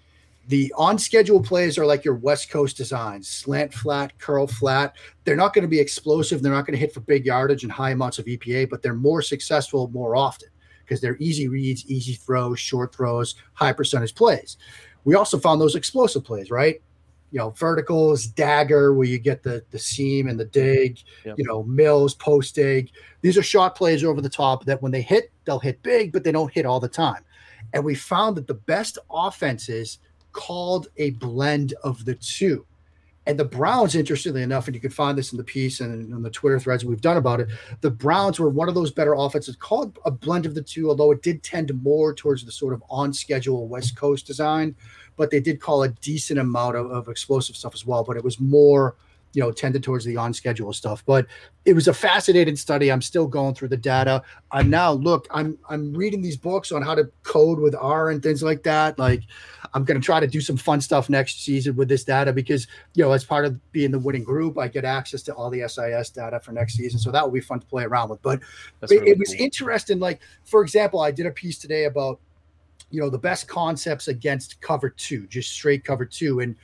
The 0.52 0.74
on 0.78 0.98
schedule 0.98 1.42
plays 1.42 1.78
are 1.78 1.86
like 1.86 2.04
your 2.04 2.16
West 2.16 2.50
Coast 2.50 2.76
designs 2.76 3.30
slant 3.30 3.74
flat, 3.74 4.20
curl 4.20 4.48
flat. 4.48 4.98
They're 5.24 5.38
not 5.38 5.54
going 5.54 5.62
to 5.62 5.70
be 5.70 5.80
explosive. 5.80 6.42
They're 6.42 6.52
not 6.52 6.66
going 6.66 6.74
to 6.74 6.80
hit 6.80 6.94
for 6.94 7.00
big 7.00 7.26
yardage 7.26 7.64
and 7.64 7.72
high 7.72 7.92
amounts 7.92 8.20
of 8.20 8.26
EPA, 8.26 8.70
but 8.70 8.82
they're 8.82 8.94
more 8.94 9.22
successful 9.22 9.90
more 9.94 10.14
often 10.14 10.50
because 10.84 11.00
they're 11.00 11.16
easy 11.22 11.48
reads, 11.48 11.86
easy 11.90 12.16
throws, 12.16 12.60
short 12.60 12.94
throws, 12.94 13.36
high 13.54 13.72
percentage 13.72 14.14
plays. 14.14 14.58
We 15.06 15.16
also 15.16 15.40
found 15.40 15.62
those 15.62 15.76
explosive 15.76 16.26
plays, 16.26 16.52
right? 16.52 16.82
You 17.32 17.40
know, 17.40 17.52
verticals, 17.52 18.28
dagger, 18.28 18.94
where 18.94 19.08
you 19.08 19.20
get 19.20 19.44
the 19.44 19.64
the 19.72 19.80
seam 19.80 20.28
and 20.28 20.38
the 20.38 20.44
dig, 20.44 21.00
Yep. 21.24 21.36
you 21.38 21.46
know, 21.46 21.64
mills, 21.64 22.14
post 22.16 22.56
dig. 22.56 22.92
These 23.22 23.38
are 23.38 23.44
shot 23.44 23.74
plays 23.78 24.04
over 24.04 24.20
the 24.20 24.28
top 24.28 24.66
that 24.66 24.82
when 24.82 24.92
they 24.92 25.02
hit, 25.02 25.32
they'll 25.46 25.60
hit 25.60 25.82
big, 25.82 26.12
but 26.12 26.26
they 26.26 26.34
don't 26.34 26.52
hit 26.52 26.66
all 26.66 26.82
the 26.82 26.90
time. 26.90 27.24
And 27.72 27.86
we 27.86 27.96
found 27.96 28.36
that 28.36 28.48
the 28.48 28.56
best 28.56 28.98
offenses 29.10 30.00
called 30.34 30.88
a 30.98 31.12
blend 31.12 31.74
of 31.84 32.06
the 32.06 32.16
two. 32.16 32.66
And 33.28 33.38
the 33.38 33.46
Browns, 33.46 33.96
interestingly 33.96 34.42
enough, 34.42 34.68
and 34.68 34.76
you 34.76 34.82
can 34.82 34.90
find 34.90 35.16
this 35.16 35.32
in 35.32 35.38
the 35.38 35.44
piece 35.44 35.80
and 35.80 36.12
in 36.12 36.22
the 36.24 36.30
Twitter 36.30 36.60
threads 36.60 36.84
we've 36.84 37.02
done 37.02 37.18
about 37.18 37.40
it, 37.40 37.50
the 37.82 37.92
Browns 37.92 38.40
were 38.40 38.50
one 38.50 38.68
of 38.68 38.74
those 38.74 38.92
better 38.92 39.14
offenses 39.14 39.56
called 39.56 40.00
a 40.06 40.12
blend 40.12 40.48
of 40.48 40.56
the 40.56 40.62
two, 40.62 40.90
although 40.90 41.12
it 41.12 41.22
did 41.22 41.44
tend 41.44 41.72
more 41.84 42.16
towards 42.16 42.44
the 42.44 42.52
sort 42.52 42.74
of 42.74 42.84
on 42.90 43.14
schedule 43.14 43.68
West 43.68 43.96
Coast 43.96 44.26
design. 44.26 44.76
But 45.18 45.30
they 45.30 45.40
did 45.40 45.62
call 45.62 45.84
a 45.84 45.90
decent 45.90 46.40
amount 46.40 46.78
of, 46.78 46.90
of 46.90 47.10
explosive 47.10 47.56
stuff 47.56 47.76
as 47.76 47.86
well. 47.86 48.04
But 48.04 48.18
it 48.18 48.24
was 48.24 48.40
more, 48.40 48.96
you 49.34 49.42
know, 49.42 49.52
tended 49.52 49.84
towards 49.84 50.06
the 50.06 50.18
on 50.18 50.34
schedule 50.34 50.74
stuff. 50.74 51.04
But 51.06 51.28
it 51.66 51.74
was 51.74 51.88
a 51.88 51.94
fascinating 51.94 52.56
study. 52.56 52.92
I'm 52.92 53.02
still 53.02 53.28
going 53.28 53.56
through 53.56 53.70
the 53.70 53.78
data. 53.78 54.24
I'm 54.52 54.70
now 54.70 54.92
look, 54.92 55.28
I'm 55.32 55.58
I'm 55.70 55.94
reading 55.94 56.22
these 56.22 56.38
books 56.38 56.72
on 56.72 56.82
how 56.82 56.96
to 56.96 57.10
code 57.24 57.60
with 57.60 57.76
R 57.76 58.10
and 58.10 58.22
things 58.22 58.44
like 58.44 58.64
that. 58.64 58.98
Like 59.00 59.24
I'm 59.74 59.84
going 59.84 60.00
to 60.00 60.06
try 60.06 60.20
to 60.20 60.28
do 60.28 60.42
some 60.42 60.58
fun 60.58 60.82
stuff 60.82 61.10
next 61.10 61.44
season 61.44 61.76
with 61.76 61.88
this 61.88 62.04
data 62.04 62.34
because, 62.34 62.68
you 62.94 63.04
know, 63.04 63.12
as 63.12 63.24
part 63.24 63.46
of 63.46 63.72
being 63.72 63.92
the 63.92 64.00
winning 64.00 64.24
group, 64.24 64.58
I 64.58 64.68
get 64.68 64.84
access 64.84 65.22
to 65.24 65.34
all 65.34 65.50
the 65.50 65.68
SIS 65.68 66.10
data 66.10 66.40
for 66.40 66.52
next 66.52 66.76
season. 66.76 67.00
So 67.00 67.12
that 67.12 67.24
will 67.24 67.32
be 67.32 67.42
fun 67.42 67.60
to 67.62 67.66
play 67.66 67.84
around 67.84 68.10
with. 68.10 68.22
But 68.22 68.42
That's 68.80 68.92
it, 68.92 69.00
really 69.00 69.12
it 69.12 69.20
was 69.20 69.34
cool. 69.34 69.46
interesting. 69.46 70.00
Like, 70.00 70.20
for 70.44 70.62
example, 70.62 71.00
I 71.00 71.12
did 71.12 71.26
a 71.26 71.32
piece 71.32 71.58
today 71.58 71.86
about, 71.86 72.20
you 72.90 73.00
know, 73.00 73.10
the 73.10 73.18
best 73.18 73.48
concepts 73.48 74.10
against 74.10 74.60
cover 74.60 74.90
two, 74.90 75.26
just 75.28 75.52
straight 75.52 75.86
cover 75.86 76.06
two. 76.06 76.42
And 76.42 76.56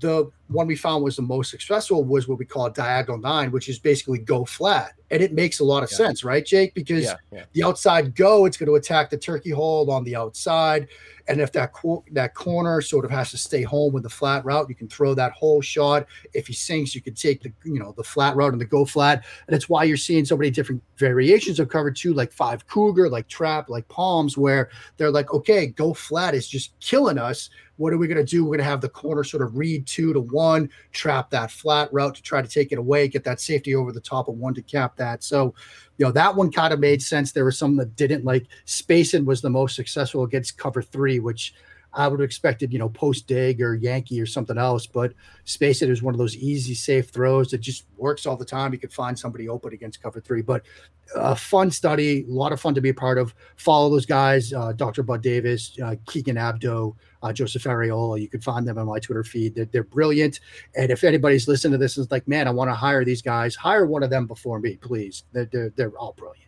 the 0.00 0.30
one 0.48 0.66
we 0.66 0.76
found 0.76 1.04
was 1.04 1.16
the 1.16 1.22
most 1.22 1.50
successful 1.50 2.04
was 2.04 2.26
what 2.26 2.38
we 2.38 2.44
call 2.44 2.70
diagonal 2.70 3.18
nine, 3.18 3.50
which 3.50 3.68
is 3.68 3.78
basically 3.78 4.18
go 4.18 4.44
flat. 4.44 4.92
And 5.10 5.22
it 5.22 5.32
makes 5.32 5.60
a 5.60 5.64
lot 5.64 5.82
of 5.82 5.90
Yeah. 5.90 5.96
sense, 5.96 6.24
right, 6.24 6.44
Jake? 6.44 6.74
Because 6.74 7.04
Yeah, 7.04 7.16
yeah. 7.32 7.44
the 7.52 7.62
outside 7.64 8.14
go, 8.14 8.44
it's 8.44 8.56
going 8.56 8.66
to 8.68 8.74
attack 8.74 9.08
the 9.10 9.16
turkey 9.16 9.50
hole 9.50 9.90
on 9.90 10.04
the 10.04 10.16
outside. 10.16 10.88
And 11.28 11.40
if 11.42 11.52
that 11.52 11.72
cor- 11.74 12.02
that 12.12 12.34
corner 12.34 12.80
sort 12.80 13.04
of 13.04 13.10
has 13.10 13.30
to 13.32 13.36
stay 13.38 13.62
home 13.62 13.92
with 13.92 14.02
the 14.02 14.08
flat 14.08 14.44
route, 14.46 14.66
you 14.70 14.74
can 14.74 14.88
throw 14.88 15.12
that 15.14 15.32
whole 15.32 15.60
shot. 15.60 16.06
If 16.32 16.46
he 16.46 16.54
sinks, 16.54 16.94
you 16.94 17.02
can 17.02 17.12
take 17.14 17.42
the 17.42 17.52
you 17.64 17.78
know 17.78 17.92
the 17.96 18.02
flat 18.04 18.34
route 18.36 18.52
and 18.52 18.60
the 18.60 18.64
go 18.66 18.86
flat. 18.86 19.24
And 19.46 19.54
it's 19.54 19.68
why 19.68 19.84
you're 19.84 19.98
seeing 19.98 20.24
so 20.24 20.36
many 20.38 20.50
different 20.50 20.82
variations 20.96 21.60
of 21.60 21.68
cover 21.68 21.90
two, 21.90 22.14
like 22.14 22.32
five 22.32 22.66
cougar, 22.66 23.10
like 23.10 23.28
trap, 23.28 23.68
like 23.68 23.86
palms, 23.88 24.38
where 24.38 24.70
they're 24.96 25.10
like, 25.10 25.34
okay, 25.34 25.66
go 25.66 25.92
flat 25.92 26.34
is 26.34 26.48
just 26.48 26.78
killing 26.80 27.18
us. 27.18 27.50
What 27.76 27.92
are 27.92 27.98
we 27.98 28.08
going 28.08 28.18
to 28.18 28.24
do? 28.24 28.42
We're 28.44 28.56
going 28.56 28.58
to 28.58 28.64
have 28.64 28.80
the 28.80 28.88
corner 28.88 29.22
sort 29.22 29.42
of 29.42 29.56
read 29.56 29.86
two 29.86 30.12
to 30.12 30.20
one, 30.20 30.37
trap 30.92 31.30
that 31.30 31.50
flat 31.50 31.92
route 31.92 32.14
to 32.14 32.22
try 32.22 32.42
to 32.42 32.48
take 32.48 32.72
it 32.72 32.78
away, 32.78 33.08
get 33.08 33.24
that 33.24 33.40
safety 33.40 33.74
over 33.74 33.92
the 33.92 34.00
top 34.00 34.28
of 34.28 34.36
one 34.36 34.54
to 34.54 34.62
cap 34.62 34.96
that. 34.96 35.22
So, 35.22 35.54
you 35.96 36.06
know, 36.06 36.12
that 36.12 36.34
one 36.34 36.50
kind 36.52 36.72
of 36.72 36.80
made 36.80 37.02
sense. 37.02 37.32
There 37.32 37.44
was 37.44 37.58
some 37.58 37.76
that 37.76 37.96
didn't. 37.96 38.24
Like 38.24 38.46
Spacing 38.64 39.24
was 39.24 39.40
the 39.40 39.50
most 39.50 39.76
successful 39.76 40.24
against 40.24 40.58
cover 40.58 40.82
three, 40.82 41.18
which 41.18 41.54
I 41.92 42.06
would 42.06 42.20
have 42.20 42.24
expected, 42.24 42.72
you 42.72 42.78
know, 42.78 42.88
post 42.88 43.26
dig 43.26 43.62
or 43.62 43.74
Yankee 43.74 44.20
or 44.20 44.26
something 44.26 44.58
else. 44.58 44.86
But 44.86 45.14
Space 45.44 45.82
It 45.82 45.90
is 45.90 46.02
one 46.02 46.14
of 46.14 46.18
those 46.18 46.36
easy, 46.36 46.74
safe 46.74 47.08
throws 47.08 47.50
that 47.50 47.58
just 47.58 47.86
works 47.96 48.26
all 48.26 48.36
the 48.36 48.44
time. 48.44 48.72
You 48.72 48.78
could 48.78 48.92
find 48.92 49.18
somebody 49.18 49.48
open 49.48 49.72
against 49.72 50.02
cover 50.02 50.20
three. 50.20 50.42
But 50.42 50.64
a 51.16 51.34
fun 51.34 51.70
study, 51.70 52.24
a 52.28 52.32
lot 52.32 52.52
of 52.52 52.60
fun 52.60 52.74
to 52.74 52.80
be 52.80 52.90
a 52.90 52.94
part 52.94 53.18
of. 53.18 53.34
Follow 53.56 53.88
those 53.88 54.06
guys, 54.06 54.52
uh, 54.52 54.72
Dr. 54.72 55.02
Bud 55.02 55.22
Davis, 55.22 55.76
uh, 55.82 55.96
Keegan 56.06 56.36
Abdoo, 56.36 56.92
uh, 57.22 57.32
Joseph 57.32 57.64
Ariola. 57.64 58.20
You 58.20 58.28
can 58.28 58.40
find 58.40 58.68
them 58.68 58.78
on 58.78 58.86
my 58.86 58.98
Twitter 58.98 59.24
feed. 59.24 59.54
They're, 59.54 59.64
they're 59.66 59.84
brilliant. 59.84 60.40
And 60.76 60.90
if 60.90 61.04
anybody's 61.04 61.48
listening 61.48 61.72
to 61.72 61.78
this 61.78 61.96
and 61.96 62.04
is 62.04 62.10
like, 62.10 62.28
man, 62.28 62.46
I 62.46 62.50
want 62.50 62.70
to 62.70 62.74
hire 62.74 63.04
these 63.04 63.22
guys, 63.22 63.56
hire 63.56 63.86
one 63.86 64.02
of 64.02 64.10
them 64.10 64.26
before 64.26 64.60
me, 64.60 64.76
please. 64.76 65.24
They're, 65.32 65.46
they're, 65.46 65.72
they're 65.74 65.98
all 65.98 66.12
brilliant. 66.12 66.47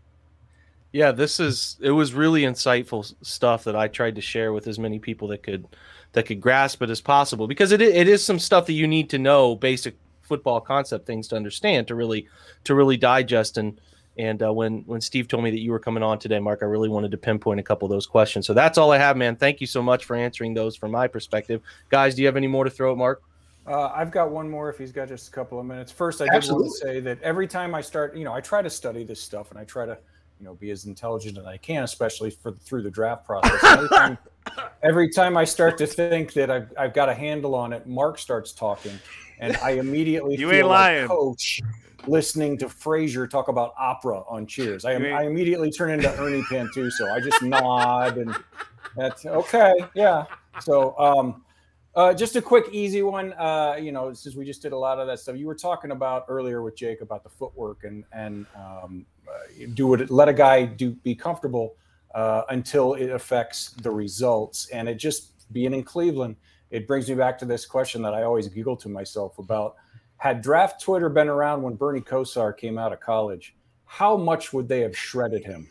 Yeah, 0.93 1.12
this 1.12 1.38
is 1.38 1.76
it 1.80 1.93
was 1.93 2.14
really 2.14 2.43
insightful 2.43 3.14
stuff 3.22 3.64
that 3.64 3.76
I 3.76 3.88
tried 3.88 4.16
to 4.16 4.20
share 4.20 4.53
with 4.53 4.66
as 4.66 4.78
many 4.78 4.99
people 4.99 5.28
that 5.28 5.43
could 5.43 5.66
that 6.12 6.26
could 6.26 6.41
grasp 6.41 6.82
it 6.82 6.91
as 6.91 7.01
possible 7.01 7.47
because 7.47 7.72
it 7.72 7.80
it 7.80 8.09
is 8.09 8.24
some 8.24 8.38
stuff 8.38 8.66
that 8.66 8.72
you 8.72 8.88
need 8.88 9.11
to 9.11 9.18
know 9.18 9.55
basic 9.55 9.97
football 10.22 10.61
concept 10.61 11.07
things 11.07 11.28
to 11.28 11.36
understand 11.36 11.88
to 11.88 11.95
really 11.95 12.26
to 12.64 12.74
really 12.74 12.97
digest 12.97 13.57
and 13.57 13.80
and 14.18 14.43
uh, 14.43 14.53
when 14.53 14.82
when 14.86 15.01
Steve 15.01 15.28
told 15.28 15.45
me 15.45 15.51
that 15.51 15.61
you 15.61 15.70
were 15.70 15.78
coming 15.78 16.03
on 16.03 16.18
today, 16.18 16.38
Mark, 16.41 16.61
I 16.62 16.66
really 16.66 16.88
wanted 16.88 17.11
to 17.12 17.16
pinpoint 17.16 17.61
a 17.61 17.62
couple 17.62 17.86
of 17.86 17.91
those 17.91 18.07
questions. 18.07 18.47
So 18.47 18.53
that's 18.53 18.76
all 18.76 18.93
I 18.93 18.99
have, 18.99 19.16
man. 19.16 19.36
Thank 19.36 19.61
you 19.61 19.66
so 19.66 19.82
much 19.82 20.05
for 20.05 20.16
answering 20.16 20.53
those 20.53 20.76
from 20.76 20.91
my 20.91 21.07
perspective, 21.07 21.62
guys. 21.88 22.16
Do 22.16 22.22
you 22.22 22.26
have 22.26 22.36
any 22.36 22.49
more 22.49 22.64
to 22.64 22.70
throw 22.70 22.93
at 22.93 22.99
Mark? 22.99 23.22
Uh, 23.66 23.88
I've 23.95 24.11
got 24.11 24.30
one 24.30 24.49
more 24.49 24.68
if 24.68 24.78
he's 24.78 24.93
got 24.93 25.09
just 25.09 25.28
a 25.28 25.30
couple 25.30 25.61
of 25.61 25.66
minutes. 25.66 25.93
First, 25.93 26.20
I 26.20 26.24
did 26.24 26.34
Absolutely. 26.34 26.68
want 26.68 26.80
to 26.80 26.86
say 26.86 27.01
that 27.01 27.22
every 27.22 27.47
time 27.47 27.74
I 27.74 27.80
start, 27.80 28.16
you 28.16 28.24
know, 28.24 28.32
I 28.32 28.41
try 28.41 28.62
to 28.62 28.70
study 28.70 29.05
this 29.05 29.22
stuff 29.22 29.51
and 29.51 29.61
I 29.61 29.64
try 29.64 29.86
to, 29.86 29.97
you 30.41 30.47
know, 30.47 30.55
be 30.55 30.70
as 30.70 30.86
intelligent 30.86 31.36
as 31.36 31.45
I 31.45 31.59
can, 31.59 31.84
especially 31.84 32.30
for 32.30 32.53
through 32.53 32.82
the 32.82 32.91
draft 32.91 33.26
process. 33.26 33.62
Every, 33.62 33.88
time, 33.88 34.18
every 34.82 35.11
time 35.11 35.36
I 35.36 35.45
start 35.45 35.76
to 35.78 35.86
think 35.86 36.32
that 36.32 36.51
I've, 36.51 36.72
I've 36.78 36.95
got 36.95 37.11
a 37.11 37.14
handle 37.14 37.55
on 37.55 37.74
it, 37.74 37.86
Mark 37.86 38.18
starts 38.18 38.53
talking, 38.53 38.99
and 39.38 39.57
I 39.59 39.72
immediately 39.72 40.36
You 40.38 40.49
feel 40.49 40.59
ain't 40.59 40.68
like 40.68 41.07
coach 41.07 41.61
listening 42.07 42.57
to 42.57 42.66
Frasier 42.66 43.28
talk 43.28 43.49
about 43.49 43.74
opera 43.78 44.22
on 44.26 44.47
Cheers. 44.47 44.86
I, 44.86 44.93
am, 44.93 45.05
I 45.05 45.24
immediately 45.24 45.70
turn 45.70 45.91
into 45.91 46.11
Ernie 46.18 46.43
Pantusso. 46.43 47.12
I 47.12 47.20
just 47.20 47.43
nod 47.43 48.16
and 48.16 48.34
that's 48.97 49.26
okay. 49.26 49.74
Yeah. 49.95 50.24
So, 50.61 50.99
um, 50.99 51.45
uh, 51.95 52.14
just 52.14 52.36
a 52.36 52.43
quick, 52.43 52.66
easy 52.72 53.03
one. 53.03 53.32
Uh, 53.34 53.76
you 53.80 53.93
know, 53.93 54.12
since 54.12 54.36
we 54.36 54.45
just 54.45 54.62
did 54.62 54.72
a 54.72 54.76
lot 54.76 54.99
of 54.99 55.07
that 55.09 55.18
stuff, 55.18 55.36
you 55.36 55.47
were 55.47 55.57
talking 55.57 55.91
about 55.91 56.24
earlier 56.28 56.62
with 56.62 56.76
Jake 56.76 57.01
about 57.01 57.24
the 57.24 57.28
footwork 57.28 57.84
and 57.84 58.05
and 58.12 58.47
um, 58.55 59.05
do 59.74 59.95
it. 59.95 60.11
Let 60.11 60.28
a 60.28 60.33
guy 60.33 60.64
do 60.64 60.93
be 60.93 61.14
comfortable 61.14 61.76
uh, 62.14 62.43
until 62.51 62.95
it 62.95 63.11
affects 63.11 63.70
the 63.83 63.91
results. 63.91 64.68
And 64.70 64.89
it 64.89 64.97
just 64.97 65.53
being 65.53 65.74
in 65.74 65.83
Cleveland, 65.83 66.37
it 66.70 66.87
brings 66.87 67.09
me 67.09 67.14
back 67.14 67.39
to 67.39 67.45
this 67.45 67.66
question 67.66 68.03
that 68.03 68.14
I 68.14 68.22
always 68.22 68.49
giggle 68.49 68.76
to 68.76 68.89
myself 68.89 69.39
about: 69.39 69.76
Had 70.16 70.43
draft 70.43 70.81
Twitter 70.81 71.09
been 71.09 71.28
around 71.28 71.62
when 71.62 71.74
Bernie 71.74 72.01
Kosar 72.01 72.57
came 72.57 72.78
out 72.78 72.93
of 72.93 73.01
college, 73.01 73.55
how 73.85 74.16
much 74.16 74.53
would 74.53 74.68
they 74.68 74.81
have 74.81 74.97
shredded 74.97 75.45
him? 75.45 75.68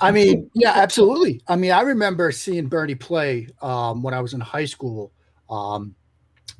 I 0.00 0.10
mean, 0.10 0.50
yeah, 0.54 0.72
absolutely. 0.76 1.40
I 1.48 1.56
mean, 1.56 1.72
I 1.72 1.80
remember 1.80 2.30
seeing 2.30 2.68
Bernie 2.68 2.94
play 2.94 3.48
um, 3.62 4.02
when 4.02 4.14
I 4.14 4.20
was 4.20 4.34
in 4.34 4.40
high 4.40 4.66
school. 4.66 5.12
Um, 5.50 5.94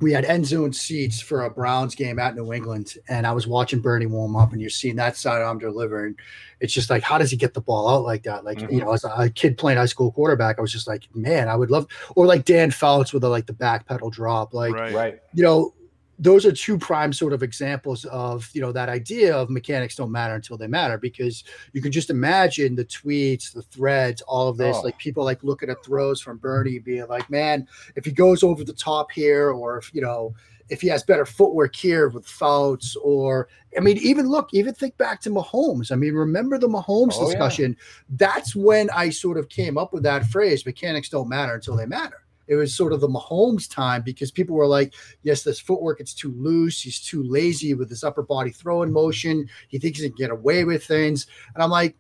we 0.01 0.12
had 0.12 0.24
end 0.24 0.46
zone 0.46 0.72
seats 0.72 1.20
for 1.20 1.42
a 1.42 1.51
Browns 1.51 1.94
game 1.94 2.18
at 2.18 2.36
New 2.36 2.53
England, 2.53 2.94
and 3.09 3.26
I 3.26 3.32
was 3.32 3.46
watching 3.46 3.80
Bernie 3.80 4.07
warm 4.07 4.36
up, 4.36 4.53
and 4.53 4.61
you're 4.61 4.70
seeing 4.70 4.96
that 4.96 5.16
sidearm 5.16 5.59
deliver, 5.59 6.07
and 6.07 6.16
it's 6.61 6.72
just 6.72 6.88
like, 6.88 7.03
how 7.03 7.18
does 7.18 7.30
he 7.30 7.36
get 7.36 7.55
the 7.55 7.61
ball 7.61 7.88
out 7.88 8.05
like 8.05 8.22
that? 8.22 8.44
Like, 8.44 8.61
you 8.61 8.68
mm-hmm. 8.68 8.78
know, 8.78 8.92
as 8.92 9.05
a 9.05 9.30
kid 9.30 9.59
playing 9.59 9.78
high 9.78 9.86
school 9.86 10.12
quarterback, 10.12 10.59
I 10.59 10.62
was 10.62 10.72
just 10.72 10.86
like, 10.86 11.09
man, 11.14 11.49
I 11.49 11.57
would 11.57 11.70
love, 11.70 11.86
or 12.14 12.26
like 12.26 12.44
Dan 12.44 12.70
Fouts 12.70 13.12
with 13.12 13.22
the 13.22 13.28
like 13.28 13.46
the 13.46 13.53
back 13.53 13.86
pedal 13.86 14.11
drop, 14.11 14.55
like, 14.55 14.74
Right. 14.74 14.94
Right. 14.94 15.20
you 15.34 15.42
know, 15.42 15.74
those 16.18 16.44
are 16.44 16.52
two 16.52 16.76
prime 16.76 17.12
sort 17.12 17.32
of 17.32 17.42
examples 17.42 18.04
of 18.06 18.48
you 18.52 18.60
know 18.60 18.72
that 18.72 18.88
idea 18.88 19.36
of 19.36 19.50
mechanics 19.50 19.94
don't 19.94 20.10
matter 20.10 20.34
until 20.34 20.56
they 20.56 20.66
matter 20.66 20.98
because 20.98 21.44
you 21.72 21.80
can 21.80 21.92
just 21.92 22.10
imagine 22.10 22.74
the 22.74 22.84
tweets 22.84 23.52
the 23.52 23.62
threads 23.62 24.20
all 24.22 24.48
of 24.48 24.56
this 24.56 24.76
oh. 24.76 24.82
like 24.82 24.98
people 24.98 25.24
like 25.24 25.42
looking 25.44 25.70
at 25.70 25.82
throws 25.84 26.20
from 26.20 26.36
bernie 26.38 26.78
being 26.78 27.06
like 27.06 27.28
man 27.30 27.66
if 27.94 28.04
he 28.04 28.10
goes 28.10 28.42
over 28.42 28.64
the 28.64 28.72
top 28.72 29.10
here 29.12 29.50
or 29.50 29.78
if 29.78 29.94
you 29.94 30.00
know 30.00 30.34
if 30.70 30.82
he 30.82 30.88
has 30.88 31.02
better 31.02 31.24
footwork 31.24 31.74
here 31.74 32.08
with 32.08 32.26
Fouts, 32.26 32.94
or 32.96 33.48
I 33.74 33.80
mean, 33.80 33.96
even 34.02 34.28
look, 34.28 34.52
even 34.52 34.74
think 34.74 34.98
back 34.98 35.18
to 35.22 35.30
Mahomes. 35.30 35.90
I 35.90 35.94
mean, 35.94 36.12
remember 36.12 36.58
the 36.58 36.68
Mahomes 36.68 37.14
oh, 37.14 37.24
discussion? 37.24 37.74
Yeah. 37.78 38.16
That's 38.18 38.54
when 38.54 38.90
I 38.90 39.08
sort 39.08 39.38
of 39.38 39.48
came 39.48 39.78
up 39.78 39.94
with 39.94 40.02
that 40.02 40.26
phrase: 40.26 40.66
mechanics 40.66 41.08
don't 41.08 41.26
matter 41.26 41.54
until 41.54 41.74
they 41.74 41.86
matter 41.86 42.22
it 42.49 42.57
was 42.57 42.74
sort 42.74 42.92
of 42.92 43.01
the 43.01 43.09
Mahomes 43.09 43.72
time 43.72 44.03
because 44.03 44.30
people 44.30 44.57
were 44.57 44.66
like, 44.66 44.94
yes, 45.22 45.42
this 45.42 45.61
footwork, 45.61 46.01
it's 46.01 46.14
too 46.14 46.32
loose. 46.32 46.80
He's 46.80 47.01
too 47.01 47.22
lazy 47.22 47.74
with 47.74 47.90
his 47.90 48.03
upper 48.03 48.22
body 48.22 48.51
throwing 48.51 48.92
motion. 48.92 49.49
He 49.68 49.78
thinks 49.78 50.01
he 50.01 50.09
can 50.09 50.16
get 50.16 50.30
away 50.30 50.64
with 50.64 50.84
things. 50.84 51.26
And 51.55 51.62
I'm 51.62 51.70
like, 51.70 51.96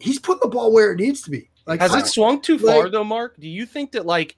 he's 0.00 0.18
putting 0.18 0.40
the 0.42 0.48
ball 0.48 0.72
where 0.72 0.92
it 0.92 0.98
needs 0.98 1.22
to 1.22 1.30
be. 1.30 1.48
Like, 1.66 1.80
has 1.80 1.94
it 1.94 2.06
swung 2.06 2.40
too 2.40 2.58
like, 2.58 2.74
far 2.74 2.90
though, 2.90 3.04
Mark? 3.04 3.36
Do 3.38 3.48
you 3.48 3.64
think 3.64 3.92
that 3.92 4.04
like 4.04 4.36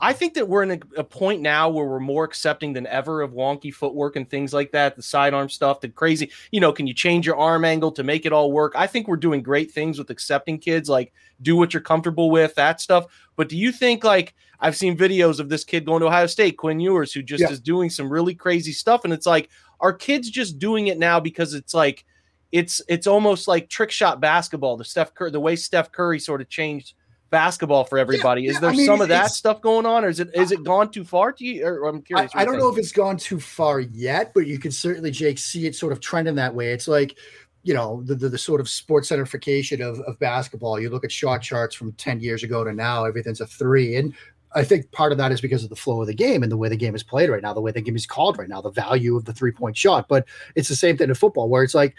I 0.00 0.12
think 0.12 0.34
that 0.34 0.48
we're 0.48 0.62
in 0.62 0.70
a, 0.70 1.00
a, 1.00 1.04
point 1.04 1.42
now 1.42 1.68
where 1.68 1.84
we're 1.84 1.98
more 1.98 2.24
accepting 2.24 2.72
than 2.72 2.86
ever 2.86 3.20
of 3.20 3.32
wonky 3.32 3.74
footwork 3.74 4.14
and 4.14 4.28
things 4.28 4.52
like 4.54 4.70
that, 4.70 4.94
the 4.94 5.02
sidearm 5.02 5.48
stuff, 5.48 5.80
the 5.80 5.88
crazy, 5.88 6.30
you 6.52 6.60
know, 6.60 6.72
can 6.72 6.86
you 6.86 6.94
change 6.94 7.26
your 7.26 7.36
arm 7.36 7.64
angle 7.64 7.90
to 7.92 8.04
make 8.04 8.24
it 8.24 8.32
all 8.32 8.52
work? 8.52 8.74
I 8.76 8.86
think 8.86 9.08
we're 9.08 9.16
doing 9.16 9.42
great 9.42 9.72
things 9.72 9.98
with 9.98 10.10
accepting 10.10 10.58
kids, 10.58 10.88
like 10.88 11.12
do 11.42 11.56
what 11.56 11.74
you're 11.74 11.80
comfortable 11.80 12.30
with, 12.30 12.54
that 12.54 12.80
stuff. 12.80 13.06
But 13.34 13.48
do 13.48 13.56
you 13.56 13.72
think 13.72 14.04
like 14.04 14.34
I've 14.60 14.76
seen 14.76 14.96
videos 14.96 15.40
of 15.40 15.48
this 15.48 15.64
kid 15.64 15.84
going 15.84 16.00
to 16.00 16.06
Ohio 16.06 16.26
State, 16.26 16.56
Quinn 16.56 16.80
Ewers, 16.80 17.12
who 17.12 17.22
just 17.22 17.42
yeah. 17.42 17.50
is 17.50 17.60
doing 17.60 17.90
some 17.90 18.10
really 18.10 18.34
crazy 18.34 18.72
stuff, 18.72 19.04
and 19.04 19.12
it's 19.12 19.26
like, 19.26 19.48
are 19.80 19.92
kids 19.92 20.30
just 20.30 20.58
doing 20.58 20.88
it 20.88 20.98
now 20.98 21.20
because 21.20 21.54
it's 21.54 21.74
like 21.74 22.04
it's 22.50 22.82
it's 22.88 23.06
almost 23.06 23.46
like 23.46 23.68
trick 23.68 23.90
shot 23.90 24.20
basketball, 24.20 24.76
the 24.76 24.84
Steph 24.84 25.14
Curry, 25.14 25.30
the 25.30 25.40
way 25.40 25.54
Steph 25.54 25.92
Curry 25.92 26.18
sort 26.18 26.40
of 26.40 26.48
changed 26.48 26.94
basketball 27.30 27.84
for 27.84 27.98
everybody. 27.98 28.42
Yeah, 28.42 28.52
is 28.52 28.60
there 28.60 28.70
I 28.70 28.74
mean, 28.74 28.86
some 28.86 29.00
of 29.00 29.08
that 29.08 29.30
stuff 29.30 29.60
going 29.60 29.86
on, 29.86 30.04
or 30.04 30.08
is 30.08 30.20
it 30.20 30.30
is 30.34 30.52
it 30.52 30.64
gone 30.64 30.90
too 30.90 31.04
far 31.04 31.32
to 31.32 31.44
you? 31.44 31.66
Or 31.66 31.88
I'm 31.88 32.02
curious. 32.02 32.30
I, 32.34 32.42
I 32.42 32.44
don't 32.44 32.58
know 32.58 32.68
if 32.68 32.78
it's 32.78 32.92
gone 32.92 33.16
too 33.16 33.40
far 33.40 33.80
yet, 33.80 34.32
but 34.34 34.46
you 34.46 34.58
can 34.58 34.70
certainly, 34.70 35.10
Jake, 35.10 35.38
see 35.38 35.66
it 35.66 35.74
sort 35.74 35.92
of 35.92 36.00
trending 36.00 36.34
that 36.36 36.54
way. 36.54 36.72
It's 36.72 36.88
like 36.88 37.16
you 37.64 37.74
know 37.74 38.02
the, 38.04 38.14
the, 38.14 38.28
the 38.28 38.38
sort 38.38 38.60
of 38.60 38.68
sports 38.68 39.10
centrification 39.10 39.80
of, 39.80 39.98
of 40.00 40.18
basketball 40.20 40.78
you 40.78 40.88
look 40.88 41.04
at 41.04 41.10
shot 41.10 41.42
charts 41.42 41.74
from 41.74 41.90
10 41.94 42.20
years 42.20 42.44
ago 42.44 42.62
to 42.62 42.72
now 42.72 43.04
everything's 43.04 43.40
a 43.40 43.46
three 43.46 43.96
and 43.96 44.14
I 44.54 44.64
think 44.64 44.90
part 44.92 45.12
of 45.12 45.18
that 45.18 45.32
is 45.32 45.40
because 45.40 45.64
of 45.64 45.70
the 45.70 45.76
flow 45.76 46.00
of 46.00 46.06
the 46.06 46.14
game 46.14 46.42
and 46.42 46.50
the 46.50 46.56
way 46.56 46.68
the 46.68 46.76
game 46.76 46.94
is 46.94 47.02
played 47.02 47.28
right 47.28 47.42
now, 47.42 47.52
the 47.52 47.60
way 47.60 47.70
the 47.70 47.82
game 47.82 47.96
is 47.96 48.06
called 48.06 48.38
right 48.38 48.48
now, 48.48 48.60
the 48.60 48.70
value 48.70 49.16
of 49.16 49.24
the 49.24 49.32
three 49.32 49.52
point 49.52 49.76
shot. 49.76 50.08
But 50.08 50.26
it's 50.54 50.68
the 50.68 50.76
same 50.76 50.96
thing 50.96 51.08
in 51.08 51.14
football 51.14 51.48
where 51.48 51.62
it's 51.62 51.74
like, 51.74 51.94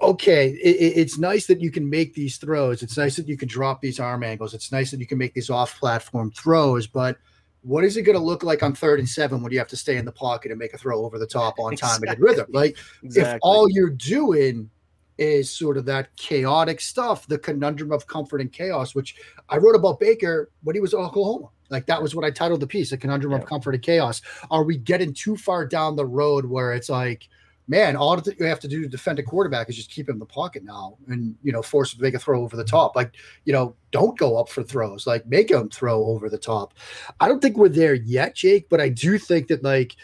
okay, 0.00 0.50
it, 0.50 0.98
it's 0.98 1.18
nice 1.18 1.46
that 1.46 1.60
you 1.60 1.70
can 1.70 1.88
make 1.88 2.14
these 2.14 2.36
throws. 2.36 2.82
It's 2.82 2.96
nice 2.96 3.16
that 3.16 3.28
you 3.28 3.36
can 3.36 3.48
drop 3.48 3.80
these 3.80 3.98
arm 4.00 4.22
angles. 4.22 4.54
It's 4.54 4.72
nice 4.72 4.90
that 4.90 5.00
you 5.00 5.06
can 5.06 5.18
make 5.18 5.34
these 5.34 5.50
off 5.50 5.78
platform 5.78 6.30
throws. 6.32 6.86
But 6.86 7.18
what 7.62 7.84
is 7.84 7.96
it 7.96 8.02
going 8.02 8.18
to 8.18 8.24
look 8.24 8.42
like 8.42 8.62
on 8.62 8.74
third 8.74 8.98
and 8.98 9.08
seven 9.08 9.42
when 9.42 9.52
you 9.52 9.58
have 9.58 9.68
to 9.68 9.76
stay 9.76 9.96
in 9.96 10.04
the 10.04 10.12
pocket 10.12 10.50
and 10.50 10.58
make 10.58 10.74
a 10.74 10.78
throw 10.78 11.04
over 11.04 11.18
the 11.18 11.26
top 11.26 11.58
on 11.58 11.74
time 11.76 12.02
exactly. 12.02 12.08
and 12.08 12.18
in 12.18 12.22
rhythm? 12.22 12.46
Like, 12.52 12.76
exactly. 13.02 13.34
if 13.34 13.38
all 13.42 13.68
you're 13.68 13.90
doing 13.90 14.70
is 15.18 15.50
sort 15.50 15.76
of 15.76 15.86
that 15.86 16.14
chaotic 16.16 16.80
stuff, 16.80 17.26
the 17.26 17.38
conundrum 17.38 17.90
of 17.90 18.06
comfort 18.06 18.40
and 18.40 18.52
chaos, 18.52 18.94
which 18.94 19.16
I 19.48 19.56
wrote 19.56 19.74
about 19.74 19.98
Baker 19.98 20.50
when 20.62 20.76
he 20.76 20.80
was 20.80 20.92
at 20.94 21.00
Oklahoma. 21.00 21.48
Like 21.68 21.86
that 21.86 22.00
was 22.00 22.14
what 22.14 22.24
I 22.24 22.30
titled 22.30 22.60
the 22.60 22.66
piece, 22.66 22.90
"The 22.90 22.96
Conundrum 22.96 23.32
yeah. 23.32 23.38
of 23.38 23.46
Comfort 23.46 23.74
and 23.74 23.82
Chaos." 23.82 24.22
Are 24.50 24.62
we 24.62 24.76
getting 24.76 25.12
too 25.12 25.36
far 25.36 25.66
down 25.66 25.96
the 25.96 26.06
road 26.06 26.44
where 26.44 26.72
it's 26.72 26.88
like, 26.88 27.28
man, 27.68 27.96
all 27.96 28.20
you 28.38 28.46
have 28.46 28.60
to 28.60 28.68
do 28.68 28.82
to 28.82 28.88
defend 28.88 29.18
a 29.18 29.22
quarterback 29.22 29.68
is 29.68 29.76
just 29.76 29.90
keep 29.90 30.08
him 30.08 30.14
in 30.14 30.18
the 30.20 30.26
pocket 30.26 30.64
now, 30.64 30.96
and 31.08 31.34
you 31.42 31.52
know, 31.52 31.62
force 31.62 31.92
him 31.92 31.98
to 31.98 32.02
make 32.02 32.14
a 32.14 32.18
throw 32.18 32.42
over 32.42 32.56
the 32.56 32.64
top. 32.64 32.94
Like, 32.94 33.12
you 33.44 33.52
know, 33.52 33.74
don't 33.90 34.18
go 34.18 34.38
up 34.38 34.48
for 34.48 34.62
throws. 34.62 35.06
Like, 35.06 35.26
make 35.26 35.50
him 35.50 35.68
throw 35.68 36.04
over 36.06 36.28
the 36.28 36.38
top. 36.38 36.74
I 37.20 37.28
don't 37.28 37.40
think 37.40 37.56
we're 37.56 37.68
there 37.68 37.94
yet, 37.94 38.34
Jake, 38.34 38.68
but 38.68 38.80
I 38.80 38.88
do 38.88 39.18
think 39.18 39.48
that 39.48 39.62
like 39.62 39.96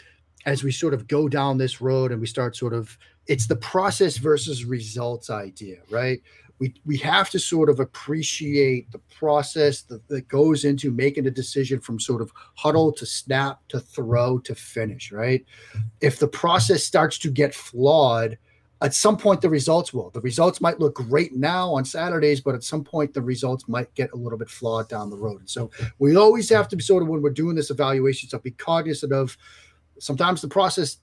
as 0.45 0.63
we 0.63 0.71
sort 0.71 0.93
of 0.93 1.07
go 1.07 1.29
down 1.29 1.57
this 1.57 1.79
road 1.81 2.11
and 2.11 2.19
we 2.19 2.27
start 2.27 2.55
sort 2.55 2.73
of 2.73 2.97
it's 3.27 3.47
the 3.47 3.55
process 3.55 4.17
versus 4.17 4.65
results 4.65 5.29
idea, 5.29 5.77
right? 5.89 6.21
We 6.63 6.73
we 6.85 6.97
have 6.97 7.29
to 7.29 7.39
sort 7.39 7.69
of 7.69 7.81
appreciate 7.81 8.89
the 8.93 8.99
process 9.19 9.81
that, 9.81 10.07
that 10.07 10.29
goes 10.29 10.63
into 10.63 10.91
making 10.91 11.27
a 11.27 11.31
decision 11.31 11.77
from 11.77 11.99
sort 11.99 12.21
of 12.21 12.31
huddle 12.55 12.89
to 12.93 13.05
snap 13.05 13.59
to 13.67 13.81
throw 13.81 14.39
to 14.39 14.55
finish 14.55 15.11
right? 15.11 15.45
If 15.99 16.19
the 16.19 16.27
process 16.27 16.85
starts 16.85 17.17
to 17.19 17.29
get 17.29 17.53
flawed 17.53 18.37
at 18.81 18.93
some 18.93 19.17
point 19.17 19.41
the 19.41 19.49
results 19.49 19.93
will. 19.93 20.09
The 20.11 20.21
results 20.21 20.61
might 20.61 20.79
look 20.79 20.95
great 20.95 21.35
now 21.35 21.73
on 21.73 21.83
saturdays 21.83 22.39
but 22.39 22.55
at 22.55 22.63
some 22.63 22.85
point 22.85 23.13
the 23.13 23.21
results 23.21 23.67
might 23.67 23.93
get 23.93 24.13
a 24.13 24.15
little 24.15 24.39
bit 24.39 24.49
flawed 24.49 24.87
down 24.87 25.09
the 25.09 25.17
road. 25.17 25.41
And 25.41 25.49
so 25.49 25.69
we 25.99 26.15
always 26.15 26.47
have 26.49 26.69
to 26.69 26.77
be 26.77 26.83
sort 26.83 27.03
of 27.03 27.09
when 27.09 27.21
we're 27.21 27.41
doing 27.41 27.57
this 27.57 27.71
evaluation 27.71 28.29
stuff 28.29 28.43
be 28.43 28.51
cognizant 28.51 29.11
of 29.11 29.37
sometimes 29.99 30.41
the 30.41 30.47
process 30.47 30.99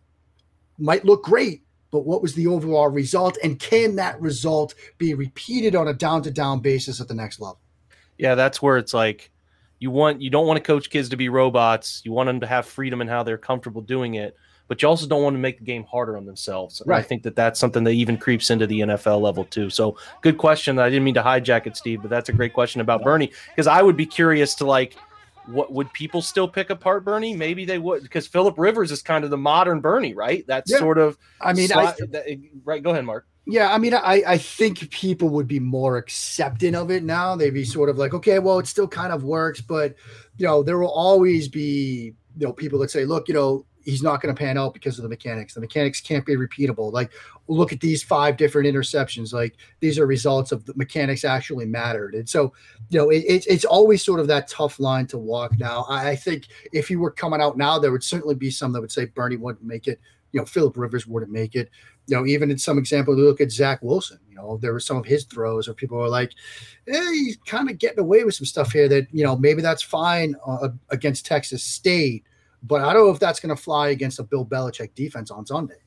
might 0.79 1.05
look 1.05 1.23
great 1.23 1.65
but 1.91 2.05
what 2.05 2.23
was 2.23 2.35
the 2.35 2.47
overall 2.47 2.89
result? 2.89 3.37
And 3.43 3.59
can 3.59 3.97
that 3.97 4.21
result 4.21 4.75
be 4.99 5.15
repeated 5.15 5.75
on 5.75 5.89
a 5.89 5.95
down 5.95 6.23
to 6.23 6.31
down 6.31 6.61
basis 6.61 7.01
at 7.01 7.09
the 7.09 7.15
next 7.15 7.41
level? 7.41 7.59
Yeah, 8.19 8.35
that's 8.35 8.61
where 8.61 8.77
it's 8.77 8.95
like 8.95 9.31
you 9.79 9.91
want 9.91 10.21
you 10.21 10.31
don't 10.31 10.47
want 10.47 10.59
to 10.59 10.63
coach 10.63 10.91
kids 10.91 11.09
to 11.09 11.17
be 11.17 11.29
robots. 11.29 12.03
You 12.05 12.13
want 12.13 12.29
them 12.29 12.41
to 12.41 12.47
have 12.47 12.67
freedom 12.67 13.01
in 13.01 13.09
how 13.09 13.23
they're 13.23 13.39
comfortable 13.39 13.81
doing 13.81 14.15
it, 14.15 14.37
but 14.69 14.81
you 14.83 14.89
also 14.89 15.07
don't 15.07 15.23
want 15.23 15.35
to 15.35 15.41
make 15.41 15.59
the 15.59 15.65
game 15.65 15.85
harder 15.85 16.17
on 16.17 16.27
themselves. 16.27 16.81
And 16.81 16.91
right. 16.91 16.99
I 16.99 17.03
think 17.03 17.23
that 17.25 17.35
that's 17.35 17.59
something 17.59 17.83
that 17.85 17.93
even 17.93 18.17
creeps 18.19 18.51
into 18.51 18.67
the 18.67 18.81
NFL 18.81 19.21
level 19.21 19.45
too. 19.45 19.71
So, 19.71 19.97
good 20.21 20.39
question. 20.39 20.79
I 20.79 20.91
didn't 20.91 21.05
mean 21.05 21.15
to 21.15 21.23
hijack 21.23 21.67
it, 21.67 21.77
Steve, 21.77 22.03
but 22.03 22.11
that's 22.11 22.29
a 22.29 22.33
great 22.33 22.53
question 22.53 22.81
about 22.81 23.03
Bernie 23.03 23.33
because 23.49 23.67
I 23.67 23.83
would 23.83 23.97
be 23.97 24.07
curious 24.07 24.55
to 24.57 24.67
like 24.67 24.97
what 25.47 25.73
would 25.73 25.93
people 25.93 26.23
still 26.23 26.49
pick 26.49 26.71
apart 26.71 27.05
Bernie? 27.05 27.35
Maybe 27.35 27.65
they 27.65 27.79
would 27.79 28.03
because 28.03 28.27
Philip 28.27 28.59
Rivers 28.59 28.91
is 28.91 29.03
kind 29.03 29.25
of 29.25 29.31
the 29.31 29.39
modern 29.39 29.81
Bernie, 29.81 30.15
right? 30.15 30.45
That's 30.47 30.71
yeah. 30.71 30.79
sort 30.79 30.99
of. 30.99 31.19
I 31.41 31.53
mean, 31.53 31.73
I, 31.73 31.95
that, 32.11 32.39
right. 32.65 32.83
Go 32.83 32.91
ahead, 32.91 33.05
Mark. 33.05 33.27
Yeah, 33.47 33.73
I 33.73 33.79
mean, 33.79 33.95
I 33.95 34.23
I 34.27 34.39
think 34.39 34.91
people 34.91 35.29
would 35.31 35.49
be 35.49 35.61
more 35.61 35.97
accepting 35.97 36.75
of 36.75 36.91
it 36.91 37.03
now. 37.03 37.35
They'd 37.37 37.51
be 37.51 37.65
sort 37.65 37.89
of 37.89 37.99
like, 37.99 38.15
okay, 38.15 38.39
well, 38.39 38.59
it 38.59 38.67
still 38.67 38.89
kind 38.89 39.13
of 39.13 39.25
works, 39.25 39.61
but 39.61 39.95
you 40.37 40.47
know, 40.47 40.63
there 40.63 40.79
will 40.79 40.91
always 40.91 41.49
be 41.49 42.15
you 42.37 42.47
know 42.47 42.53
people 42.53 42.79
that 42.81 42.91
say, 42.91 43.05
look, 43.05 43.29
you 43.29 43.35
know, 43.35 43.65
he's 43.85 44.03
not 44.03 44.21
going 44.21 44.35
to 44.35 44.39
pan 44.39 44.59
out 44.59 44.75
because 44.75 44.99
of 44.99 45.03
the 45.03 45.09
mechanics. 45.09 45.55
The 45.55 45.61
mechanics 45.61 46.01
can't 46.01 46.25
be 46.25 46.37
repeatable. 46.37 46.93
Like, 46.93 47.11
look 47.49 47.73
at 47.73 47.81
these 47.81 48.03
five 48.03 48.37
different 48.37 48.69
interceptions. 48.69 49.33
Like, 49.33 49.57
these 49.81 49.99
are 49.99 50.07
results 50.07 50.53
of 50.53 50.65
the 50.67 50.75
mechanics 50.77 51.25
actually 51.25 51.67
mattered. 51.67 52.15
And 52.15 52.29
so, 52.29 52.53
you 52.91 52.99
know, 52.99 53.11
it, 53.11 53.25
it's 53.27 53.47
it's 53.47 53.65
always 53.65 54.05
sort 54.05 54.21
of 54.21 54.27
that 54.29 54.49
tough 54.49 54.79
line 54.81 55.07
to 55.09 55.19
walk. 55.19 55.59
Now, 55.59 55.87
I, 55.89 56.11
I 56.11 56.17
think 56.17 56.47
if 56.73 56.89
he 56.89 56.97
were 56.97 57.11
coming 57.11 57.41
out 57.41 57.57
now, 57.57 57.79
there 57.79 57.93
would 57.93 58.05
certainly 58.05 58.35
be 58.35 58.51
some 58.51 58.73
that 58.73 58.81
would 58.81 58.93
say 58.93 59.07
Bernie 59.07 59.37
wouldn't 59.37 59.65
make 59.65 59.89
it. 59.89 60.01
You 60.33 60.41
know, 60.41 60.47
Philip 60.47 60.77
Rivers 60.77 61.07
wouldn't 61.07 61.33
make 61.33 61.55
it. 61.55 61.71
You 62.07 62.17
know, 62.17 62.27
even 62.27 62.51
in 62.51 62.59
some 62.59 62.79
example, 62.79 63.15
look 63.17 63.41
at 63.41 63.51
Zach 63.51 63.81
Wilson. 63.83 64.19
You 64.29 64.37
know, 64.37 64.59
there 64.59 64.73
were 64.73 64.81
some 64.81 64.97
of 64.97 65.05
his 65.05 65.25
throws 65.25 65.67
where 65.67 65.75
people 65.75 65.99
were 65.99 66.09
like, 66.09 66.33
"Hey, 66.87 67.15
he's 67.15 67.37
kind 67.47 67.71
of 67.71 67.79
getting 67.79 67.99
away 68.01 68.25
with 68.25 68.35
some 68.35 68.47
stuff 68.47 68.73
here 68.73 68.89
that 68.89 69.07
you 69.13 69.25
know 69.25 69.37
maybe 69.37 69.63
that's 69.63 69.83
fine 69.83 70.37
uh, 70.47 70.69
against 70.91 71.27
Texas 71.27 71.65
State." 71.65 72.25
But 72.63 72.83
I 72.83 72.93
don't 72.93 73.07
know 73.07 73.13
if 73.13 73.21
that's 73.21 73.41
going 73.41 73.55
to 73.55 73.61
fly 73.61 73.89
against 73.89 74.19
a 74.19 74.23
Bill 74.23 74.45
Belichick 74.45 74.95
defense 74.95 75.31
on 75.31 75.47
Sundays. 75.47 75.79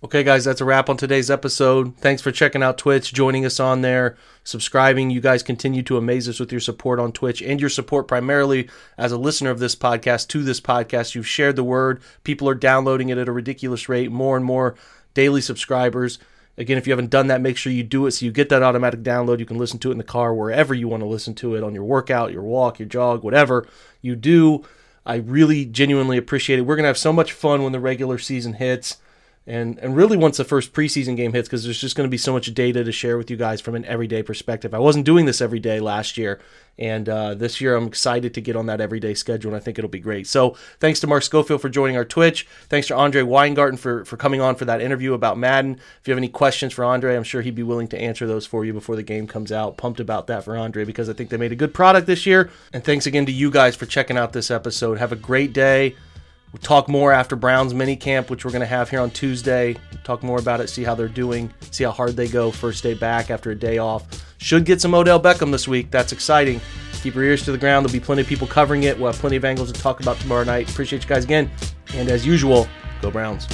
Okay, 0.00 0.22
guys, 0.22 0.44
that's 0.44 0.60
a 0.60 0.64
wrap 0.64 0.88
on 0.88 0.96
today's 0.96 1.28
episode. 1.28 1.96
Thanks 1.96 2.22
for 2.22 2.30
checking 2.30 2.62
out 2.62 2.78
Twitch, 2.78 3.12
joining 3.12 3.44
us 3.44 3.58
on 3.58 3.82
there, 3.82 4.16
subscribing. 4.44 5.10
You 5.10 5.20
guys 5.20 5.42
continue 5.42 5.82
to 5.82 5.96
amaze 5.96 6.28
us 6.28 6.38
with 6.38 6.52
your 6.52 6.60
support 6.60 7.00
on 7.00 7.10
Twitch 7.10 7.42
and 7.42 7.60
your 7.60 7.68
support 7.68 8.06
primarily 8.06 8.70
as 8.96 9.10
a 9.10 9.18
listener 9.18 9.50
of 9.50 9.58
this 9.58 9.74
podcast 9.74 10.28
to 10.28 10.44
this 10.44 10.60
podcast. 10.60 11.16
You've 11.16 11.26
shared 11.26 11.56
the 11.56 11.64
word. 11.64 12.00
People 12.22 12.48
are 12.48 12.54
downloading 12.54 13.08
it 13.08 13.18
at 13.18 13.28
a 13.28 13.32
ridiculous 13.32 13.88
rate, 13.88 14.12
more 14.12 14.36
and 14.36 14.46
more 14.46 14.76
daily 15.14 15.40
subscribers. 15.40 16.20
Again, 16.58 16.76
if 16.76 16.88
you 16.88 16.90
haven't 16.90 17.10
done 17.10 17.28
that, 17.28 17.40
make 17.40 17.56
sure 17.56 17.72
you 17.72 17.84
do 17.84 18.06
it 18.06 18.10
so 18.10 18.26
you 18.26 18.32
get 18.32 18.48
that 18.48 18.64
automatic 18.64 19.04
download. 19.04 19.38
You 19.38 19.46
can 19.46 19.58
listen 19.58 19.78
to 19.78 19.90
it 19.90 19.92
in 19.92 19.98
the 19.98 20.04
car 20.04 20.34
wherever 20.34 20.74
you 20.74 20.88
want 20.88 21.02
to 21.02 21.08
listen 21.08 21.34
to 21.36 21.54
it 21.54 21.62
on 21.62 21.72
your 21.72 21.84
workout, 21.84 22.32
your 22.32 22.42
walk, 22.42 22.80
your 22.80 22.88
jog, 22.88 23.22
whatever 23.22 23.66
you 24.02 24.16
do. 24.16 24.64
I 25.06 25.16
really 25.16 25.64
genuinely 25.64 26.18
appreciate 26.18 26.58
it. 26.58 26.62
We're 26.62 26.74
going 26.74 26.82
to 26.82 26.88
have 26.88 26.98
so 26.98 27.12
much 27.12 27.32
fun 27.32 27.62
when 27.62 27.72
the 27.72 27.80
regular 27.80 28.18
season 28.18 28.54
hits. 28.54 28.96
And 29.48 29.78
and 29.78 29.96
really 29.96 30.16
once 30.16 30.36
the 30.36 30.44
first 30.44 30.74
preseason 30.74 31.16
game 31.16 31.32
hits 31.32 31.48
because 31.48 31.64
there's 31.64 31.80
just 31.80 31.96
going 31.96 32.06
to 32.06 32.10
be 32.10 32.18
so 32.18 32.32
much 32.32 32.52
data 32.52 32.84
to 32.84 32.92
share 32.92 33.16
with 33.16 33.30
you 33.30 33.36
guys 33.36 33.60
from 33.60 33.74
an 33.74 33.84
everyday 33.86 34.22
perspective. 34.22 34.74
I 34.74 34.78
wasn't 34.78 35.06
doing 35.06 35.24
this 35.24 35.40
every 35.40 35.58
day 35.58 35.80
last 35.80 36.18
year, 36.18 36.38
and 36.78 37.08
uh, 37.08 37.34
this 37.34 37.58
year 37.58 37.74
I'm 37.74 37.86
excited 37.86 38.34
to 38.34 38.42
get 38.42 38.56
on 38.56 38.66
that 38.66 38.82
everyday 38.82 39.14
schedule, 39.14 39.50
and 39.50 39.56
I 39.56 39.60
think 39.60 39.78
it'll 39.78 39.88
be 39.88 40.00
great. 40.00 40.26
So 40.26 40.50
thanks 40.80 41.00
to 41.00 41.06
Mark 41.06 41.22
Schofield 41.22 41.62
for 41.62 41.70
joining 41.70 41.96
our 41.96 42.04
Twitch. 42.04 42.46
Thanks 42.68 42.88
to 42.88 42.96
Andre 42.96 43.22
Weingarten 43.22 43.78
for 43.78 44.04
for 44.04 44.18
coming 44.18 44.42
on 44.42 44.54
for 44.54 44.66
that 44.66 44.82
interview 44.82 45.14
about 45.14 45.38
Madden. 45.38 45.80
If 46.00 46.06
you 46.06 46.12
have 46.12 46.18
any 46.18 46.28
questions 46.28 46.74
for 46.74 46.84
Andre, 46.84 47.16
I'm 47.16 47.24
sure 47.24 47.40
he'd 47.40 47.54
be 47.54 47.62
willing 47.62 47.88
to 47.88 47.98
answer 47.98 48.26
those 48.26 48.44
for 48.44 48.66
you 48.66 48.74
before 48.74 48.96
the 48.96 49.02
game 49.02 49.26
comes 49.26 49.50
out. 49.50 49.78
Pumped 49.78 49.98
about 49.98 50.26
that 50.26 50.44
for 50.44 50.58
Andre 50.58 50.84
because 50.84 51.08
I 51.08 51.14
think 51.14 51.30
they 51.30 51.38
made 51.38 51.52
a 51.52 51.56
good 51.56 51.72
product 51.72 52.06
this 52.06 52.26
year. 52.26 52.50
And 52.74 52.84
thanks 52.84 53.06
again 53.06 53.24
to 53.24 53.32
you 53.32 53.50
guys 53.50 53.76
for 53.76 53.86
checking 53.86 54.18
out 54.18 54.34
this 54.34 54.50
episode. 54.50 54.98
Have 54.98 55.12
a 55.12 55.16
great 55.16 55.54
day. 55.54 55.96
We'll 56.52 56.62
talk 56.62 56.88
more 56.88 57.12
after 57.12 57.36
Browns 57.36 57.74
mini 57.74 57.96
camp, 57.96 58.30
which 58.30 58.44
we're 58.44 58.50
going 58.50 58.60
to 58.60 58.66
have 58.66 58.88
here 58.88 59.00
on 59.00 59.10
Tuesday. 59.10 59.76
Talk 60.02 60.22
more 60.22 60.38
about 60.38 60.60
it, 60.60 60.68
see 60.68 60.82
how 60.82 60.94
they're 60.94 61.08
doing, 61.08 61.52
see 61.70 61.84
how 61.84 61.90
hard 61.90 62.16
they 62.16 62.28
go 62.28 62.50
first 62.50 62.82
day 62.82 62.94
back 62.94 63.30
after 63.30 63.50
a 63.50 63.54
day 63.54 63.78
off. 63.78 64.06
Should 64.38 64.64
get 64.64 64.80
some 64.80 64.94
Odell 64.94 65.20
Beckham 65.20 65.52
this 65.52 65.68
week. 65.68 65.90
That's 65.90 66.12
exciting. 66.12 66.60
Keep 67.02 67.14
your 67.14 67.24
ears 67.24 67.44
to 67.44 67.52
the 67.52 67.58
ground. 67.58 67.84
There'll 67.84 67.92
be 67.92 68.04
plenty 68.04 68.22
of 68.22 68.28
people 68.28 68.46
covering 68.46 68.84
it. 68.84 68.98
We'll 68.98 69.12
have 69.12 69.20
plenty 69.20 69.36
of 69.36 69.44
angles 69.44 69.70
to 69.70 69.80
talk 69.80 70.00
about 70.00 70.18
tomorrow 70.18 70.44
night. 70.44 70.70
Appreciate 70.70 71.02
you 71.02 71.08
guys 71.08 71.24
again. 71.24 71.50
And 71.94 72.08
as 72.08 72.26
usual, 72.26 72.66
go 73.02 73.10
Browns. 73.10 73.46